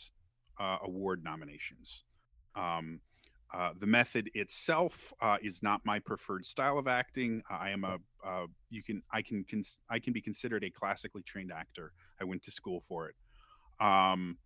uh, 0.59 0.77
award 0.83 1.23
nominations. 1.23 2.05
Um, 2.55 3.01
uh, 3.53 3.71
the 3.79 3.85
method 3.85 4.29
itself 4.33 5.13
uh, 5.21 5.37
is 5.41 5.61
not 5.61 5.81
my 5.85 5.99
preferred 5.99 6.45
style 6.45 6.77
of 6.77 6.87
acting. 6.87 7.41
I 7.49 7.69
am 7.69 7.83
a 7.83 7.97
uh, 8.25 8.47
you 8.69 8.83
can 8.83 9.01
I 9.11 9.21
can 9.21 9.45
cons- 9.49 9.79
I 9.89 9.99
can 9.99 10.13
be 10.13 10.21
considered 10.21 10.63
a 10.63 10.69
classically 10.69 11.21
trained 11.23 11.51
actor. 11.51 11.93
I 12.19 12.23
went 12.25 12.41
to 12.43 12.51
school 12.51 12.81
for 12.81 13.07
it. 13.07 13.15
Um, 13.79 14.37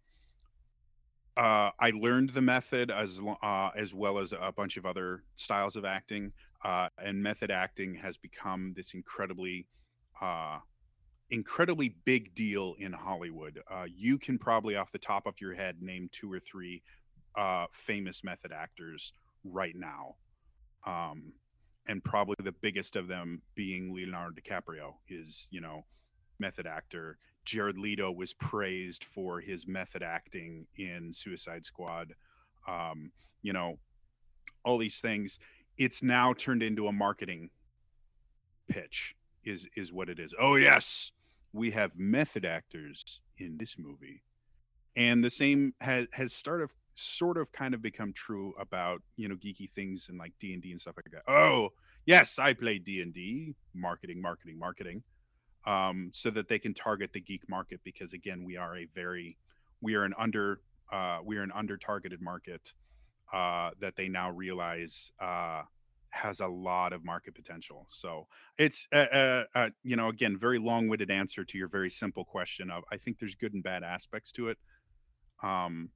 uh, 1.40 1.72
I 1.80 1.92
learned 1.92 2.32
the 2.32 2.42
method 2.42 2.92
as 2.92 3.20
uh, 3.42 3.70
as 3.74 3.94
well 3.94 4.20
as 4.20 4.34
a 4.34 4.52
bunch 4.52 4.76
of 4.76 4.86
other 4.86 5.24
styles 5.38 5.78
of 5.78 5.86
acting, 5.86 6.34
uh, 6.66 6.90
and 7.02 7.24
method 7.24 7.50
acting 7.50 7.96
has 7.96 8.18
become 8.18 8.74
this 8.76 8.94
incredibly, 8.94 9.66
uh, 10.22 10.60
incredibly 11.30 11.96
big 12.04 12.36
deal 12.36 12.76
in 12.78 12.92
Hollywood. 12.92 13.62
Uh, 13.72 13.86
you 13.88 14.18
can 14.18 14.38
probably, 14.38 14.76
off 14.76 14.92
the 14.92 15.00
top 15.00 15.28
of 15.28 15.40
your 15.40 15.54
head, 15.54 15.82
name 15.82 16.10
two 16.12 16.30
or 16.30 16.42
three 16.42 16.82
uh, 17.38 17.68
famous 17.72 18.22
method 18.22 18.52
actors 18.52 19.14
right 19.46 19.76
now, 19.78 20.16
um, 20.86 21.32
and 21.88 22.04
probably 22.04 22.36
the 22.44 22.52
biggest 22.52 22.98
of 22.98 23.08
them 23.08 23.42
being 23.56 23.94
Leonardo 23.94 24.36
DiCaprio. 24.42 24.96
Is 25.08 25.48
you 25.52 25.62
know 25.62 25.86
method 26.38 26.68
actor 26.68 27.18
Jared 27.46 27.78
Leto 27.78 28.12
was 28.12 28.34
praised 28.34 29.04
for 29.04 29.40
his 29.40 29.68
method 29.68 30.04
acting 30.04 30.68
in 30.78 31.12
Suicide 31.14 31.66
Squad. 31.66 32.14
Um, 32.68 33.12
you 33.42 33.54
know, 33.54 33.80
all 34.64 34.78
these 34.78 35.00
things. 35.00 35.40
It's 35.78 36.04
now 36.04 36.34
turned 36.34 36.62
into 36.62 36.88
a 36.88 36.92
marketing 36.92 37.50
pitch. 38.68 39.16
Is 39.46 39.66
is 39.76 39.94
what 39.94 40.10
it 40.10 40.20
is. 40.20 40.34
Oh 40.38 40.58
yes, 40.58 41.14
we 41.54 41.72
have 41.72 41.98
method 41.98 42.46
actors 42.46 43.22
in 43.38 43.58
this 43.58 43.80
movie, 43.80 44.22
and 44.98 45.24
the 45.24 45.30
same 45.30 45.74
has 45.80 46.08
has 46.12 46.34
started 46.34 46.70
sort 46.94 47.38
of 47.38 47.52
kind 47.54 47.74
of 47.74 47.82
become 47.82 48.12
true 48.12 48.54
about 48.60 49.02
you 49.16 49.30
know 49.30 49.36
geeky 49.36 49.72
things 49.72 50.10
and 50.10 50.20
like 50.20 50.34
D 50.40 50.54
and 50.54 50.62
D 50.62 50.72
and 50.72 50.80
stuff 50.80 50.96
like 50.98 51.10
that. 51.14 51.24
Oh 51.32 51.70
yes, 52.06 52.38
I 52.38 52.54
play 52.54 52.80
D 52.80 53.02
and 53.02 53.14
D. 53.14 53.56
Marketing, 53.74 54.22
marketing, 54.22 54.60
marketing 54.60 55.04
um, 55.66 56.10
so 56.14 56.30
that 56.30 56.48
they 56.48 56.60
can 56.60 56.74
target 56.74 57.14
the 57.14 57.22
geek 57.22 57.48
market 57.50 57.80
because 57.84 58.14
again 58.14 58.44
we 58.44 58.58
are 58.58 58.78
a 58.78 58.86
very 58.96 59.38
we 59.82 59.96
are 59.96 60.04
an 60.04 60.14
under 60.18 60.62
uh, 60.92 61.20
we 61.24 61.38
are 61.38 61.44
an 61.44 61.52
under 61.54 61.78
targeted 61.78 62.22
market 62.22 62.74
uh, 63.34 63.72
that 63.80 63.96
they 63.96 64.08
now 64.08 64.32
realize 64.32 65.12
uh, 65.20 65.62
has 66.12 66.40
a 66.40 66.48
lot 66.48 66.94
of 66.94 67.06
market 67.06 67.36
potential. 67.36 67.86
So 67.88 68.28
it's 68.58 68.88
uh, 68.92 68.96
uh, 69.12 69.44
uh, 69.56 69.70
you 69.84 69.96
know 69.96 70.10
again 70.10 70.38
very 70.38 70.60
long-winded 70.60 71.12
answer 71.12 71.46
to 71.46 71.58
your 71.58 71.68
very 71.68 71.90
simple 71.90 72.26
question 72.26 72.72
of 72.72 72.84
i 72.92 72.98
think 72.98 73.20
there's 73.20 73.36
good 73.36 73.54
and 73.54 73.64
bad 73.64 73.84
aspects 73.84 74.32
to 74.34 74.50
it. 74.50 74.58
Um, 75.44 75.90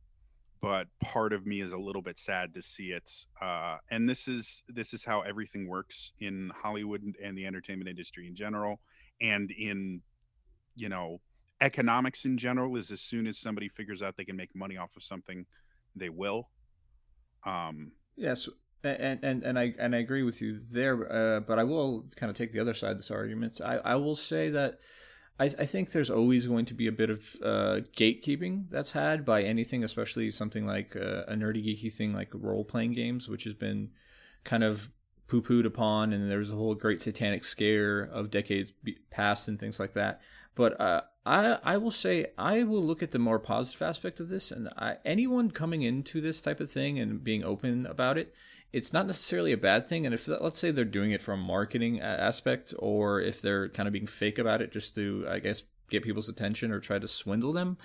but 0.61 0.87
part 1.01 1.33
of 1.33 1.45
me 1.45 1.59
is 1.59 1.73
a 1.73 1.77
little 1.77 2.01
bit 2.01 2.17
sad 2.17 2.53
to 2.53 2.61
see 2.61 2.91
it 2.91 3.09
uh, 3.41 3.77
and 3.91 4.07
this 4.07 4.27
is 4.27 4.63
this 4.69 4.93
is 4.93 5.03
how 5.03 5.21
everything 5.21 5.67
works 5.67 6.13
in 6.19 6.51
hollywood 6.55 7.01
and 7.21 7.37
the 7.37 7.45
entertainment 7.45 7.89
industry 7.89 8.27
in 8.27 8.35
general 8.35 8.79
and 9.21 9.51
in 9.51 10.01
you 10.75 10.89
know 10.89 11.19
economics 11.61 12.25
in 12.25 12.37
general 12.37 12.75
is 12.75 12.91
as 12.91 13.01
soon 13.01 13.27
as 13.27 13.37
somebody 13.37 13.69
figures 13.69 14.01
out 14.01 14.17
they 14.17 14.25
can 14.25 14.35
make 14.35 14.53
money 14.55 14.77
off 14.77 14.95
of 14.95 15.03
something 15.03 15.45
they 15.95 16.09
will. 16.09 16.49
Um 17.45 17.91
yes 18.15 18.49
and 18.83 19.19
and 19.23 19.43
and 19.43 19.57
i 19.57 19.73
and 19.79 19.95
i 19.95 19.99
agree 19.99 20.23
with 20.23 20.41
you 20.41 20.59
there 20.71 21.11
uh, 21.11 21.39
but 21.39 21.57
i 21.57 21.63
will 21.63 22.05
kind 22.15 22.29
of 22.29 22.35
take 22.35 22.51
the 22.51 22.59
other 22.59 22.73
side 22.73 22.91
of 22.91 22.97
this 22.97 23.11
argument. 23.11 23.59
I 23.63 23.77
i 23.77 23.95
will 23.95 24.15
say 24.15 24.49
that 24.49 24.79
I, 25.39 25.45
I 25.45 25.65
think 25.65 25.91
there's 25.91 26.09
always 26.09 26.47
going 26.47 26.65
to 26.65 26.73
be 26.73 26.87
a 26.87 26.91
bit 26.91 27.09
of 27.09 27.19
uh, 27.43 27.79
gatekeeping 27.97 28.69
that's 28.69 28.91
had 28.91 29.25
by 29.25 29.41
anything, 29.41 29.83
especially 29.83 30.29
something 30.29 30.67
like 30.67 30.95
uh, 30.95 31.23
a 31.27 31.33
nerdy 31.33 31.65
geeky 31.65 31.91
thing 31.91 32.13
like 32.13 32.29
role 32.33 32.63
playing 32.63 32.93
games, 32.93 33.27
which 33.27 33.43
has 33.45 33.53
been 33.53 33.89
kind 34.43 34.63
of 34.63 34.89
poo 35.41 35.41
pooed 35.41 35.65
upon, 35.65 36.13
and 36.13 36.29
there 36.29 36.37
was 36.37 36.51
a 36.51 36.55
whole 36.55 36.75
great 36.75 37.01
satanic 37.01 37.43
scare 37.43 38.01
of 38.01 38.29
decades 38.29 38.73
past 39.09 39.47
and 39.47 39.59
things 39.59 39.79
like 39.79 39.93
that. 39.93 40.21
But 40.55 40.79
uh, 40.79 41.01
I 41.25 41.57
I 41.63 41.77
will 41.77 41.91
say 41.91 42.27
I 42.37 42.63
will 42.63 42.83
look 42.83 43.01
at 43.01 43.11
the 43.11 43.19
more 43.19 43.39
positive 43.39 43.81
aspect 43.81 44.19
of 44.19 44.29
this, 44.29 44.51
and 44.51 44.69
I, 44.77 44.97
anyone 45.03 45.49
coming 45.49 45.81
into 45.81 46.21
this 46.21 46.41
type 46.41 46.59
of 46.59 46.69
thing 46.69 46.99
and 46.99 47.23
being 47.23 47.43
open 47.43 47.85
about 47.87 48.17
it, 48.17 48.35
it's 48.71 48.93
not 48.93 49.07
necessarily 49.07 49.51
a 49.51 49.57
bad 49.57 49.87
thing. 49.87 50.05
And 50.05 50.13
if 50.13 50.27
let's 50.27 50.59
say 50.59 50.71
they're 50.71 50.85
doing 50.85 51.11
it 51.11 51.21
from 51.21 51.39
a 51.39 51.43
marketing 51.43 51.99
aspect, 52.01 52.73
or 52.77 53.19
if 53.19 53.41
they're 53.41 53.69
kind 53.69 53.87
of 53.87 53.93
being 53.93 54.07
fake 54.07 54.37
about 54.37 54.61
it 54.61 54.71
just 54.71 54.93
to 54.95 55.25
I 55.27 55.39
guess 55.39 55.63
get 55.89 56.03
people's 56.03 56.29
attention 56.29 56.71
or 56.71 56.79
try 56.79 56.99
to 56.99 57.07
swindle 57.07 57.53
them, 57.53 57.77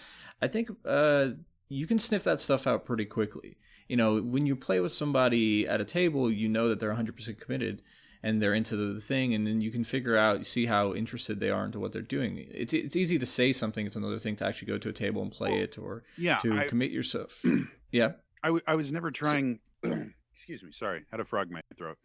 I 0.43 0.49
think 0.49 0.71
uh, 0.85 1.29
you 1.69 1.87
can 1.87 1.99
sniff 1.99 2.25
that 2.25 2.41
stuff 2.41 2.67
out 2.67 2.85
pretty 2.85 3.07
quickly 3.07 3.57
you 3.89 3.97
know, 3.97 4.21
when 4.21 4.47
you 4.47 4.55
play 4.55 4.81
with 4.81 4.93
somebody 4.93 5.67
at 5.67 5.81
a 5.81 5.85
table, 5.85 6.31
you 6.31 6.49
know 6.49 6.69
that 6.69 6.79
they're 6.79 6.95
100% 6.95 7.41
committed 7.41 7.83
and 8.23 8.43
they're 8.43 8.55
into 8.55 8.77
the 8.77 9.01
thing 9.01 9.35
and 9.35 9.47
then 9.47 9.61
you 9.61 9.71
can 9.71 9.85
figure 9.85 10.17
out 10.17 10.45
see 10.45 10.67
how 10.67 10.95
interested 10.95 11.41
they 11.41 11.51
are 11.51 11.65
into 11.65 11.81
what 11.81 11.93
they're 11.93 12.03
doing. 12.03 12.47
It's 12.51 12.73
it's 12.73 12.97
easy 12.97 13.19
to 13.19 13.27
say 13.27 13.53
something 13.53 13.87
it's 13.87 13.97
another 13.97 14.19
thing 14.19 14.37
to 14.37 14.47
actually 14.47 14.69
go 14.69 14.79
to 14.79 14.89
a 14.89 14.93
table 14.93 15.23
and 15.23 15.31
play 15.31 15.61
it 15.61 15.79
or 15.79 16.03
yeah, 16.17 16.39
to 16.39 16.59
I, 16.59 16.69
commit 16.69 16.91
yourself. 16.91 17.43
Yeah. 17.91 18.13
I, 18.45 18.49
w- 18.49 18.63
I 18.67 18.75
was 18.75 18.93
never 18.93 19.11
trying 19.11 19.61
so, 19.83 19.91
excuse 20.35 20.63
me 20.63 20.73
sorry 20.73 21.07
had 21.11 21.21
a 21.21 21.25
frog 21.25 21.47
in 21.49 21.55
my 21.55 21.63
throat. 21.79 21.97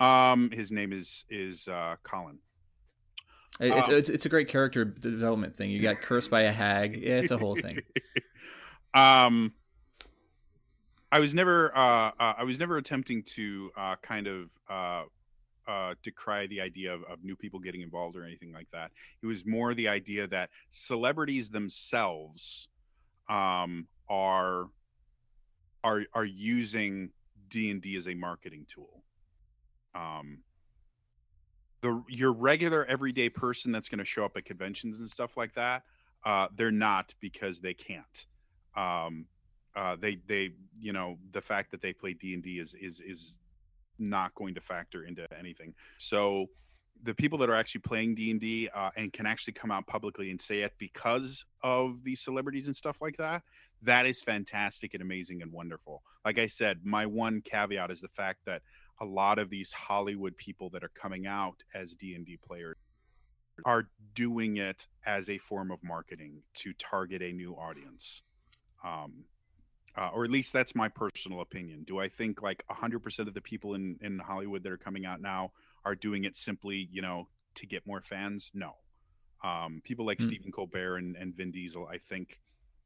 Um 0.00 0.50
his 0.50 0.72
name 0.72 0.92
is 0.92 1.24
is 1.30 1.68
uh 1.68 1.94
colin. 2.02 2.40
It's, 3.60 3.88
um, 3.88 3.94
it's, 3.94 4.08
it's 4.08 4.26
a 4.26 4.28
great 4.28 4.48
character 4.48 4.84
development 4.84 5.54
thing. 5.54 5.70
You 5.70 5.80
got 5.80 5.98
cursed 5.98 6.32
by 6.32 6.42
a 6.42 6.52
hag. 6.52 6.96
Yeah 6.96 7.20
it's 7.20 7.30
a 7.30 7.38
whole 7.38 7.54
thing. 7.54 7.80
Um 8.92 9.52
I 11.12 11.18
was 11.18 11.34
never 11.34 11.76
uh, 11.76 12.12
uh, 12.18 12.34
I 12.38 12.44
was 12.44 12.58
never 12.58 12.76
attempting 12.76 13.22
to 13.34 13.70
uh, 13.76 13.96
kind 13.96 14.26
of 14.26 14.50
uh, 14.68 15.04
uh, 15.66 15.94
decry 16.02 16.46
the 16.46 16.60
idea 16.60 16.94
of, 16.94 17.02
of, 17.04 17.22
new 17.22 17.36
people 17.36 17.58
getting 17.58 17.80
involved 17.80 18.16
or 18.16 18.24
anything 18.24 18.52
like 18.52 18.68
that. 18.72 18.90
It 19.22 19.26
was 19.26 19.44
more 19.44 19.74
the 19.74 19.88
idea 19.88 20.26
that 20.28 20.50
celebrities 20.68 21.48
themselves 21.48 22.68
um, 23.28 23.86
are 24.08 24.66
are 25.82 26.04
are 26.14 26.24
using 26.24 27.10
D 27.48 27.70
and 27.70 27.82
D 27.82 27.96
as 27.96 28.06
a 28.06 28.14
marketing 28.14 28.66
tool. 28.68 29.02
Um, 29.94 30.38
the 31.80 32.02
your 32.08 32.32
regular 32.32 32.84
everyday 32.84 33.28
person 33.28 33.72
that's 33.72 33.88
going 33.88 33.98
to 33.98 34.04
show 34.04 34.24
up 34.24 34.36
at 34.36 34.44
conventions 34.44 35.00
and 35.00 35.10
stuff 35.10 35.36
like 35.36 35.54
that, 35.54 35.82
uh, 36.24 36.48
they're 36.54 36.70
not 36.70 37.14
because 37.20 37.60
they 37.60 37.74
can't. 37.74 38.26
Um, 38.76 39.26
uh, 39.76 39.96
they 39.98 40.18
they 40.26 40.52
you 40.78 40.92
know 40.92 41.18
the 41.32 41.40
fact 41.40 41.70
that 41.70 41.80
they 41.80 41.92
play 41.92 42.14
D 42.14 42.34
and 42.34 42.42
D 42.42 42.58
is 42.58 42.74
is 42.74 43.00
is 43.00 43.40
not 43.98 44.34
going 44.34 44.54
to 44.54 44.60
factor 44.60 45.04
into 45.04 45.26
anything. 45.38 45.74
So 45.98 46.46
the 47.02 47.14
people 47.14 47.38
that 47.38 47.48
are 47.48 47.54
actually 47.54 47.80
playing 47.82 48.14
D 48.14 48.30
and 48.30 48.40
D 48.40 48.68
uh, 48.74 48.90
and 48.96 49.12
can 49.12 49.26
actually 49.26 49.54
come 49.54 49.70
out 49.70 49.86
publicly 49.86 50.30
and 50.30 50.40
say 50.40 50.60
it 50.60 50.72
because 50.78 51.44
of 51.62 52.02
these 52.04 52.20
celebrities 52.20 52.66
and 52.66 52.76
stuff 52.76 53.00
like 53.00 53.16
that, 53.16 53.42
that 53.82 54.06
is 54.06 54.22
fantastic 54.22 54.94
and 54.94 55.02
amazing 55.02 55.42
and 55.42 55.52
wonderful. 55.52 56.02
Like 56.24 56.38
I 56.38 56.46
said, 56.46 56.80
my 56.84 57.06
one 57.06 57.40
caveat 57.40 57.90
is 57.90 58.00
the 58.00 58.08
fact 58.08 58.40
that 58.46 58.62
a 59.00 59.04
lot 59.04 59.38
of 59.38 59.48
these 59.48 59.72
Hollywood 59.72 60.36
people 60.36 60.68
that 60.70 60.84
are 60.84 60.90
coming 60.94 61.26
out 61.26 61.62
as 61.74 61.94
D 61.94 62.14
and 62.14 62.26
D 62.26 62.36
players 62.36 62.76
are 63.64 63.88
doing 64.14 64.56
it 64.56 64.86
as 65.06 65.28
a 65.28 65.38
form 65.38 65.70
of 65.70 65.82
marketing 65.82 66.42
to 66.54 66.72
target 66.74 67.22
a 67.22 67.32
new 67.32 67.54
audience. 67.54 68.22
Um, 68.84 69.24
uh, 69.96 70.10
or 70.14 70.24
at 70.24 70.30
least 70.30 70.52
that's 70.52 70.74
my 70.74 70.88
personal 70.88 71.40
opinion. 71.40 71.84
Do 71.86 71.98
I 71.98 72.08
think 72.08 72.42
like 72.42 72.64
100% 72.70 73.18
of 73.26 73.34
the 73.34 73.40
people 73.40 73.74
in, 73.74 73.98
in 74.02 74.18
Hollywood 74.18 74.62
that 74.62 74.72
are 74.72 74.78
coming 74.78 75.04
out 75.04 75.20
now 75.20 75.52
are 75.84 75.94
doing 75.94 76.24
it 76.24 76.36
simply, 76.36 76.88
you 76.92 77.02
know, 77.02 77.28
to 77.56 77.66
get 77.66 77.86
more 77.86 78.00
fans? 78.00 78.50
No. 78.54 78.76
Um, 79.42 79.80
people 79.84 80.06
like 80.06 80.18
mm. 80.18 80.24
Stephen 80.24 80.52
Colbert 80.52 80.96
and, 80.96 81.16
and 81.16 81.34
Vin 81.34 81.50
Diesel, 81.50 81.88
I 81.90 81.98
think, 81.98 82.40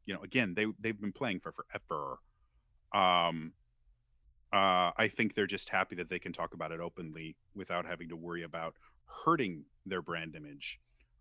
you 0.07 0.15
know, 0.15 0.23
again, 0.23 0.55
they, 0.55 0.67
they've 0.81 0.99
been 0.99 1.13
playing 1.13 1.41
for 1.41 1.53
forever. 1.53 2.19
Um, 2.95 3.53
uh, 4.53 4.93
I 4.97 5.09
think 5.09 5.35
they're 5.35 5.47
just 5.47 5.69
happy 5.69 5.97
that 5.97 6.09
they 6.09 6.21
can 6.21 6.33
talk 6.33 6.55
about 6.55 6.71
it 6.71 6.81
openly 6.81 7.37
without 7.57 7.87
having 7.87 8.09
to 8.11 8.17
worry 8.17 8.45
about 8.45 8.75
hurting 9.25 9.65
their 9.85 10.01
brand 10.01 10.37
image. 10.37 10.79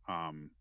Um, 0.07 0.51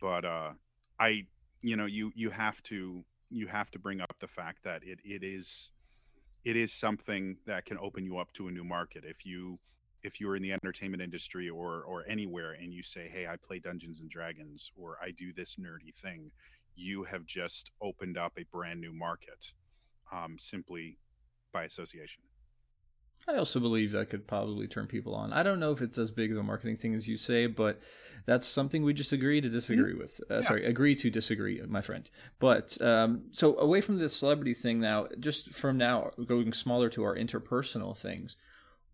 but 0.00 0.24
uh, 0.24 0.52
I, 0.98 1.26
you 1.60 1.76
know, 1.76 1.86
you 1.86 2.10
you 2.14 2.30
have 2.30 2.62
to 2.64 3.04
you 3.34 3.46
have 3.48 3.70
to 3.72 3.78
bring 3.78 4.00
up 4.00 4.14
the 4.20 4.28
fact 4.28 4.62
that 4.64 4.82
it 4.84 5.00
it 5.04 5.22
is 5.22 5.72
it 6.44 6.56
is 6.56 6.72
something 6.72 7.36
that 7.46 7.64
can 7.64 7.78
open 7.78 8.04
you 8.04 8.18
up 8.18 8.32
to 8.34 8.48
a 8.48 8.50
new 8.50 8.64
market. 8.64 9.04
If 9.04 9.24
you 9.26 9.58
if 10.04 10.20
you're 10.20 10.36
in 10.36 10.42
the 10.42 10.52
entertainment 10.52 11.02
industry 11.02 11.48
or 11.48 11.82
or 11.82 12.04
anywhere 12.06 12.52
and 12.52 12.72
you 12.72 12.82
say 12.82 13.08
hey 13.10 13.26
i 13.26 13.36
play 13.36 13.58
dungeons 13.58 14.00
and 14.00 14.10
dragons 14.10 14.70
or 14.76 14.98
i 15.02 15.10
do 15.10 15.32
this 15.32 15.56
nerdy 15.56 15.94
thing 15.96 16.30
you 16.76 17.02
have 17.04 17.24
just 17.24 17.70
opened 17.80 18.18
up 18.18 18.32
a 18.38 18.44
brand 18.52 18.80
new 18.80 18.92
market 18.92 19.52
um, 20.12 20.36
simply 20.38 20.98
by 21.52 21.64
association 21.64 22.22
I 23.28 23.36
also 23.36 23.58
believe 23.60 23.92
that 23.92 24.10
could 24.10 24.26
probably 24.26 24.66
turn 24.66 24.86
people 24.86 25.14
on. 25.14 25.32
I 25.32 25.42
don't 25.42 25.60
know 25.60 25.72
if 25.72 25.80
it's 25.80 25.98
as 25.98 26.10
big 26.10 26.30
of 26.30 26.38
a 26.38 26.42
marketing 26.42 26.76
thing 26.76 26.94
as 26.94 27.08
you 27.08 27.16
say, 27.16 27.46
but 27.46 27.80
that's 28.26 28.46
something 28.46 28.82
we 28.82 28.92
just 28.92 29.12
agree 29.12 29.40
to 29.40 29.48
disagree 29.48 29.92
mm-hmm. 29.92 30.00
with. 30.00 30.20
Uh, 30.30 30.36
yeah. 30.36 30.40
Sorry, 30.42 30.64
agree 30.64 30.94
to 30.96 31.10
disagree, 31.10 31.60
my 31.66 31.80
friend. 31.80 32.10
But 32.38 32.80
um, 32.82 33.24
so 33.30 33.58
away 33.58 33.80
from 33.80 33.98
the 33.98 34.08
celebrity 34.08 34.54
thing 34.54 34.80
now, 34.80 35.08
just 35.18 35.54
from 35.54 35.78
now 35.78 36.10
going 36.26 36.52
smaller 36.52 36.88
to 36.90 37.04
our 37.04 37.16
interpersonal 37.16 37.96
things, 37.96 38.36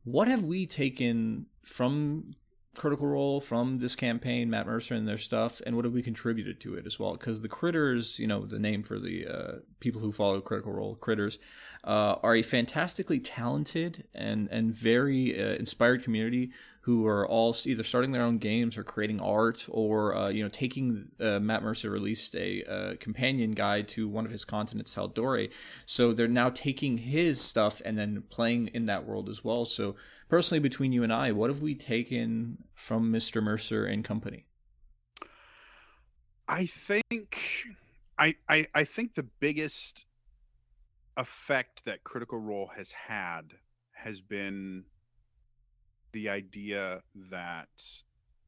what 0.05 0.29
have 0.29 0.45
we 0.45 0.67
taken 0.67 1.47
from 1.63 2.33
Critical 2.79 3.09
Role 3.09 3.41
from 3.41 3.79
this 3.81 3.97
campaign, 3.97 4.49
Matt 4.49 4.67
Mercer 4.67 4.95
and 4.95 5.07
their 5.07 5.19
stuff, 5.19 5.61
and 5.67 5.75
what 5.75 5.85
have 5.85 5.93
we 5.93 6.03
contributed 6.03 6.61
to 6.61 6.77
it 6.77 6.87
as 6.87 6.99
well? 6.99 7.13
Because 7.13 7.41
the 7.41 7.49
critters, 7.49 8.19
you 8.21 8.29
know, 8.29 8.47
the 8.47 8.61
name 8.61 8.85
for 8.85 9.01
the 9.01 9.27
uh, 9.27 9.53
people 9.81 10.01
who 10.01 10.13
follow 10.13 10.41
Critical 10.41 10.73
Role, 10.73 10.95
critters, 10.95 11.41
uh, 11.83 12.17
are 12.23 12.37
a 12.37 12.43
fantastically 12.43 13.19
talented 13.19 14.05
and 14.15 14.49
and 14.53 14.73
very 14.73 15.39
uh, 15.39 15.55
inspired 15.55 16.05
community 16.05 16.53
who 16.83 17.07
are 17.07 17.29
all 17.29 17.55
either 17.67 17.83
starting 17.83 18.13
their 18.13 18.23
own 18.23 18.39
games 18.39 18.79
or 18.79 18.85
creating 18.85 19.21
art 19.21 19.67
or 19.71 20.15
uh, 20.15 20.29
you 20.29 20.43
know 20.43 20.49
taking 20.49 21.11
uh, 21.21 21.39
Matt 21.39 21.63
Mercer 21.63 21.91
released 21.91 22.35
a 22.37 22.65
uh, 22.65 22.95
companion 22.99 23.53
guide 23.53 23.89
to 23.89 24.09
one 24.09 24.25
of 24.25 24.31
his 24.31 24.45
continents 24.45 24.95
Tal'Dorei 24.95 25.51
so 25.87 26.13
they're 26.13 26.29
now 26.29 26.51
taking 26.51 26.97
his 26.97 27.41
stuff 27.41 27.83
and 27.85 27.99
then 27.99 28.23
playing 28.31 28.69
in 28.69 28.87
that 28.87 29.07
world 29.07 29.29
as 29.29 29.45
well 29.45 29.65
so 29.65 29.95
personally 30.29 30.61
between 30.61 30.93
you 30.93 31.03
and 31.03 31.13
I 31.13 31.33
what 31.33 31.51
have 31.51 31.61
we 31.61 31.75
taken 31.75 32.59
from 32.75 33.13
Mr. 33.13 33.43
Mercer 33.43 33.85
and 33.85 34.05
company 34.05 34.47
I 36.49 36.67
think 36.67 37.39
I, 38.19 38.35
I 38.49 38.67
I 38.75 38.85
think 38.85 39.15
the 39.15 39.23
biggest 39.23 40.05
effect 41.17 41.85
that 41.85 42.05
Critical 42.05 42.39
Role 42.39 42.71
has 42.75 42.91
had 42.93 43.53
has 43.93 44.21
been 44.21 44.85
the 46.13 46.29
idea 46.29 47.03
that 47.31 47.69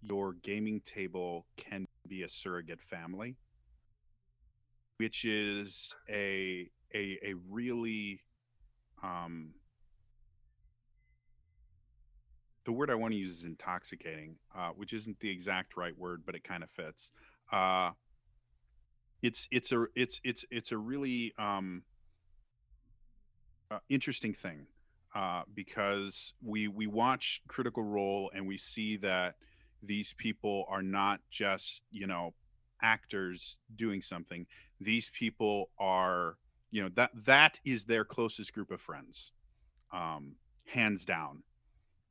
your 0.00 0.34
gaming 0.42 0.80
table 0.80 1.46
can 1.56 1.86
be 2.08 2.22
a 2.22 2.28
surrogate 2.28 2.80
family, 2.80 3.36
which 4.98 5.24
is 5.24 5.94
a 6.08 6.68
a 6.94 7.18
a 7.24 7.34
really 7.48 8.20
um, 9.02 9.54
the 12.64 12.72
word 12.72 12.90
I 12.90 12.94
want 12.94 13.12
to 13.12 13.18
use 13.18 13.40
is 13.40 13.44
intoxicating, 13.44 14.36
uh, 14.56 14.70
which 14.70 14.92
isn't 14.92 15.18
the 15.20 15.30
exact 15.30 15.76
right 15.76 15.96
word, 15.96 16.22
but 16.24 16.34
it 16.34 16.44
kind 16.44 16.62
of 16.62 16.70
fits. 16.70 17.12
Uh, 17.50 17.90
it's 19.22 19.46
it's 19.50 19.72
a 19.72 19.86
it's 19.94 20.20
it's 20.24 20.44
it's 20.50 20.72
a 20.72 20.78
really 20.78 21.32
um, 21.38 21.82
uh, 23.70 23.78
interesting 23.88 24.34
thing 24.34 24.66
uh, 25.14 25.42
because 25.54 26.34
we 26.42 26.68
we 26.68 26.86
watch 26.86 27.42
Critical 27.48 27.82
Role 27.82 28.30
and 28.34 28.46
we 28.46 28.56
see 28.56 28.96
that 28.98 29.34
these 29.82 30.12
people 30.14 30.64
are 30.68 30.82
not 30.82 31.20
just 31.30 31.82
you 31.90 32.06
know 32.06 32.34
actors 32.82 33.58
doing 33.76 34.02
something. 34.02 34.46
These 34.80 35.10
people 35.10 35.70
are 35.78 36.36
you 36.70 36.82
know 36.82 36.90
that 36.94 37.10
that 37.24 37.60
is 37.64 37.84
their 37.84 38.04
closest 38.04 38.52
group 38.52 38.70
of 38.70 38.80
friends, 38.80 39.32
um, 39.92 40.34
hands 40.66 41.04
down. 41.04 41.42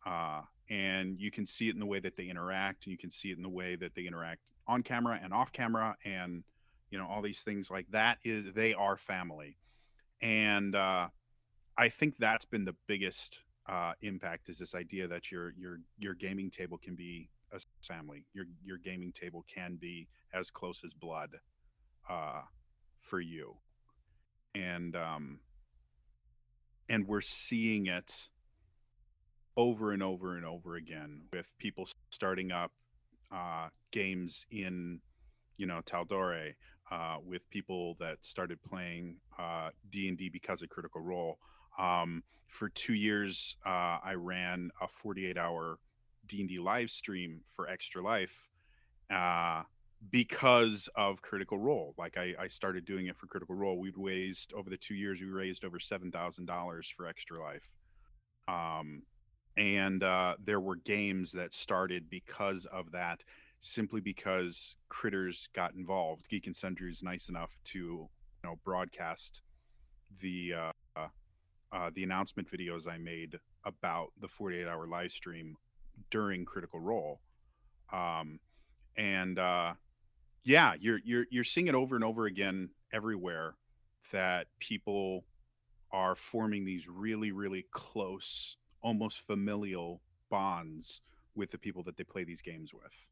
Uh, 0.06 0.42
and 0.70 1.20
you 1.20 1.30
can 1.30 1.46
see 1.46 1.68
it 1.68 1.74
in 1.74 1.80
the 1.80 1.86
way 1.86 2.00
that 2.00 2.16
they 2.16 2.26
interact 2.26 2.86
and 2.86 2.92
you 2.92 2.98
can 2.98 3.12
see 3.12 3.30
it 3.30 3.38
in 3.38 3.44
the 3.44 3.50
way 3.50 3.76
that 3.76 3.94
they 3.94 4.04
interact 4.04 4.52
on 4.68 4.82
camera 4.82 5.20
and 5.22 5.34
off 5.34 5.52
camera 5.52 5.96
and 6.06 6.44
you 6.90 6.98
know 6.98 7.06
all 7.08 7.22
these 7.22 7.44
things 7.44 7.70
like 7.70 7.86
that 7.92 8.18
is 8.24 8.52
they 8.54 8.74
are 8.74 8.96
family 8.96 9.58
and 10.22 10.74
uh 10.76 11.08
I 11.78 11.90
think 11.90 12.18
that's 12.18 12.46
been 12.46 12.66
the 12.66 12.76
biggest 12.88 13.40
uh, 13.68 13.94
impact 14.02 14.50
is 14.50 14.58
this 14.58 14.76
idea 14.76 15.08
that 15.08 15.32
your 15.32 15.54
your 15.58 15.80
your 15.98 16.14
gaming 16.14 16.50
table 16.50 16.78
can 16.78 16.96
be 16.96 17.30
a 17.54 17.60
family. 17.82 18.26
Your 18.34 18.46
your 18.64 18.78
gaming 18.78 19.12
table 19.12 19.46
can 19.54 19.78
be 19.80 20.08
as 20.34 20.50
close 20.52 20.84
as 20.84 20.94
blood 20.94 21.32
uh, 22.10 22.42
for 23.00 23.20
you, 23.20 23.56
and 24.56 24.96
um, 24.96 25.40
and 26.90 27.08
we're 27.08 27.22
seeing 27.22 27.88
it 27.88 28.30
over 29.58 29.92
and 29.92 30.04
over 30.04 30.36
and 30.36 30.46
over 30.46 30.76
again 30.76 31.22
with 31.34 31.54
people 31.58 31.88
starting 32.10 32.52
up 32.52 32.72
uh, 33.32 33.68
games 33.92 34.46
in 34.52 35.00
you 35.58 35.66
know 35.66 35.82
Tal'Dorei, 35.86 36.54
uh, 36.92 37.18
with 37.26 37.50
people 37.50 37.96
that 38.00 38.18
started 38.22 38.62
playing 38.62 39.18
uh, 39.40 39.70
D 39.90 40.08
and 40.10 40.18
D 40.18 40.30
because 40.30 40.62
of 40.62 40.70
Critical 40.70 41.02
Role 41.02 41.38
um, 41.78 42.24
for 42.48 42.70
two 42.70 42.94
years, 42.94 43.56
uh, 43.66 43.98
I 44.04 44.14
ran 44.16 44.72
a 44.82 44.88
48 44.88 45.38
hour 45.38 45.80
D&D 46.28 46.60
live 46.60 46.92
stream 46.92 47.42
for 47.56 47.68
Extra 47.68 48.02
Life 48.02 48.50
uh, 49.10 49.64
because 50.10 50.90
of 50.96 51.22
Critical 51.22 51.58
Role. 51.58 51.94
Like 51.98 52.18
I, 52.18 52.34
I, 52.40 52.48
started 52.48 52.86
doing 52.86 53.08
it 53.08 53.18
for 53.18 53.28
Critical 53.28 53.56
Role. 53.56 53.78
We'd 53.80 53.98
raised 53.98 54.54
over 54.54 54.70
the 54.70 54.78
two 54.78 54.96
years, 54.96 55.22
we 55.22 55.28
raised 55.28 55.64
over 55.64 55.80
$7,000 55.80 56.94
for 56.94 57.08
Extra 57.08 57.42
Life. 57.42 57.72
Um, 58.48 59.04
and 59.58 60.04
uh, 60.04 60.36
there 60.44 60.60
were 60.60 60.78
games 60.78 61.32
that 61.34 61.54
started 61.54 62.10
because 62.10 62.66
of 62.66 62.92
that, 62.92 63.24
simply 63.60 64.02
because 64.02 64.76
critters 64.90 65.48
got 65.54 65.74
involved. 65.74 66.28
Geek 66.30 66.48
and 66.48 66.56
Sundry 66.56 66.90
is 66.90 67.04
nice 67.04 67.30
enough 67.30 67.58
to, 67.66 67.78
you 67.80 68.10
know, 68.44 68.56
broadcast 68.64 69.42
the 70.22 70.54
uh, 70.54 70.72
uh, 71.72 71.90
the 71.94 72.04
announcement 72.04 72.50
videos 72.52 72.88
I 72.88 72.98
made 72.98 73.40
about 73.66 74.10
the 74.20 74.28
48 74.28 74.68
hour 74.68 74.88
live 74.88 75.12
stream 75.12 75.56
during 76.10 76.46
Critical 76.46 76.80
Role. 76.80 77.22
Um, 77.92 78.40
and 78.98 79.40
uh, 79.40 79.74
yeah, 80.44 80.74
you're 80.80 81.00
you're 81.04 81.26
you're 81.30 81.44
seeing 81.44 81.68
it 81.68 81.76
over 81.76 81.96
and 81.96 82.04
over 82.04 82.26
again 82.26 82.70
everywhere 82.92 83.56
that 84.12 84.48
people 84.60 85.26
are 85.92 86.16
forming 86.16 86.66
these 86.66 86.88
really 86.88 87.32
really 87.32 87.66
close, 87.72 88.58
almost 88.82 89.26
familial 89.26 90.02
bonds 90.30 91.02
with 91.36 91.52
the 91.52 91.58
people 91.58 91.84
that 91.84 91.98
they 91.98 92.04
play 92.04 92.24
these 92.24 92.42
games 92.42 92.74
with. 92.74 93.10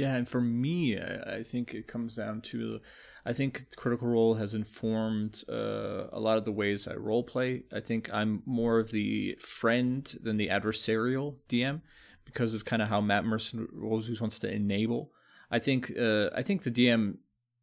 Yeah, 0.00 0.16
and 0.16 0.26
for 0.26 0.40
me, 0.40 0.98
I, 0.98 1.40
I, 1.40 1.42
think 1.42 1.74
it 1.74 1.86
comes 1.86 2.16
down 2.16 2.40
to, 2.52 2.80
I 3.26 3.34
think 3.34 3.76
Critical 3.76 4.08
Role 4.08 4.32
has 4.32 4.54
informed 4.54 5.44
uh, 5.46 6.06
a 6.10 6.18
lot 6.18 6.38
of 6.38 6.46
the 6.46 6.52
ways 6.52 6.88
I 6.88 6.94
role 6.94 7.22
play. 7.22 7.64
I 7.70 7.80
think 7.80 8.08
I'm 8.10 8.42
more 8.46 8.78
of 8.78 8.92
the 8.92 9.36
friend 9.40 10.02
than 10.22 10.38
the 10.38 10.46
adversarial 10.46 11.34
DM 11.50 11.82
because 12.24 12.54
of 12.54 12.64
kind 12.64 12.80
of 12.80 12.88
how 12.88 13.02
Matt 13.02 13.26
Mercer 13.26 13.68
always 13.82 14.22
wants 14.22 14.38
to 14.38 14.50
enable. 14.50 15.12
I 15.50 15.58
think 15.58 15.92
uh, 15.98 16.30
I 16.34 16.40
think 16.40 16.62
the 16.62 16.70
DM 16.70 17.18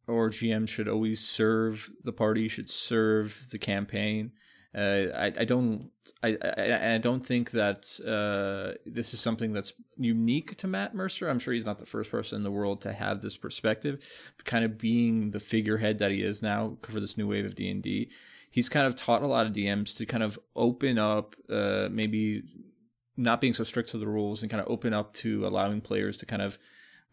or 0.06 0.30
GM 0.30 0.68
should 0.68 0.88
always 0.88 1.18
serve 1.18 1.90
the 2.04 2.12
party, 2.12 2.46
should 2.46 2.70
serve 2.70 3.48
the 3.50 3.58
campaign. 3.58 4.30
Uh, 4.78 5.32
I, 5.36 5.44
don't 5.44 5.90
I, 6.22 6.36
I, 6.40 6.94
I 6.94 6.98
don't 6.98 7.26
think 7.26 7.50
that 7.50 7.98
uh, 8.06 8.78
this 8.86 9.12
is 9.12 9.18
something 9.18 9.52
that's 9.52 9.72
unique 9.96 10.54
to 10.58 10.68
Matt 10.68 10.94
Mercer. 10.94 11.28
I'm 11.28 11.40
sure 11.40 11.52
he's 11.52 11.66
not 11.66 11.80
the 11.80 11.86
first 11.86 12.12
person 12.12 12.36
in 12.36 12.42
the 12.44 12.52
world 12.52 12.82
to 12.82 12.92
have 12.92 13.20
this 13.20 13.36
perspective, 13.36 14.32
kind 14.44 14.64
of 14.64 14.78
being 14.78 15.32
the 15.32 15.40
figurehead 15.40 15.98
that 15.98 16.12
he 16.12 16.22
is 16.22 16.42
now 16.42 16.76
for 16.82 17.00
this 17.00 17.18
new 17.18 17.26
wave 17.26 17.44
of 17.44 17.56
D 17.56 17.68
and 17.68 17.82
D. 17.82 18.08
He's 18.52 18.68
kind 18.68 18.86
of 18.86 18.94
taught 18.94 19.22
a 19.22 19.26
lot 19.26 19.46
of 19.46 19.52
DMs 19.52 19.96
to 19.96 20.06
kind 20.06 20.22
of 20.22 20.38
open 20.54 20.96
up, 20.96 21.34
uh, 21.50 21.88
maybe 21.90 22.44
not 23.16 23.40
being 23.40 23.54
so 23.54 23.64
strict 23.64 23.88
to 23.90 23.98
the 23.98 24.06
rules, 24.06 24.42
and 24.42 24.50
kind 24.50 24.60
of 24.60 24.70
open 24.70 24.94
up 24.94 25.12
to 25.14 25.44
allowing 25.44 25.80
players 25.80 26.18
to 26.18 26.26
kind 26.26 26.42
of 26.42 26.56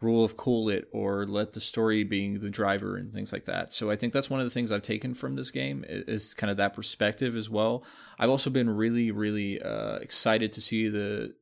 rule 0.05 0.23
of 0.23 0.37
cool 0.37 0.69
it 0.69 0.87
or 0.91 1.25
let 1.25 1.53
the 1.53 1.59
story 1.59 2.03
being 2.03 2.39
the 2.39 2.49
driver 2.49 2.95
and 2.95 3.11
things 3.11 3.33
like 3.33 3.45
that. 3.45 3.73
So 3.73 3.89
I 3.89 3.95
think 3.95 4.13
that's 4.13 4.29
one 4.29 4.39
of 4.39 4.45
the 4.45 4.51
things 4.51 4.71
I've 4.71 4.81
taken 4.81 5.13
from 5.13 5.35
this 5.35 5.51
game 5.51 5.83
is 5.87 6.33
kind 6.33 6.51
of 6.51 6.57
that 6.57 6.73
perspective 6.73 7.35
as 7.35 7.49
well. 7.49 7.83
I've 8.19 8.29
also 8.29 8.49
been 8.49 8.69
really, 8.69 9.11
really 9.11 9.61
uh, 9.61 9.97
excited 9.97 10.51
to 10.53 10.61
see 10.61 10.89
the 10.89 11.33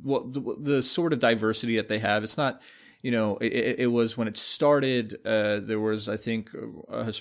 what 0.00 0.32
the, 0.32 0.56
the, 0.60 0.82
sort 0.82 1.12
of 1.12 1.18
diversity 1.18 1.76
that 1.76 1.88
they 1.88 1.98
have. 1.98 2.22
It's 2.22 2.38
not 2.38 2.62
you 3.02 3.12
know, 3.12 3.36
it, 3.36 3.78
it 3.78 3.86
was 3.86 4.16
when 4.16 4.26
it 4.26 4.36
started. 4.36 5.14
Uh, 5.24 5.60
there 5.60 5.78
was, 5.78 6.08
I 6.08 6.16
think, 6.16 6.50
uh, 6.54 6.94
uh, 6.94 7.12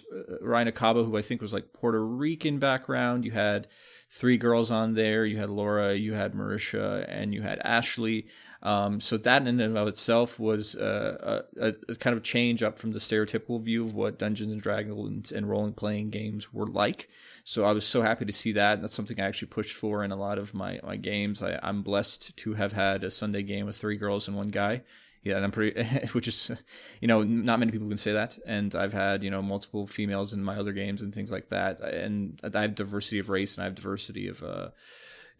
Orion 0.41 0.68
Acaba, 0.68 1.05
who 1.05 1.18
I 1.18 1.22
think 1.22 1.41
was 1.41 1.53
like 1.53 1.72
Puerto 1.74 2.03
Rican 2.03 2.57
background. 2.57 3.26
You 3.26 3.32
had 3.32 3.68
three 4.09 4.38
girls 4.38 4.72
on 4.72 4.93
there. 4.93 5.26
You 5.26 5.38
had 5.38 5.49
Laura, 5.49 5.93
you 5.93 6.13
had 6.13 6.34
Marisha, 6.34 7.05
and 7.07 7.34
you 7.34 7.43
had 7.43 7.59
Ashley. 7.59 8.28
Um, 8.68 8.99
so 8.99 9.15
that 9.18 9.47
in 9.47 9.59
and 9.61 9.78
of 9.78 9.88
itself 9.88 10.39
was 10.39 10.76
uh, 10.76 11.43
a, 11.57 11.74
a, 11.88 11.95
kind 11.95 12.15
of 12.15 12.24
change 12.24 12.63
up 12.63 12.78
from 12.78 12.91
the 12.91 12.99
stereotypical 12.99 13.61
view 13.61 13.86
of 13.86 13.93
what 13.93 14.20
Dungeons 14.20 14.51
and 14.51 14.61
Dragons 14.61 15.32
and 15.32 15.49
role 15.49 15.72
playing 15.72 16.09
games 16.09 16.51
were 16.51 16.68
like. 16.68 17.07
So 17.45 17.63
I 17.63 17.72
was 17.72 17.86
so 17.86 18.01
happy 18.01 18.26
to 18.26 18.34
see 18.34 18.51
that. 18.53 18.74
And 18.74 18.84
that's 18.84 18.93
something 18.93 19.20
I 19.22 19.26
actually 19.26 19.49
pushed 19.49 19.76
for 19.78 20.03
in 20.03 20.11
a 20.11 20.18
lot 20.18 20.38
of 20.38 20.53
my, 20.53 20.82
my 20.84 20.97
games. 20.97 21.41
I, 21.41 21.59
I'm 21.63 21.82
blessed 21.82 22.36
to 22.36 22.55
have 22.55 22.74
had 22.74 23.05
a 23.05 23.11
Sunday 23.11 23.43
game 23.43 23.68
with 23.68 23.78
three 23.78 23.95
girls 23.95 24.28
and 24.28 24.36
one 24.36 24.49
guy 24.49 24.82
yeah, 25.28 25.36
and 25.36 25.43
I'm 25.43 25.51
pretty, 25.51 25.84
which 26.13 26.28
is, 26.28 26.63
you 27.01 27.07
know, 27.07 27.22
not 27.24 27.59
many 27.59 27.72
people 27.72 27.89
can 27.89 27.97
say 27.97 28.13
that. 28.13 28.38
And 28.45 28.74
I've 28.76 28.93
had, 28.93 29.24
you 29.24 29.30
know, 29.30 29.41
multiple 29.41 29.86
females 29.86 30.34
in 30.34 30.43
my 30.43 30.55
other 30.55 30.72
games 30.72 31.01
and 31.01 31.13
things 31.13 31.32
like 31.32 31.49
that. 31.49 31.82
And 31.82 32.39
I 32.55 32.61
have 32.61 32.76
diversity 32.76 33.20
of 33.20 33.30
race 33.30 33.55
and 33.55 33.63
I 33.63 33.65
have 33.65 33.76
diversity 33.76 34.30
of 34.30 34.41
uh, 34.41 34.70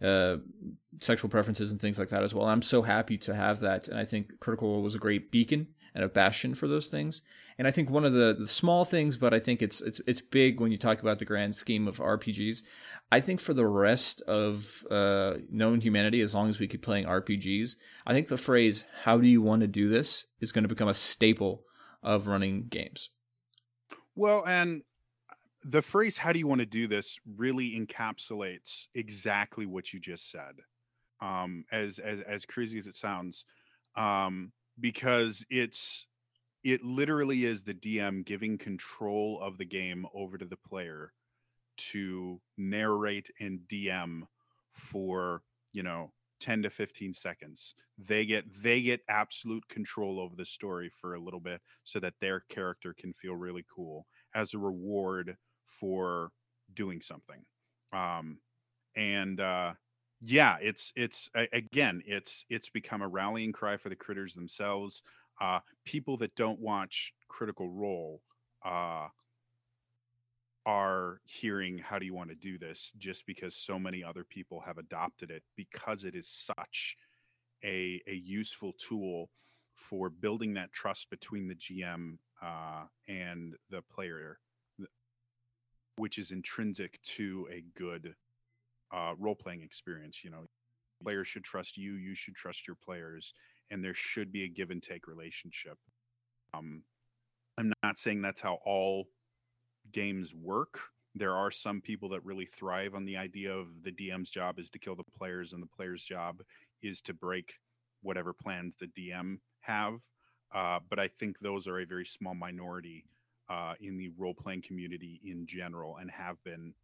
uh, 0.02 0.36
sexual 1.00 1.30
preferences 1.30 1.70
and 1.70 1.80
things 1.80 1.98
like 1.98 2.08
that 2.08 2.22
as 2.22 2.34
well. 2.34 2.46
I'm 2.46 2.62
so 2.62 2.82
happy 2.82 3.18
to 3.18 3.34
have 3.34 3.60
that. 3.60 3.88
And 3.88 3.98
I 3.98 4.04
think 4.04 4.38
Critical 4.40 4.68
Role 4.68 4.82
was 4.82 4.94
a 4.94 4.98
great 4.98 5.30
beacon 5.30 5.68
and 5.94 6.04
a 6.04 6.08
bastion 6.08 6.54
for 6.54 6.68
those 6.68 6.88
things. 6.88 7.22
And 7.58 7.66
I 7.66 7.72
think 7.72 7.90
one 7.90 8.04
of 8.04 8.12
the, 8.12 8.36
the 8.38 8.46
small 8.46 8.84
things, 8.84 9.16
but 9.16 9.34
I 9.34 9.40
think 9.40 9.62
it's 9.62 9.80
it's 9.80 10.00
it's 10.06 10.20
big 10.20 10.60
when 10.60 10.70
you 10.70 10.78
talk 10.78 11.02
about 11.02 11.18
the 11.18 11.24
grand 11.24 11.54
scheme 11.56 11.88
of 11.88 11.98
RPGs. 11.98 12.62
I 13.10 13.20
think 13.20 13.40
for 13.40 13.52
the 13.52 13.66
rest 13.66 14.20
of 14.22 14.84
uh, 14.90 15.38
known 15.50 15.80
humanity, 15.80 16.20
as 16.20 16.34
long 16.34 16.48
as 16.48 16.60
we 16.60 16.68
keep 16.68 16.82
playing 16.82 17.06
RPGs, 17.06 17.76
I 18.06 18.14
think 18.14 18.28
the 18.28 18.36
phrase 18.36 18.84
"How 19.02 19.18
do 19.18 19.26
you 19.26 19.42
want 19.42 19.62
to 19.62 19.66
do 19.66 19.88
this?" 19.88 20.26
is 20.40 20.52
going 20.52 20.62
to 20.62 20.68
become 20.68 20.88
a 20.88 20.94
staple 20.94 21.64
of 22.00 22.28
running 22.28 22.68
games. 22.68 23.10
Well, 24.14 24.44
and 24.46 24.82
the 25.64 25.82
phrase 25.82 26.18
"How 26.18 26.32
do 26.32 26.38
you 26.38 26.46
want 26.46 26.60
to 26.60 26.66
do 26.66 26.86
this?" 26.86 27.18
really 27.26 27.72
encapsulates 27.78 28.88
exactly 28.94 29.66
what 29.66 29.92
you 29.92 30.00
just 30.00 30.30
said. 30.30 30.60
Um, 31.20 31.64
as 31.72 31.98
as 31.98 32.20
as 32.22 32.46
crazy 32.46 32.78
as 32.78 32.86
it 32.86 32.94
sounds, 32.94 33.44
um, 33.96 34.52
because 34.80 35.44
it's 35.50 36.06
it 36.64 36.82
literally 36.84 37.44
is 37.44 37.64
the 37.64 37.74
DM 37.74 38.22
giving 38.22 38.58
control 38.58 39.40
of 39.40 39.58
the 39.58 39.64
game 39.64 40.06
over 40.14 40.38
to 40.38 40.46
the 40.46 40.56
player 40.56 41.12
to 41.76 42.40
narrate 42.56 43.30
and 43.40 43.60
DM 43.68 44.24
for, 44.72 45.42
you 45.72 45.82
know, 45.82 46.12
10 46.40 46.62
to 46.62 46.70
15 46.70 47.12
seconds. 47.12 47.74
They 47.96 48.24
get 48.26 48.44
they 48.62 48.82
get 48.82 49.02
absolute 49.08 49.68
control 49.68 50.20
over 50.20 50.36
the 50.36 50.44
story 50.44 50.88
for 50.88 51.14
a 51.14 51.20
little 51.20 51.40
bit 51.40 51.62
so 51.84 51.98
that 52.00 52.20
their 52.20 52.40
character 52.40 52.94
can 52.94 53.12
feel 53.12 53.34
really 53.34 53.64
cool 53.68 54.06
as 54.34 54.54
a 54.54 54.58
reward 54.58 55.36
for 55.68 56.30
doing 56.74 57.00
something. 57.00 57.44
Um 57.92 58.40
and 58.96 59.40
uh 59.40 59.74
yeah, 60.20 60.56
it's 60.60 60.92
it's 60.96 61.30
again, 61.52 62.02
it's 62.04 62.44
it's 62.50 62.68
become 62.68 63.02
a 63.02 63.08
rallying 63.08 63.52
cry 63.52 63.76
for 63.76 63.88
the 63.88 63.96
critters 63.96 64.34
themselves. 64.34 65.02
Uh, 65.40 65.60
people 65.84 66.16
that 66.16 66.34
don't 66.34 66.58
watch 66.58 67.12
Critical 67.28 67.70
Role 67.70 68.20
uh, 68.64 69.06
are 70.66 71.20
hearing 71.24 71.78
how 71.78 71.98
do 71.98 72.04
you 72.04 72.14
want 72.14 72.28
to 72.28 72.36
do 72.36 72.58
this 72.58 72.92
just 72.98 73.26
because 73.26 73.54
so 73.56 73.78
many 73.78 74.04
other 74.04 74.24
people 74.24 74.60
have 74.60 74.76
adopted 74.78 75.30
it 75.30 75.42
because 75.56 76.04
it 76.04 76.14
is 76.14 76.28
such 76.28 76.96
a 77.64 78.00
a 78.06 78.14
useful 78.14 78.72
tool 78.74 79.30
for 79.74 80.10
building 80.10 80.54
that 80.54 80.72
trust 80.72 81.08
between 81.10 81.46
the 81.48 81.54
GM 81.54 82.18
uh, 82.42 82.84
and 83.06 83.56
the 83.70 83.82
player, 83.82 84.38
which 85.98 86.18
is 86.18 86.30
intrinsic 86.30 87.00
to 87.02 87.48
a 87.52 87.64
good 87.76 88.14
uh, 88.92 89.14
role 89.18 89.34
playing 89.34 89.62
experience. 89.62 90.22
You 90.24 90.30
know, 90.30 90.44
players 91.02 91.28
should 91.28 91.44
trust 91.44 91.76
you, 91.76 91.94
you 91.94 92.14
should 92.14 92.34
trust 92.34 92.66
your 92.66 92.76
players, 92.76 93.34
and 93.70 93.84
there 93.84 93.94
should 93.94 94.32
be 94.32 94.44
a 94.44 94.48
give 94.48 94.70
and 94.70 94.82
take 94.82 95.06
relationship. 95.06 95.78
Um, 96.54 96.82
I'm 97.58 97.72
not 97.82 97.98
saying 97.98 98.22
that's 98.22 98.40
how 98.40 98.58
all 98.64 99.06
games 99.92 100.34
work. 100.34 100.80
There 101.14 101.34
are 101.34 101.50
some 101.50 101.80
people 101.80 102.08
that 102.10 102.24
really 102.24 102.46
thrive 102.46 102.94
on 102.94 103.04
the 103.04 103.16
idea 103.16 103.52
of 103.52 103.82
the 103.82 103.92
DM's 103.92 104.30
job 104.30 104.58
is 104.58 104.70
to 104.70 104.78
kill 104.78 104.94
the 104.94 105.04
players, 105.18 105.52
and 105.52 105.62
the 105.62 105.66
player's 105.66 106.04
job 106.04 106.40
is 106.82 107.00
to 107.02 107.14
break 107.14 107.54
whatever 108.02 108.32
plans 108.32 108.76
the 108.76 108.86
DM 108.86 109.38
have. 109.60 110.00
Uh, 110.54 110.78
but 110.88 110.98
I 110.98 111.08
think 111.08 111.38
those 111.38 111.66
are 111.66 111.80
a 111.80 111.84
very 111.84 112.06
small 112.06 112.34
minority 112.34 113.04
uh, 113.50 113.74
in 113.80 113.96
the 113.96 114.10
role 114.18 114.34
playing 114.34 114.62
community 114.62 115.20
in 115.24 115.46
general, 115.46 115.96
and 116.00 116.10
have 116.10 116.42
been 116.44 116.74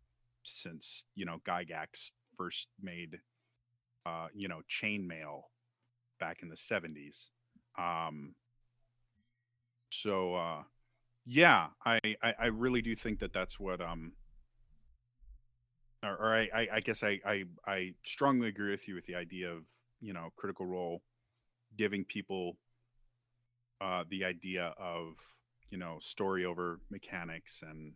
since 0.42 1.04
you 1.14 1.24
know 1.24 1.38
Gygax 1.46 2.12
first 2.36 2.68
made 2.80 3.18
uh, 4.06 4.28
you 4.34 4.48
know 4.48 4.60
chainmail 4.70 5.42
back 6.20 6.42
in 6.42 6.48
the 6.48 6.56
70s. 6.56 7.30
Um, 7.78 8.34
so 9.90 10.34
uh, 10.34 10.62
yeah, 11.26 11.68
I, 11.84 12.00
I, 12.22 12.34
I 12.38 12.46
really 12.46 12.82
do 12.82 12.94
think 12.94 13.18
that 13.20 13.32
that's 13.32 13.58
what 13.58 13.80
um 13.80 14.12
or, 16.04 16.16
or 16.16 16.34
I, 16.34 16.68
I 16.72 16.80
guess 16.80 17.02
I, 17.02 17.20
I 17.24 17.44
I 17.66 17.94
strongly 18.04 18.48
agree 18.48 18.70
with 18.70 18.86
you 18.86 18.94
with 18.94 19.06
the 19.06 19.14
idea 19.14 19.50
of 19.50 19.64
you 20.00 20.12
know 20.12 20.28
critical 20.36 20.66
role 20.66 21.02
giving 21.76 22.04
people 22.04 22.56
uh, 23.80 24.04
the 24.10 24.24
idea 24.24 24.74
of 24.78 25.16
you 25.70 25.78
know 25.78 25.98
story 26.00 26.44
over 26.44 26.80
mechanics 26.90 27.62
and 27.68 27.92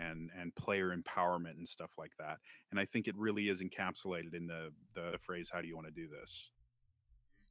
and 0.00 0.30
and 0.38 0.54
player 0.54 0.94
empowerment 0.96 1.56
and 1.58 1.68
stuff 1.68 1.90
like 1.98 2.12
that. 2.18 2.38
And 2.70 2.78
I 2.78 2.84
think 2.84 3.08
it 3.08 3.16
really 3.16 3.48
is 3.48 3.62
encapsulated 3.62 4.34
in 4.34 4.46
the 4.46 4.70
the 4.94 5.18
phrase 5.18 5.50
"How 5.52 5.60
do 5.60 5.68
you 5.68 5.74
want 5.74 5.88
to 5.88 5.92
do 5.92 6.08
this?" 6.08 6.50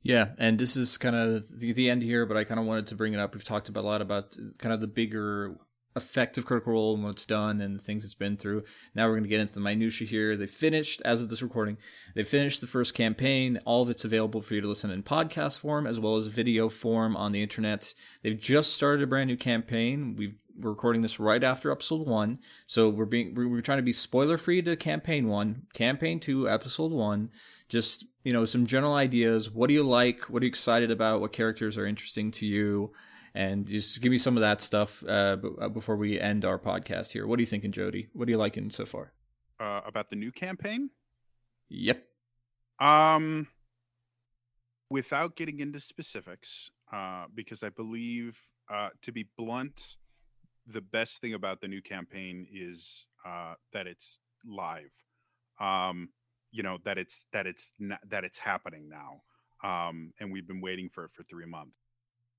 Yeah, 0.03 0.29
and 0.37 0.57
this 0.57 0.77
is 0.77 0.97
kind 0.97 1.15
of 1.15 1.59
the, 1.59 1.73
the 1.73 1.89
end 1.89 2.01
here, 2.01 2.25
but 2.25 2.37
I 2.37 2.43
kind 2.43 2.59
of 2.59 2.65
wanted 2.65 2.87
to 2.87 2.95
bring 2.95 3.13
it 3.13 3.19
up. 3.19 3.33
We've 3.33 3.43
talked 3.43 3.67
about 3.67 3.83
a 3.83 3.87
lot 3.87 4.01
about 4.01 4.37
uh, 4.37 4.51
kind 4.57 4.73
of 4.73 4.79
the 4.79 4.87
bigger 4.87 5.57
effect 5.97 6.37
of 6.37 6.45
Critical 6.45 6.73
Role 6.73 6.95
and 6.95 7.03
what's 7.03 7.25
done 7.25 7.59
and 7.59 7.77
the 7.77 7.83
things 7.83 8.05
it's 8.05 8.15
been 8.15 8.37
through. 8.37 8.63
Now 8.95 9.05
we're 9.07 9.13
going 9.13 9.23
to 9.23 9.29
get 9.29 9.41
into 9.41 9.53
the 9.53 9.59
minutia 9.59 10.07
here. 10.07 10.37
They 10.37 10.47
finished, 10.47 11.01
as 11.03 11.21
of 11.21 11.29
this 11.29 11.41
recording, 11.41 11.77
they 12.15 12.23
finished 12.23 12.61
the 12.61 12.67
first 12.67 12.93
campaign. 12.93 13.59
All 13.65 13.81
of 13.81 13.89
it's 13.89 14.05
available 14.05 14.39
for 14.39 14.53
you 14.53 14.61
to 14.61 14.67
listen 14.67 14.91
in 14.91 15.03
podcast 15.03 15.59
form 15.59 15.85
as 15.85 15.99
well 15.99 16.15
as 16.15 16.27
video 16.27 16.69
form 16.69 17.17
on 17.17 17.33
the 17.33 17.41
internet. 17.41 17.93
They've 18.21 18.39
just 18.39 18.75
started 18.75 19.03
a 19.03 19.07
brand 19.07 19.27
new 19.27 19.37
campaign. 19.37 20.15
We've 20.15 20.35
we're 20.59 20.71
recording 20.71 21.01
this 21.01 21.19
right 21.19 21.43
after 21.43 21.71
episode 21.71 22.07
one, 22.07 22.39
so 22.65 22.89
we're 22.89 23.05
being 23.05 23.35
we're, 23.35 23.61
trying 23.61 23.77
to 23.77 23.83
be 23.83 23.93
spoiler 23.93 24.37
free 24.37 24.61
to 24.63 24.75
campaign 24.75 25.27
one, 25.27 25.67
campaign 25.73 26.19
two, 26.19 26.49
episode 26.49 26.91
one. 26.91 27.29
Just 27.69 28.05
you 28.23 28.33
know 28.33 28.45
some 28.45 28.65
general 28.65 28.95
ideas. 28.95 29.51
What 29.51 29.67
do 29.67 29.73
you 29.73 29.83
like? 29.83 30.23
What 30.23 30.41
are 30.41 30.45
you 30.45 30.49
excited 30.49 30.89
about? 30.89 31.21
What 31.21 31.31
characters 31.31 31.77
are 31.77 31.85
interesting 31.85 32.31
to 32.31 32.45
you? 32.45 32.91
And 33.38 33.67
just 33.67 34.01
give 34.01 34.09
me 34.09 34.17
some 34.17 34.35
of 34.35 34.41
that 34.41 34.61
stuff 34.61 35.03
uh, 35.07 35.38
uh, 35.61 35.69
before 35.69 35.95
we 35.95 36.19
end 36.19 36.43
our 36.43 36.57
podcast 36.57 37.11
here. 37.11 37.27
What 37.27 37.38
are 37.38 37.43
you 37.43 37.45
thinking, 37.45 37.71
Jodie? 37.71 38.07
What 38.13 38.27
are 38.27 38.31
you 38.31 38.38
liking 38.38 38.71
so 38.71 38.83
far? 38.83 39.13
Uh, 39.59 39.81
about 39.85 40.09
the 40.09 40.15
new 40.15 40.31
campaign? 40.31 40.89
Yep. 41.69 42.03
Um, 42.79 43.47
without 44.89 45.35
getting 45.35 45.59
into 45.59 45.79
specifics, 45.79 46.71
uh, 46.91 47.25
because 47.35 47.61
I 47.61 47.69
believe, 47.69 48.39
uh, 48.71 48.89
to 49.03 49.11
be 49.11 49.27
blunt, 49.38 49.97
the 50.65 50.81
best 50.81 51.21
thing 51.21 51.35
about 51.35 51.61
the 51.61 51.67
new 51.67 51.83
campaign 51.83 52.47
is 52.51 53.05
uh, 53.23 53.53
that 53.71 53.85
it's 53.85 54.19
live. 54.47 54.91
Um, 55.59 56.09
you 56.51 56.63
know 56.63 56.79
that 56.85 56.97
it's 56.97 57.27
that 57.33 57.45
it's 57.45 57.73
not, 57.77 57.99
that 58.09 58.23
it's 58.23 58.39
happening 58.39 58.89
now, 58.89 59.21
um, 59.63 60.11
and 60.19 60.31
we've 60.31 60.47
been 60.47 60.61
waiting 60.61 60.89
for 60.89 61.05
it 61.05 61.11
for 61.11 61.21
three 61.21 61.45
months. 61.45 61.77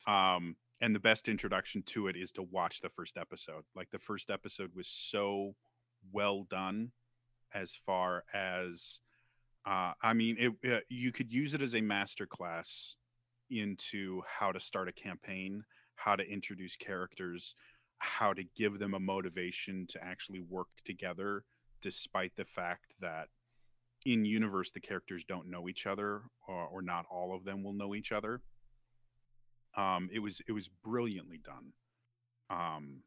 Um, 0.09 0.57
and 0.81 0.95
the 0.95 1.01
best 1.01 1.29
introduction 1.29 1.83
to 1.83 2.09
it 2.09 2.17
is 2.17 2.33
to 2.33 2.43
watch 2.43 2.81
the 2.81 2.91
first 2.91 3.19
episode. 3.19 3.65
Like 3.75 3.91
the 3.91 3.99
first 3.99 4.31
episode 4.31 4.71
was 4.75 4.89
so 4.89 5.55
well 6.13 6.45
done, 6.45 6.93
as 7.55 7.75
far 7.75 8.25
as 8.33 9.01
uh, 9.67 9.93
I 10.03 10.15
mean, 10.15 10.37
it, 10.39 10.73
uh, 10.73 10.81
you 10.89 11.13
could 11.13 11.33
use 11.33 11.53
it 11.53 11.61
as 11.61 11.75
a 11.75 11.81
master 11.81 12.27
class 12.27 12.97
into 13.51 14.23
how 14.27 14.53
to 14.53 14.61
start 14.61 14.89
a 14.89 14.93
campaign, 14.93 15.63
how 15.95 16.17
to 16.17 16.27
introduce 16.27 16.77
characters, 16.77 17.55
how 17.99 18.33
to 18.33 18.45
give 18.57 18.79
them 18.79 18.95
a 18.95 19.01
motivation 19.01 19.87
to 19.89 20.03
actually 20.05 20.41
work 20.41 20.69
together 20.85 21.45
despite 21.83 22.35
the 22.37 22.45
fact 22.45 22.95
that 23.01 23.29
in 24.07 24.25
universe 24.25 24.71
the 24.71 24.81
characters 24.81 25.25
don't 25.25 25.51
know 25.51 25.69
each 25.69 25.87
other 25.87 26.23
or, 26.47 26.67
or 26.67 26.83
not 26.83 27.05
all 27.11 27.35
of 27.35 27.45
them 27.45 27.63
will 27.63 27.73
know 27.73 27.95
each 27.95 28.13
other 28.13 28.41
um, 29.79 30.11
it 30.13 30.19
was 30.19 30.43
it 30.47 30.53
was 30.53 30.69
brilliantly 30.69 31.39
done 31.39 31.73
um, 32.51 33.03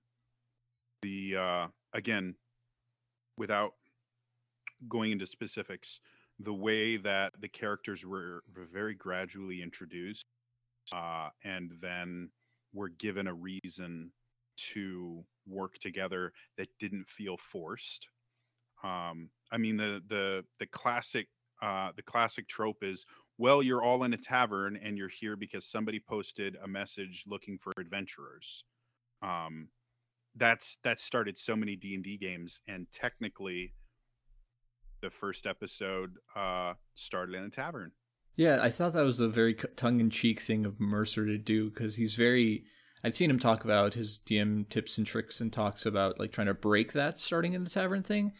the 1.03 1.35
uh, 1.37 1.67
again 1.93 2.35
without 3.37 3.73
going 4.87 5.11
into 5.11 5.27
specifics 5.27 5.99
the 6.39 6.53
way 6.53 6.97
that 6.97 7.33
the 7.39 7.47
characters 7.47 8.05
were, 8.05 8.43
very 8.73 8.95
gradually 8.95 9.61
introduced 9.61 10.25
uh, 10.93 11.29
and 11.43 11.71
then 11.81 12.29
were 12.73 12.89
given 12.89 13.27
a 13.27 13.33
reason 13.33 14.11
to 14.57 15.23
work 15.47 15.77
together 15.77 16.31
that 16.57 16.67
didn't 16.79 17.07
feel 17.07 17.37
forced. 17.37 18.07
Um, 18.83 19.29
I 19.51 19.57
mean, 19.57 19.77
the 19.77 20.01
the 20.07 20.43
the 20.59 20.65
classic 20.67 21.27
uh, 21.61 21.91
the 21.95 22.01
classic 22.01 22.47
trope 22.47 22.83
is 22.83 23.05
well, 23.37 23.63
you're 23.63 23.81
all 23.81 24.03
in 24.03 24.13
a 24.13 24.17
tavern 24.17 24.77
and 24.81 24.97
you're 24.97 25.07
here 25.09 25.35
because 25.35 25.65
somebody 25.65 25.99
posted 25.99 26.57
a 26.63 26.67
message 26.67 27.23
looking 27.27 27.57
for 27.57 27.73
adventurers. 27.79 28.63
Um, 29.21 29.69
that's 30.35 30.77
that 30.83 30.99
started 30.99 31.37
so 31.37 31.55
many 31.55 31.75
D 31.75 31.95
and 31.95 32.03
D 32.03 32.17
games, 32.17 32.61
and 32.67 32.87
technically, 32.91 33.73
the 35.01 35.09
first 35.09 35.45
episode 35.45 36.15
uh, 36.35 36.73
started 36.95 37.35
in 37.35 37.43
a 37.43 37.49
tavern. 37.49 37.91
Yeah, 38.35 38.59
I 38.61 38.69
thought 38.69 38.93
that 38.93 39.03
was 39.03 39.19
a 39.19 39.27
very 39.27 39.53
tongue-in-cheek 39.53 40.39
thing 40.39 40.65
of 40.65 40.79
Mercer 40.79 41.25
to 41.25 41.37
do 41.37 41.69
because 41.69 41.97
he's 41.97 42.15
very. 42.15 42.63
I've 43.03 43.15
seen 43.15 43.31
him 43.31 43.39
talk 43.39 43.63
about 43.63 43.95
his 43.95 44.21
DM 44.25 44.69
tips 44.69 44.97
and 44.97 45.07
tricks 45.07 45.41
and 45.41 45.51
talks 45.51 45.85
about 45.85 46.19
like 46.19 46.31
trying 46.31 46.47
to 46.47 46.53
break 46.53 46.93
that 46.93 47.17
starting 47.17 47.53
in 47.53 47.63
the 47.63 47.69
tavern 47.69 48.03
thing, 48.03 48.31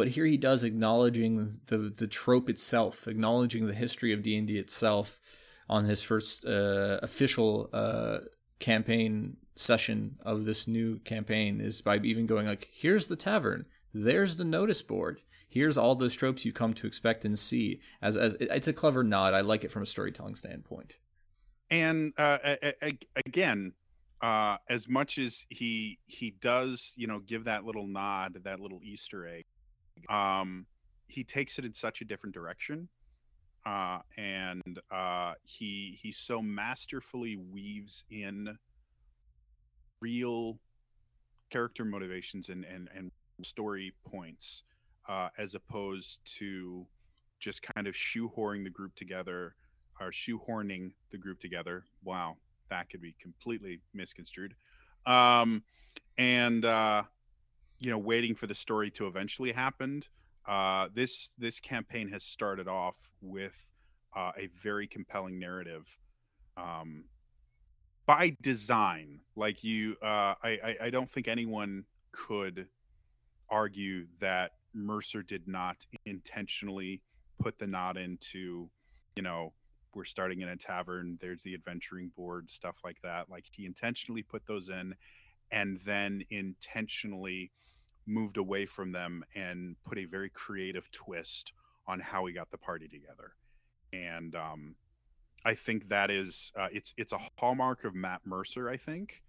but 0.00 0.08
here 0.08 0.24
he 0.24 0.38
does 0.38 0.64
acknowledging 0.64 1.60
the 1.66 1.76
the 1.76 2.06
trope 2.06 2.48
itself, 2.48 3.06
acknowledging 3.06 3.66
the 3.66 3.74
history 3.74 4.14
of 4.14 4.22
D 4.22 4.34
and 4.34 4.46
D 4.46 4.56
itself 4.56 5.20
on 5.68 5.84
his 5.84 6.00
first 6.02 6.46
uh, 6.46 6.98
official 7.02 7.68
uh, 7.74 8.20
campaign 8.60 9.36
session 9.56 10.16
of 10.24 10.46
this 10.46 10.66
new 10.66 10.98
campaign 11.00 11.60
is 11.60 11.82
by 11.82 11.98
even 11.98 12.24
going 12.24 12.46
like, 12.46 12.66
here's 12.72 13.08
the 13.08 13.14
tavern, 13.14 13.66
there's 13.92 14.36
the 14.36 14.44
notice 14.44 14.80
board, 14.80 15.20
here's 15.50 15.76
all 15.76 15.94
those 15.94 16.16
tropes 16.16 16.46
you 16.46 16.52
come 16.54 16.72
to 16.72 16.86
expect 16.86 17.26
and 17.26 17.38
see. 17.38 17.82
As 18.00 18.16
as 18.16 18.36
it's 18.40 18.68
a 18.68 18.72
clever 18.72 19.04
nod. 19.04 19.34
I 19.34 19.42
like 19.42 19.64
it 19.64 19.70
from 19.70 19.82
a 19.82 19.86
storytelling 19.86 20.34
standpoint. 20.34 20.96
And 21.70 22.14
uh, 22.16 22.38
again, 23.26 23.74
uh, 24.22 24.56
as 24.70 24.88
much 24.88 25.18
as 25.18 25.44
he 25.50 25.98
he 26.06 26.30
does, 26.30 26.94
you 26.96 27.06
know, 27.06 27.18
give 27.18 27.44
that 27.44 27.66
little 27.66 27.86
nod, 27.86 28.38
that 28.44 28.60
little 28.60 28.80
Easter 28.82 29.28
egg, 29.28 29.44
um, 30.08 30.66
he 31.06 31.24
takes 31.24 31.58
it 31.58 31.64
in 31.64 31.74
such 31.74 32.00
a 32.00 32.04
different 32.04 32.34
direction. 32.34 32.88
Uh, 33.66 33.98
and 34.16 34.80
uh, 34.90 35.34
he 35.42 35.98
he 36.00 36.10
so 36.10 36.40
masterfully 36.40 37.36
weaves 37.36 38.04
in 38.10 38.56
real 40.00 40.58
character 41.50 41.84
motivations 41.84 42.48
and 42.48 42.64
and, 42.64 42.88
and 42.96 43.10
story 43.42 43.92
points 44.10 44.62
uh, 45.08 45.28
as 45.36 45.54
opposed 45.54 46.20
to 46.24 46.86
just 47.38 47.62
kind 47.62 47.86
of 47.86 47.94
shoehorning 47.94 48.64
the 48.64 48.70
group 48.70 48.94
together 48.94 49.54
or 50.00 50.10
shoehorning 50.10 50.92
the 51.10 51.18
group 51.18 51.38
together 51.38 51.84
wow 52.04 52.36
that 52.70 52.88
could 52.88 53.00
be 53.00 53.14
completely 53.20 53.80
misconstrued 53.94 54.54
um, 55.06 55.62
and 56.18 56.64
uh, 56.64 57.02
you 57.80 57.90
know 57.90 57.98
waiting 57.98 58.34
for 58.34 58.46
the 58.46 58.54
story 58.54 58.90
to 58.90 59.06
eventually 59.06 59.52
happen 59.52 60.02
uh, 60.46 60.88
this 60.94 61.34
this 61.38 61.60
campaign 61.60 62.08
has 62.08 62.24
started 62.24 62.68
off 62.68 63.12
with 63.20 63.70
uh, 64.16 64.32
a 64.36 64.48
very 64.48 64.86
compelling 64.86 65.38
narrative 65.38 65.96
um, 66.56 67.04
by 68.06 68.36
design. 68.40 69.20
Like 69.36 69.62
you, 69.62 69.96
uh, 70.02 70.34
I, 70.42 70.58
I, 70.64 70.76
I 70.82 70.90
don't 70.90 71.08
think 71.08 71.28
anyone 71.28 71.84
could 72.12 72.66
argue 73.48 74.06
that 74.18 74.52
Mercer 74.74 75.22
did 75.22 75.46
not 75.46 75.86
intentionally 76.04 77.02
put 77.40 77.58
the 77.58 77.66
nod 77.66 77.96
into, 77.96 78.68
you 79.16 79.22
know, 79.22 79.52
we're 79.94 80.04
starting 80.04 80.40
in 80.40 80.48
a 80.48 80.56
tavern. 80.56 81.18
There's 81.20 81.42
the 81.42 81.54
adventuring 81.54 82.10
board, 82.16 82.48
stuff 82.48 82.76
like 82.84 83.00
that. 83.02 83.28
Like 83.28 83.44
he 83.52 83.66
intentionally 83.66 84.22
put 84.22 84.46
those 84.46 84.68
in, 84.68 84.94
and 85.50 85.78
then 85.84 86.22
intentionally 86.30 87.50
moved 88.10 88.36
away 88.36 88.66
from 88.66 88.92
them 88.92 89.24
and 89.34 89.76
put 89.84 89.98
a 89.98 90.04
very 90.04 90.30
creative 90.30 90.90
twist 90.90 91.52
on 91.86 92.00
how 92.00 92.22
we 92.22 92.32
got 92.32 92.50
the 92.50 92.58
party 92.58 92.88
together. 92.88 93.32
And 93.92 94.34
um, 94.34 94.74
I 95.44 95.54
think 95.54 95.88
that 95.88 96.10
is 96.10 96.52
uh, 96.56 96.68
it's 96.72 96.92
it's 96.96 97.12
a 97.12 97.20
hallmark 97.38 97.84
of 97.84 97.94
Matt 97.94 98.20
Mercer. 98.24 98.68
I 98.68 98.76
think 98.76 99.22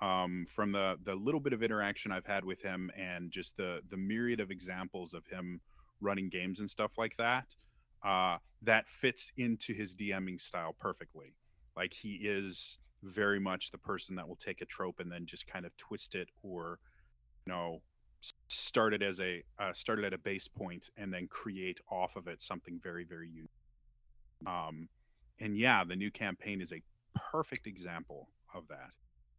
um, 0.00 0.46
from 0.54 0.72
the 0.72 0.98
the 1.04 1.14
little 1.14 1.40
bit 1.40 1.52
of 1.52 1.62
interaction 1.62 2.10
I've 2.10 2.26
had 2.26 2.44
with 2.44 2.60
him 2.62 2.90
and 2.96 3.30
just 3.30 3.56
the 3.56 3.80
the 3.88 3.96
myriad 3.96 4.40
of 4.40 4.50
examples 4.50 5.14
of 5.14 5.26
him 5.26 5.60
running 6.00 6.28
games 6.28 6.58
and 6.58 6.68
stuff 6.68 6.98
like 6.98 7.16
that, 7.18 7.46
uh, 8.04 8.38
that 8.62 8.88
fits 8.88 9.32
into 9.36 9.72
his 9.72 9.94
DMing 9.94 10.40
style 10.40 10.74
perfectly. 10.78 11.34
Like 11.76 11.92
he 11.92 12.14
is 12.22 12.78
very 13.02 13.40
much 13.40 13.70
the 13.70 13.78
person 13.78 14.16
that 14.16 14.28
will 14.28 14.36
take 14.36 14.60
a 14.60 14.66
trope 14.66 15.00
and 15.00 15.10
then 15.10 15.26
just 15.26 15.46
kind 15.46 15.64
of 15.64 15.76
twist 15.76 16.14
it 16.14 16.28
or 16.42 16.78
you 17.46 17.52
know 17.52 17.80
started 18.48 19.02
as 19.02 19.20
a 19.20 19.42
uh, 19.58 19.72
started 19.72 20.04
at 20.04 20.12
a 20.12 20.18
base 20.18 20.48
point 20.48 20.90
and 20.96 21.12
then 21.12 21.26
create 21.28 21.80
off 21.90 22.16
of 22.16 22.28
it 22.28 22.40
something 22.40 22.80
very 22.82 23.04
very 23.04 23.28
unique. 23.28 23.50
Um, 24.46 24.88
and 25.40 25.56
yeah, 25.56 25.84
the 25.84 25.96
new 25.96 26.10
campaign 26.10 26.60
is 26.60 26.72
a 26.72 26.82
perfect 27.14 27.66
example 27.66 28.28
of 28.54 28.68
that. 28.68 28.90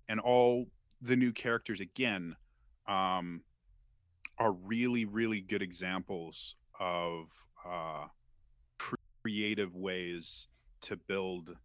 And 0.09 0.19
all 0.19 0.67
the 1.01 1.15
new 1.15 1.31
characters 1.31 1.79
again 1.79 2.35
um, 2.87 3.41
are 4.37 4.53
really, 4.53 5.05
really 5.05 5.41
good 5.41 5.61
examples 5.61 6.55
of 6.79 7.29
uh, 7.65 8.07
creative 8.77 9.75
ways 9.75 10.47
to 10.81 10.97
build 10.97 11.55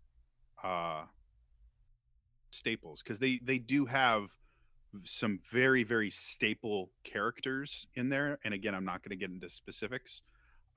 uh, 0.63 1.03
staples 2.51 3.03
because 3.03 3.19
they 3.19 3.41
they 3.43 3.59
do 3.59 3.87
have 3.87 4.31
some 5.05 5.39
very 5.51 5.85
very 5.85 6.11
staple 6.11 6.91
characters 7.05 7.87
in 7.95 8.09
there 8.09 8.39
and 8.45 8.55
again 8.55 8.75
i'm 8.75 8.85
not 8.85 9.03
going 9.03 9.11
to 9.11 9.17
get 9.17 9.31
into 9.31 9.49
specifics 9.49 10.23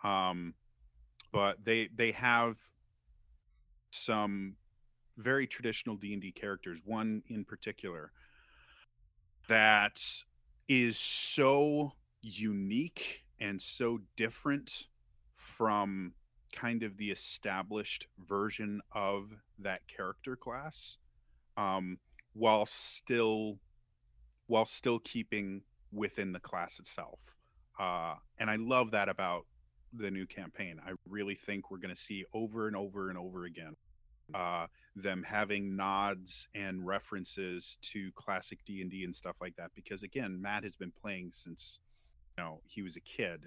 um, 0.03 0.53
but 1.32 1.64
they 1.64 1.89
they 1.95 2.12
have 2.12 2.57
some 3.91 4.55
very 5.18 5.45
traditional 5.45 5.95
D&D 5.95 6.32
characters, 6.32 6.82
one 6.86 7.22
in 7.28 7.45
particular 7.45 8.12
that 9.47 10.01
is 10.68 10.97
so 10.97 11.91
unique 12.22 13.24
and 13.39 13.62
so 13.62 13.99
different 14.16 14.88
from 15.36 16.14
kind 16.53 16.84
of 16.84 16.95
the 16.97 17.12
established 17.12 18.07
version 18.28 18.82
of 18.93 19.32
that 19.59 19.82
character 19.88 20.36
class 20.36 20.97
um, 21.57 21.97
while 22.34 22.66
still 22.66 23.57
while 24.52 24.66
still 24.66 24.99
keeping 24.99 25.62
within 25.91 26.32
the 26.32 26.39
class 26.39 26.80
itself 26.80 27.20
uh, 27.80 28.16
and 28.39 28.49
i 28.49 28.56
love 28.56 28.91
that 28.91 29.10
about 29.10 29.45
the 29.93 30.12
new 30.12 30.26
campaign. 30.26 30.80
I 30.86 30.91
really 31.08 31.36
think 31.36 31.70
we're 31.70 31.78
going 31.78 31.93
to 31.93 31.99
see 31.99 32.26
over 32.34 32.68
and 32.68 32.76
over 32.76 33.10
and 33.10 33.18
over 33.18 33.45
again 33.45 33.76
uh, 34.34 34.68
them 34.95 35.24
having 35.24 35.76
nods 35.76 36.47
and 36.56 36.86
references 36.86 37.78
to 37.82 38.12
classic 38.14 38.60
D 38.66 38.82
and 38.82 38.89
D 38.89 39.04
and 39.04 39.14
stuff 39.14 39.36
like 39.41 39.56
that. 39.58 39.72
Because 39.76 40.04
again, 40.04 40.41
Matt 40.41 40.64
has 40.64 40.76
been 40.76 40.91
playing 40.91 41.32
since 41.32 41.80
you 42.38 42.43
know 42.43 42.62
he 42.66 42.82
was 42.82 42.95
a 42.95 43.02
kid, 43.02 43.41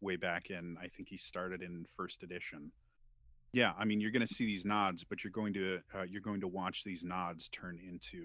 way 0.00 0.16
back 0.16 0.50
in. 0.50 0.76
I 0.80 0.88
think 0.88 1.08
he 1.08 1.16
started 1.16 1.62
in 1.62 1.84
first 1.96 2.22
edition. 2.22 2.70
Yeah, 3.52 3.72
I 3.78 3.84
mean, 3.84 4.00
you're 4.00 4.10
going 4.10 4.26
to 4.26 4.34
see 4.34 4.44
these 4.44 4.66
nods, 4.66 5.04
but 5.04 5.24
you're 5.24 5.32
going 5.32 5.54
to 5.54 5.80
uh, 5.94 6.02
you're 6.02 6.20
going 6.20 6.40
to 6.42 6.48
watch 6.48 6.84
these 6.84 7.02
nods 7.02 7.48
turn 7.48 7.78
into 7.82 8.24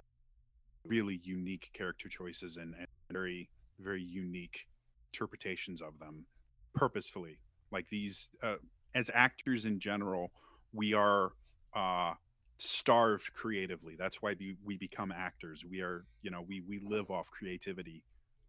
really 0.86 1.20
unique 1.24 1.70
character 1.74 2.10
choices 2.10 2.58
and, 2.58 2.76
and 2.78 2.88
very 3.12 3.50
very 3.80 4.04
unique 4.04 4.68
interpretations 5.12 5.82
of 5.82 5.98
them 6.00 6.26
purposefully 6.74 7.38
like 7.74 7.90
these, 7.90 8.30
uh, 8.42 8.56
as 8.96 9.10
actors 9.14 9.66
in 9.66 9.80
general, 9.80 10.32
we 10.72 10.94
are 10.94 11.32
uh, 11.76 12.14
starved 12.58 13.34
creatively. 13.34 13.96
That's 13.98 14.22
why 14.22 14.36
we, 14.40 14.56
we 14.64 14.78
become 14.78 15.12
actors. 15.12 15.66
We 15.70 15.82
are, 15.82 16.06
you 16.22 16.30
know, 16.30 16.46
we 16.48 16.62
we 16.62 16.80
live 16.80 17.10
off 17.10 17.30
creativity, 17.32 18.04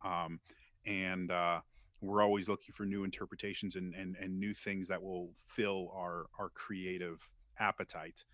um, 0.05 0.39
and 0.87 1.30
uh, 1.30 1.61
we're 2.03 2.22
always 2.22 2.49
looking 2.49 2.72
for 2.72 2.85
new 2.85 3.03
interpretations 3.03 3.76
and, 3.76 3.95
and 3.95 4.14
and 4.20 4.39
new 4.39 4.53
things 4.53 4.87
that 4.89 5.03
will 5.03 5.30
fill 5.49 5.91
our 5.97 6.26
our 6.39 6.51
creative 6.51 7.18
appetite. 7.59 8.24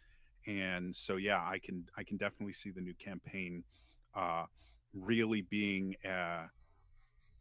And 0.47 0.95
so, 0.95 1.17
yeah, 1.17 1.41
I 1.47 1.61
can 1.61 1.85
I 1.97 2.03
can 2.03 2.17
definitely 2.17 2.55
see 2.55 2.71
the 2.71 2.81
new 2.81 2.95
campaign 2.95 3.63
uh, 4.15 4.45
really 4.95 5.43
being. 5.43 5.95
A, 6.05 6.49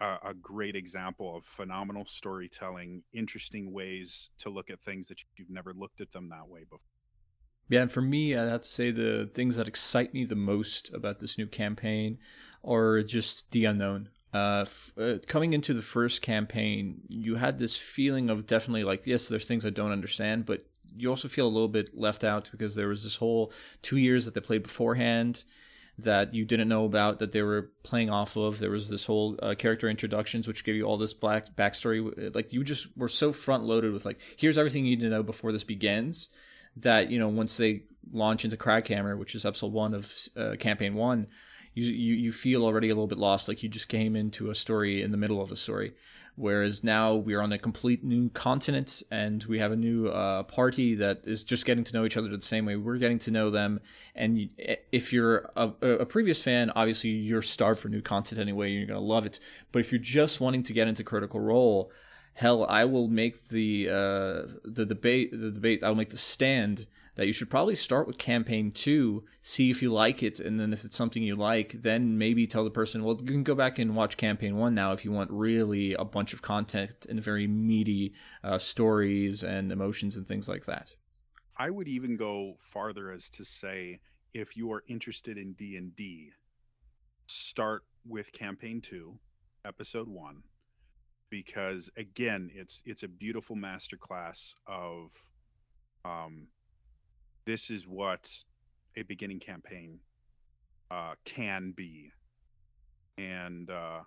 a, 0.01 0.34
great 0.34 0.78
example 0.78 1.36
of 1.36 1.43
phenomenal 1.43 2.05
storytelling, 2.05 3.03
interesting 3.11 3.74
ways 3.74 4.30
to 4.38 4.49
look 4.49 4.70
at 4.70 4.80
things 4.80 5.09
that 5.09 5.22
you've 5.36 5.49
never 5.49 5.74
looked 5.74 5.99
at 5.99 6.13
them 6.13 6.30
that 6.30 6.47
way 6.47 6.61
before. 6.61 6.80
Yeah, 7.70 7.82
and 7.84 7.91
for 7.91 8.01
me, 8.01 8.36
I 8.36 8.45
have 8.45 8.61
to 8.61 8.67
say 8.67 8.89
the 8.89 9.30
things 9.34 9.55
that 9.57 9.67
excite 9.67 10.11
me 10.13 10.26
the 10.26 10.36
most 10.36 10.91
about 10.93 11.20
this 11.20 11.38
new 11.38 11.45
campaign 11.45 12.17
are 12.63 13.03
just 13.03 13.51
the 13.51 13.65
unknown. 13.65 14.09
Uh, 14.34 14.61
f- 14.61 14.91
uh, 14.97 15.17
coming 15.28 15.53
into 15.53 15.74
the 15.74 15.82
first 15.82 16.24
campaign, 16.24 17.01
you 17.07 17.36
had 17.36 17.59
this 17.59 17.78
feeling 17.78 18.30
of 18.30 18.47
definitely 18.47 18.84
like, 18.84 19.05
yes, 19.05 19.28
there's 19.28 19.47
things 19.47 19.65
I 19.65 19.70
don't 19.70 19.91
understand, 19.91 20.47
but 20.47 20.65
you 20.97 21.09
also 21.09 21.28
feel 21.28 21.47
a 21.47 21.49
little 21.49 21.67
bit 21.67 21.91
left 21.95 22.24
out 22.24 22.49
because 22.51 22.74
there 22.74 22.88
was 22.88 23.03
this 23.03 23.17
whole 23.17 23.53
two 23.84 23.97
years 23.97 24.26
that 24.26 24.34
they 24.34 24.41
played 24.41 24.63
beforehand 24.63 25.43
that 26.04 26.34
you 26.34 26.45
didn't 26.45 26.70
know 26.70 26.86
about 26.86 27.20
that 27.20 27.32
they 27.32 27.41
were 27.41 27.72
playing 27.84 28.10
off 28.10 28.36
of. 28.36 28.60
There 28.60 28.72
was 28.72 28.89
this 28.89 29.06
whole 29.06 29.38
uh, 29.41 29.56
character 29.56 29.88
introductions, 29.88 30.47
which 30.47 30.64
gave 30.64 30.76
you 30.76 30.84
all 30.84 30.97
this 30.97 31.14
black 31.14 31.56
backstory. 31.56 32.34
Like 32.34 32.54
you 32.54 32.64
just 32.64 32.95
were 32.97 33.08
so 33.08 33.32
front 33.32 33.64
loaded 33.64 33.93
with 33.93 34.06
like, 34.06 34.20
here's 34.38 34.58
everything 34.58 34.86
you 34.86 34.95
need 34.95 35.04
to 35.04 35.10
know 35.10 35.24
before 35.24 35.52
this 35.52 35.64
begins. 35.64 36.30
That 36.78 37.12
you 37.12 37.20
know, 37.20 37.28
once 37.28 37.58
they 37.58 37.84
launch 38.12 38.45
into 38.45 38.56
Kraghammer, 38.56 39.18
which 39.18 39.36
is 39.36 39.45
episode 39.45 39.74
one 39.74 39.93
of 39.93 40.12
uh, 40.38 40.56
campaign 40.60 40.93
one, 40.93 41.28
you, 41.74 41.86
you 41.91 42.16
you 42.16 42.32
feel 42.32 42.64
already 42.64 42.89
a 42.89 42.93
little 42.93 43.08
bit 43.08 43.18
lost, 43.18 43.47
like 43.47 43.64
you 43.64 43.70
just 43.70 43.89
came 43.89 44.16
into 44.16 44.50
a 44.50 44.56
story 44.56 45.02
in 45.02 45.12
the 45.12 45.18
middle 45.18 45.41
of 45.41 45.52
a 45.52 45.56
story. 45.56 45.93
Whereas 46.40 46.86
now 46.86 47.16
we're 47.16 47.42
on 47.42 47.52
a 47.52 47.58
complete 47.58 48.02
new 48.02 48.30
continent 48.30 49.04
and 49.12 49.44
we 49.44 49.60
have 49.60 49.74
a 49.74 49.76
new 49.76 50.08
uh, 50.08 50.44
party 50.44 50.96
that 50.96 51.26
is 51.26 51.44
just 51.44 51.66
getting 51.66 51.84
to 51.84 51.94
know 51.94 52.06
each 52.06 52.16
other 52.16 52.30
the 52.30 52.40
same 52.40 52.66
way 52.66 52.78
we're 52.78 52.98
getting 52.98 53.20
to 53.20 53.32
know 53.32 53.50
them. 53.50 53.82
And 54.16 54.50
if 54.94 55.12
you're 55.12 55.50
a, 55.58 55.74
a 55.82 56.06
previous 56.06 56.42
fan, 56.42 56.72
obviously 56.78 57.10
you're 57.10 57.42
starved 57.42 57.82
for 57.82 57.90
new 57.90 58.02
content 58.02 58.40
anyway. 58.40 58.72
You're 58.72 58.86
going 58.88 58.98
to 58.98 59.06
love 59.06 59.26
it. 59.26 59.42
But 59.74 59.80
if 59.80 59.92
you're 59.92 60.00
just 60.00 60.40
wanting 60.40 60.64
to 60.64 60.72
get 60.72 60.88
into 60.88 61.04
Critical 61.04 61.42
Role, 61.42 61.92
hell, 62.36 62.66
I 62.66 62.86
will 62.86 63.10
make 63.10 63.50
the 63.50 63.90
uh, 63.90 64.48
the 64.64 64.86
debate 64.88 65.32
the 65.32 65.52
debate. 65.52 65.84
I'll 65.84 65.94
make 65.94 66.10
the 66.10 66.18
stand 66.18 66.88
that 67.20 67.28
you 67.28 67.34
should 67.34 67.49
probably 67.49 67.76
start 67.76 68.07
with 68.07 68.17
campaign 68.17 68.72
two, 68.72 69.26
see 69.41 69.70
if 69.70 69.82
you 69.82 69.89
like 69.89 70.24
it, 70.24 70.39
and 70.39 70.57
then 70.57 70.72
if 70.72 70.86
it's 70.86 70.95
something 70.95 71.22
you 71.22 71.36
like, 71.36 71.74
then 71.74 72.17
maybe 72.17 72.47
tell 72.47 72.63
the 72.63 72.72
person, 72.72 73.03
well, 73.03 73.17
you 73.20 73.26
can 73.34 73.43
go 73.43 73.55
back 73.55 73.78
and 73.78 73.93
watch 73.93 74.15
campaign 74.15 74.55
one 74.55 74.74
now 74.74 74.93
if 74.93 75.03
you 75.03 75.11
want 75.11 75.30
really 75.30 75.93
a 75.95 76.05
bunch 76.05 76.32
of 76.32 76.41
content 76.41 77.05
and 77.09 77.22
very 77.22 77.45
meaty 77.45 78.13
uh, 78.41 78.57
stories 78.57 79.43
and 79.43 79.70
emotions 79.70 80.15
and 80.15 80.26
things 80.26 80.47
like 80.47 80.63
that. 80.63 80.95
I 81.57 81.70
would 81.70 81.89
even 81.89 82.15
go 82.15 82.53
farther 82.57 83.11
as 83.11 83.30
to 83.32 83.43
say, 83.43 83.99
if 84.34 84.55
you 84.55 84.72
are 84.72 84.86
interested 84.88 85.38
in 85.38 85.51
D 85.51 85.76
and 85.76 85.93
D, 85.97 86.32
start 87.28 87.84
with 88.07 88.32
campaign 88.32 88.80
two, 88.80 89.20
episode 89.65 90.07
one, 90.07 90.43
because 91.30 91.89
again, 91.97 92.49
it's 92.55 92.82
it's 92.86 93.03
a 93.03 93.09
beautiful 93.09 93.57
masterclass 93.57 94.55
of 94.67 95.11
um, 96.05 96.47
this 97.46 97.70
is 97.70 97.88
what 97.88 98.30
a 98.96 99.04
beginning 99.04 99.40
campaign 99.40 100.00
uh, 100.92 101.14
can 101.26 101.72
be, 101.76 102.12
and 103.18 103.70
uh, 103.70 104.00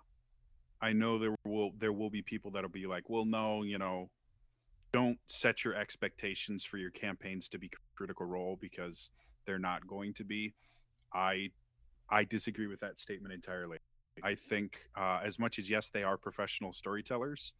I 0.81 0.93
know 0.93 1.17
there 1.17 1.35
will 1.45 1.71
there 1.77 1.93
will 1.93 2.09
be 2.09 2.21
people 2.21 2.51
that'll 2.51 2.69
be 2.69 2.85
like, 2.85 3.09
well, 3.09 3.25
no, 3.25 3.63
you 3.63 3.77
know, 3.77 4.09
don't 4.91 5.17
set 5.27 5.63
your 5.63 5.75
expectations 5.75 6.63
for 6.63 6.77
your 6.77 6.91
campaigns 6.91 7.47
to 7.49 7.57
be 7.57 7.69
critical 7.95 8.25
role 8.25 8.57
because 8.59 9.09
they're 9.45 9.59
not 9.59 9.85
going 9.87 10.13
to 10.15 10.23
be. 10.23 10.53
I 11.13 11.51
I 12.09 12.25
disagree 12.25 12.67
with 12.67 12.79
that 12.81 12.99
statement 12.99 13.33
entirely. 13.33 13.77
I 14.23 14.35
think 14.35 14.77
uh, 14.95 15.19
as 15.23 15.39
much 15.39 15.57
as 15.57 15.69
yes, 15.69 15.89
they 15.89 16.03
are 16.03 16.17
professional 16.17 16.73
storytellers, 16.73 17.53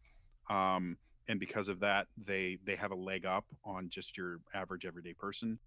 um, 0.48 0.96
and 1.28 1.40
because 1.40 1.68
of 1.68 1.80
that, 1.80 2.08
they 2.16 2.58
they 2.64 2.76
have 2.76 2.90
a 2.90 2.96
leg 2.96 3.24
up 3.24 3.46
on 3.64 3.88
just 3.88 4.16
your 4.16 4.40
average 4.52 4.84
everyday 4.84 5.14
person. 5.14 5.58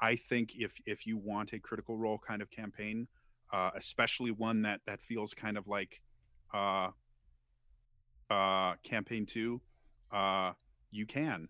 I 0.00 0.16
think 0.16 0.54
if 0.56 0.74
if 0.86 1.06
you 1.06 1.16
want 1.16 1.52
a 1.52 1.60
critical 1.60 1.96
role 1.96 2.18
kind 2.18 2.42
of 2.42 2.50
campaign, 2.50 3.06
uh, 3.52 3.70
especially 3.76 4.30
one 4.30 4.62
that 4.62 4.80
that 4.86 5.00
feels 5.00 5.34
kind 5.34 5.56
of 5.56 5.68
like 5.68 6.00
uh, 6.52 6.90
uh, 8.28 8.74
campaign 8.82 9.26
two, 9.26 9.60
uh, 10.12 10.52
you 10.90 11.06
can. 11.06 11.48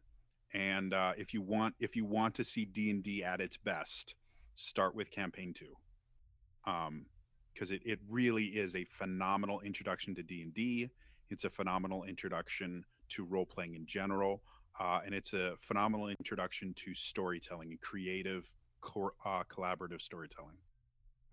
And 0.53 0.93
uh, 0.93 1.15
if 1.17 1.33
you 1.33 1.41
want 1.41 1.75
if 1.81 1.97
you 1.97 2.05
want 2.05 2.35
to 2.37 2.45
see 2.45 2.65
D 2.65 2.91
and 2.91 3.03
D 3.03 3.25
at 3.25 3.41
its 3.41 3.57
best, 3.57 4.15
start 4.55 4.95
with 4.95 5.11
campaign 5.11 5.55
two, 5.55 5.75
um, 6.67 7.07
because 7.53 7.71
it 7.71 7.81
it 7.85 7.99
really 8.09 8.45
is 8.45 8.77
a 8.77 8.85
phenomenal 8.85 9.61
introduction 9.61 10.15
to 10.17 10.23
D 10.23 10.43
and 10.43 10.53
D. 10.53 10.91
It's 11.31 11.45
a 11.45 11.51
phenomenal 11.51 12.05
introduction 12.05 12.85
to 13.15 13.25
role 13.25 13.47
playing 13.47 13.75
in 13.75 13.87
general 13.87 14.43
uh, 14.79 15.01
and 15.05 15.15
it's 15.15 15.33
a 15.33 15.55
phenomenal 15.59 16.09
introduction 16.09 16.75
to 16.75 16.95
storytelling 16.95 17.71
and 17.71 17.81
creative, 17.81 18.51
co- 18.81 19.15
uh, 19.25 19.45
collaborative 19.45 20.01
storytelling. 20.01 20.57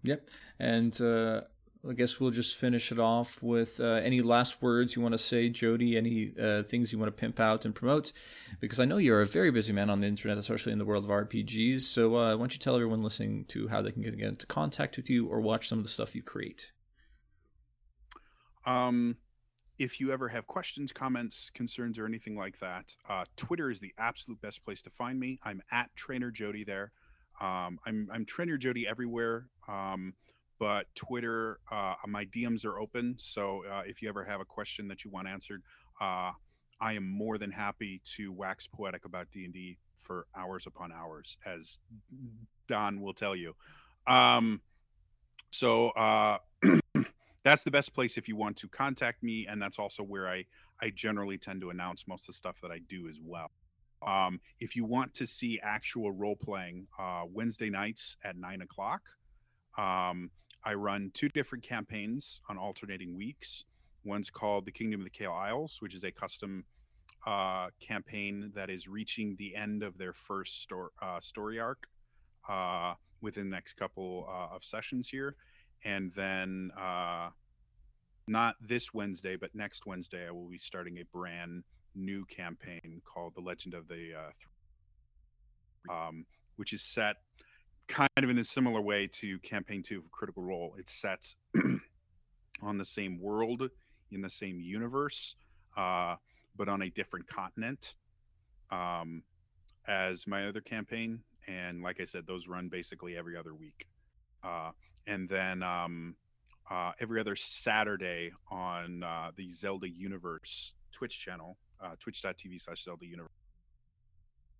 Yep, 0.03 0.29
and 0.59 0.99
uh, 1.01 1.41
I 1.87 1.93
guess 1.93 2.19
we'll 2.19 2.31
just 2.31 2.57
finish 2.57 2.91
it 2.91 2.99
off 2.99 3.41
with 3.41 3.79
uh, 3.79 3.85
any 4.03 4.21
last 4.21 4.61
words 4.61 4.95
you 4.95 5.01
want 5.01 5.13
to 5.13 5.17
say, 5.17 5.49
Jodie. 5.49 5.95
Any 5.95 6.33
uh, 6.39 6.63
things 6.63 6.91
you 6.91 6.99
want 6.99 7.15
to 7.15 7.19
pimp 7.19 7.39
out 7.39 7.65
and 7.65 7.73
promote, 7.73 8.11
because 8.59 8.79
I 8.79 8.85
know 8.85 8.97
you're 8.97 9.21
a 9.21 9.27
very 9.27 9.51
busy 9.51 9.73
man 9.73 9.89
on 9.89 9.99
the 9.99 10.07
internet, 10.07 10.37
especially 10.37 10.71
in 10.71 10.79
the 10.79 10.85
world 10.85 11.03
of 11.03 11.09
RPGs. 11.09 11.81
So 11.81 12.15
uh, 12.15 12.35
why 12.35 12.37
don't 12.37 12.53
you 12.53 12.59
tell 12.59 12.75
everyone 12.75 13.03
listening 13.03 13.45
to 13.45 13.67
how 13.67 13.81
they 13.81 13.91
can 13.91 14.03
get 14.03 14.13
into 14.13 14.45
contact 14.45 14.97
with 14.97 15.09
you 15.09 15.27
or 15.27 15.39
watch 15.39 15.67
some 15.67 15.79
of 15.79 15.83
the 15.83 15.89
stuff 15.89 16.15
you 16.15 16.21
create? 16.21 16.71
Um 18.67 19.17
if 19.81 19.99
you 19.99 20.11
ever 20.11 20.29
have 20.29 20.45
questions, 20.45 20.91
comments, 20.91 21.49
concerns, 21.55 21.97
or 21.97 22.05
anything 22.05 22.35
like 22.35 22.59
that, 22.59 22.95
uh, 23.09 23.25
Twitter 23.35 23.71
is 23.71 23.79
the 23.79 23.91
absolute 23.97 24.39
best 24.39 24.63
place 24.63 24.83
to 24.83 24.91
find 24.91 25.19
me. 25.19 25.39
I'm 25.43 25.59
at 25.71 25.89
Trainer 25.95 26.31
Jodie 26.31 26.67
there. 26.67 26.91
Um, 27.41 27.79
I'm 27.87 28.07
I'm 28.13 28.23
Trainer 28.23 28.59
Jodie 28.59 28.85
everywhere, 28.85 29.47
um, 29.67 30.13
but 30.59 30.85
Twitter, 30.93 31.59
uh, 31.71 31.95
my 32.05 32.25
DMs 32.25 32.63
are 32.63 32.79
open. 32.79 33.15
So 33.17 33.63
uh, 33.65 33.81
if 33.87 34.03
you 34.03 34.09
ever 34.09 34.23
have 34.23 34.39
a 34.39 34.45
question 34.45 34.87
that 34.89 35.03
you 35.03 35.09
want 35.09 35.27
answered, 35.27 35.63
uh, 35.99 36.33
I 36.79 36.93
am 36.93 37.07
more 37.07 37.39
than 37.39 37.49
happy 37.49 38.01
to 38.17 38.31
wax 38.31 38.67
poetic 38.67 39.05
about 39.05 39.31
D 39.31 39.45
and 39.45 39.53
D 39.53 39.79
for 39.99 40.27
hours 40.35 40.67
upon 40.67 40.91
hours, 40.91 41.37
as 41.43 41.79
Don 42.67 43.01
will 43.01 43.15
tell 43.15 43.35
you. 43.35 43.55
Um, 44.05 44.61
so 45.49 45.89
uh, 45.89 46.37
that's 47.43 47.63
the 47.63 47.71
best 47.71 47.93
place 47.93 48.17
if 48.17 48.27
you 48.27 48.35
want 48.35 48.55
to 48.57 48.67
contact 48.67 49.23
me 49.23 49.47
and 49.47 49.61
that's 49.61 49.79
also 49.79 50.03
where 50.03 50.27
i 50.27 50.43
i 50.81 50.89
generally 50.89 51.37
tend 51.37 51.61
to 51.61 51.69
announce 51.69 52.07
most 52.07 52.23
of 52.23 52.27
the 52.27 52.33
stuff 52.33 52.59
that 52.61 52.71
i 52.71 52.79
do 52.87 53.07
as 53.07 53.19
well. 53.23 53.51
Um, 54.05 54.39
if 54.59 54.75
you 54.75 54.83
want 54.83 55.13
to 55.15 55.27
see 55.27 55.59
actual 55.61 56.11
role 56.11 56.35
playing 56.35 56.87
uh, 56.99 57.23
wednesday 57.29 57.69
nights 57.69 58.17
at 58.23 58.37
nine 58.37 58.61
o'clock 58.61 59.01
um, 59.77 60.29
i 60.63 60.73
run 60.73 61.11
two 61.13 61.29
different 61.29 61.63
campaigns 61.63 62.41
on 62.49 62.57
alternating 62.57 63.15
weeks. 63.17 63.65
One's 64.03 64.31
called 64.31 64.65
the 64.65 64.71
kingdom 64.71 65.01
of 65.01 65.05
the 65.05 65.11
Kael 65.11 65.33
Isles 65.33 65.77
which 65.81 65.95
is 65.95 66.03
a 66.03 66.11
custom 66.11 66.65
uh, 67.27 67.67
campaign 67.79 68.51
that 68.55 68.71
is 68.71 68.87
reaching 68.87 69.35
the 69.37 69.55
end 69.55 69.83
of 69.83 69.97
their 69.99 70.13
first 70.13 70.63
sto- 70.63 70.89
uh, 71.01 71.19
story 71.19 71.59
arc 71.59 71.87
uh, 72.49 72.95
within 73.21 73.51
the 73.51 73.55
next 73.55 73.73
couple 73.73 74.27
uh, 74.27 74.55
of 74.55 74.63
sessions 74.63 75.07
here 75.07 75.35
and 75.83 76.11
then 76.13 76.71
uh, 76.77 77.29
not 78.27 78.55
this 78.61 78.93
Wednesday, 78.93 79.35
but 79.35 79.53
next 79.55 79.85
Wednesday, 79.85 80.27
I 80.27 80.31
will 80.31 80.49
be 80.49 80.57
starting 80.57 80.97
a 80.99 81.05
brand 81.05 81.63
new 81.95 82.25
campaign 82.25 83.01
called 83.05 83.35
"The 83.35 83.41
Legend 83.41 83.73
of 83.73 83.87
the," 83.87 84.13
uh, 85.89 85.93
um, 85.93 86.25
which 86.55 86.73
is 86.73 86.81
set 86.81 87.17
kind 87.87 88.09
of 88.17 88.29
in 88.29 88.37
a 88.37 88.43
similar 88.43 88.81
way 88.81 89.07
to 89.07 89.39
Campaign 89.39 89.81
Two 89.81 89.99
of 89.99 90.11
Critical 90.11 90.43
Role. 90.43 90.75
It's 90.77 90.93
set 90.93 91.33
on 92.61 92.77
the 92.77 92.85
same 92.85 93.19
world 93.19 93.69
in 94.11 94.21
the 94.21 94.29
same 94.29 94.59
universe, 94.59 95.35
uh, 95.77 96.15
but 96.55 96.69
on 96.69 96.83
a 96.83 96.89
different 96.89 97.27
continent. 97.27 97.95
Um, 98.69 99.23
as 99.87 100.27
my 100.27 100.47
other 100.47 100.61
campaign, 100.61 101.21
and 101.47 101.81
like 101.81 101.99
I 101.99 102.05
said, 102.05 102.27
those 102.27 102.47
run 102.47 102.69
basically 102.69 103.17
every 103.17 103.35
other 103.35 103.53
week. 103.53 103.87
Uh, 104.43 104.71
and 105.07 105.27
then 105.27 105.63
um, 105.63 106.15
uh, 106.69 106.91
every 106.99 107.19
other 107.19 107.35
Saturday 107.35 108.31
on 108.49 109.03
uh, 109.03 109.31
the 109.35 109.49
Zelda 109.49 109.89
Universe 109.89 110.73
Twitch 110.91 111.19
channel, 111.19 111.57
uh, 111.83 111.95
twitch.tv 111.99 112.61
slash 112.61 112.83
Zelda 112.83 113.05
Universe. 113.05 113.31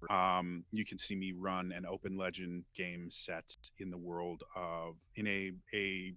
Um, 0.09 0.63
you 0.71 0.83
can 0.83 0.97
see 0.97 1.15
me 1.15 1.31
run 1.31 1.71
an 1.71 1.85
open 1.85 2.17
legend 2.17 2.63
game 2.75 3.09
set 3.11 3.55
in 3.79 3.91
the 3.91 3.97
world 3.97 4.43
of 4.55 4.95
in 5.15 5.27
a 5.27 5.51
a 5.73 6.13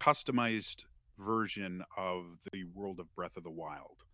customized 0.00 0.84
version 1.18 1.84
of 1.96 2.24
the 2.52 2.64
world 2.74 2.98
of 2.98 3.14
Breath 3.14 3.36
of 3.36 3.44
the 3.44 3.50
Wild, 3.50 4.04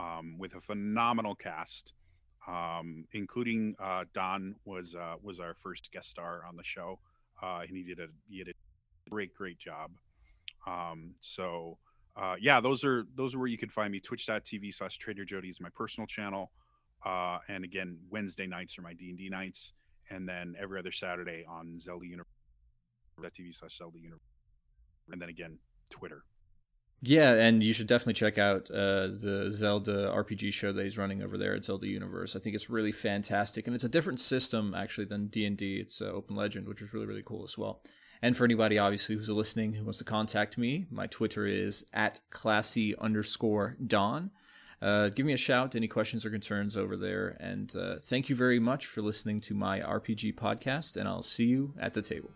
um, 0.00 0.36
with 0.38 0.54
a 0.54 0.60
phenomenal 0.60 1.34
cast, 1.34 1.92
um, 2.48 3.04
including 3.12 3.76
uh, 3.78 4.04
Don 4.12 4.56
was 4.64 4.94
uh, 4.94 5.14
was 5.22 5.38
our 5.38 5.54
first 5.54 5.92
guest 5.92 6.10
star 6.10 6.42
on 6.46 6.56
the 6.56 6.64
show, 6.64 6.98
uh, 7.42 7.60
and 7.60 7.76
he 7.76 7.84
did 7.84 8.00
a 8.00 8.08
he 8.28 8.38
did 8.38 8.48
a 8.48 8.63
great 9.10 9.34
great 9.34 9.58
job. 9.58 9.90
Um, 10.66 11.14
so 11.20 11.78
uh, 12.16 12.36
yeah, 12.40 12.60
those 12.60 12.84
are 12.84 13.06
those 13.14 13.34
are 13.34 13.38
where 13.38 13.48
you 13.48 13.58
can 13.58 13.68
find 13.68 13.92
me. 13.92 14.00
Twitch.tv 14.00 14.72
slash 14.72 14.98
Trainer 14.98 15.24
Jodie 15.24 15.50
is 15.50 15.60
my 15.60 15.70
personal 15.74 16.06
channel. 16.06 16.52
Uh, 17.04 17.38
and 17.48 17.64
again, 17.64 17.98
Wednesday 18.10 18.46
nights 18.46 18.78
are 18.78 18.82
my 18.82 18.94
D 18.94 19.10
and 19.10 19.18
D 19.18 19.28
nights, 19.28 19.72
and 20.10 20.28
then 20.28 20.54
every 20.58 20.78
other 20.78 20.92
Saturday 20.92 21.44
on 21.48 21.78
Zelda 21.78 22.06
Universe. 22.06 22.28
TV 23.22 23.54
slash 23.54 23.78
Zelda 23.78 23.98
Universe, 23.98 24.20
and 25.10 25.20
then 25.20 25.28
again 25.28 25.58
Twitter. 25.90 26.24
Yeah, 27.02 27.34
and 27.34 27.62
you 27.62 27.72
should 27.72 27.86
definitely 27.86 28.14
check 28.14 28.38
out 28.38 28.70
uh, 28.70 29.08
the 29.08 29.48
Zelda 29.50 30.08
RPG 30.08 30.52
show 30.54 30.72
that 30.72 30.84
he's 30.84 30.96
running 30.96 31.22
over 31.22 31.36
there 31.36 31.54
at 31.54 31.64
Zelda 31.64 31.86
Universe. 31.86 32.34
I 32.34 32.40
think 32.40 32.54
it's 32.54 32.70
really 32.70 32.92
fantastic, 32.92 33.66
and 33.66 33.74
it's 33.74 33.84
a 33.84 33.88
different 33.88 34.20
system 34.20 34.74
actually 34.74 35.04
than 35.04 35.26
D 35.26 35.44
and 35.44 35.56
D. 35.56 35.76
It's 35.76 36.00
uh, 36.00 36.06
Open 36.06 36.34
Legend, 36.34 36.66
which 36.66 36.82
is 36.82 36.94
really 36.94 37.06
really 37.06 37.22
cool 37.24 37.44
as 37.44 37.58
well. 37.58 37.82
And 38.24 38.34
for 38.34 38.46
anybody 38.46 38.78
obviously 38.78 39.16
who's 39.16 39.28
listening 39.28 39.74
who 39.74 39.84
wants 39.84 39.98
to 39.98 40.04
contact 40.04 40.56
me, 40.56 40.86
my 40.90 41.06
Twitter 41.06 41.46
is 41.46 41.84
at 41.92 42.20
classy 42.30 42.96
underscore 42.96 43.76
Don. 43.86 44.30
Uh, 44.80 45.10
give 45.10 45.26
me 45.26 45.34
a 45.34 45.36
shout, 45.36 45.76
any 45.76 45.88
questions 45.88 46.24
or 46.24 46.30
concerns 46.30 46.74
over 46.74 46.96
there. 46.96 47.36
And 47.38 47.76
uh, 47.76 47.96
thank 48.00 48.30
you 48.30 48.34
very 48.34 48.58
much 48.58 48.86
for 48.86 49.02
listening 49.02 49.42
to 49.42 49.54
my 49.54 49.80
RPG 49.80 50.36
podcast, 50.36 50.96
and 50.96 51.06
I'll 51.06 51.20
see 51.20 51.44
you 51.44 51.74
at 51.78 51.92
the 51.92 52.00
table. 52.00 52.30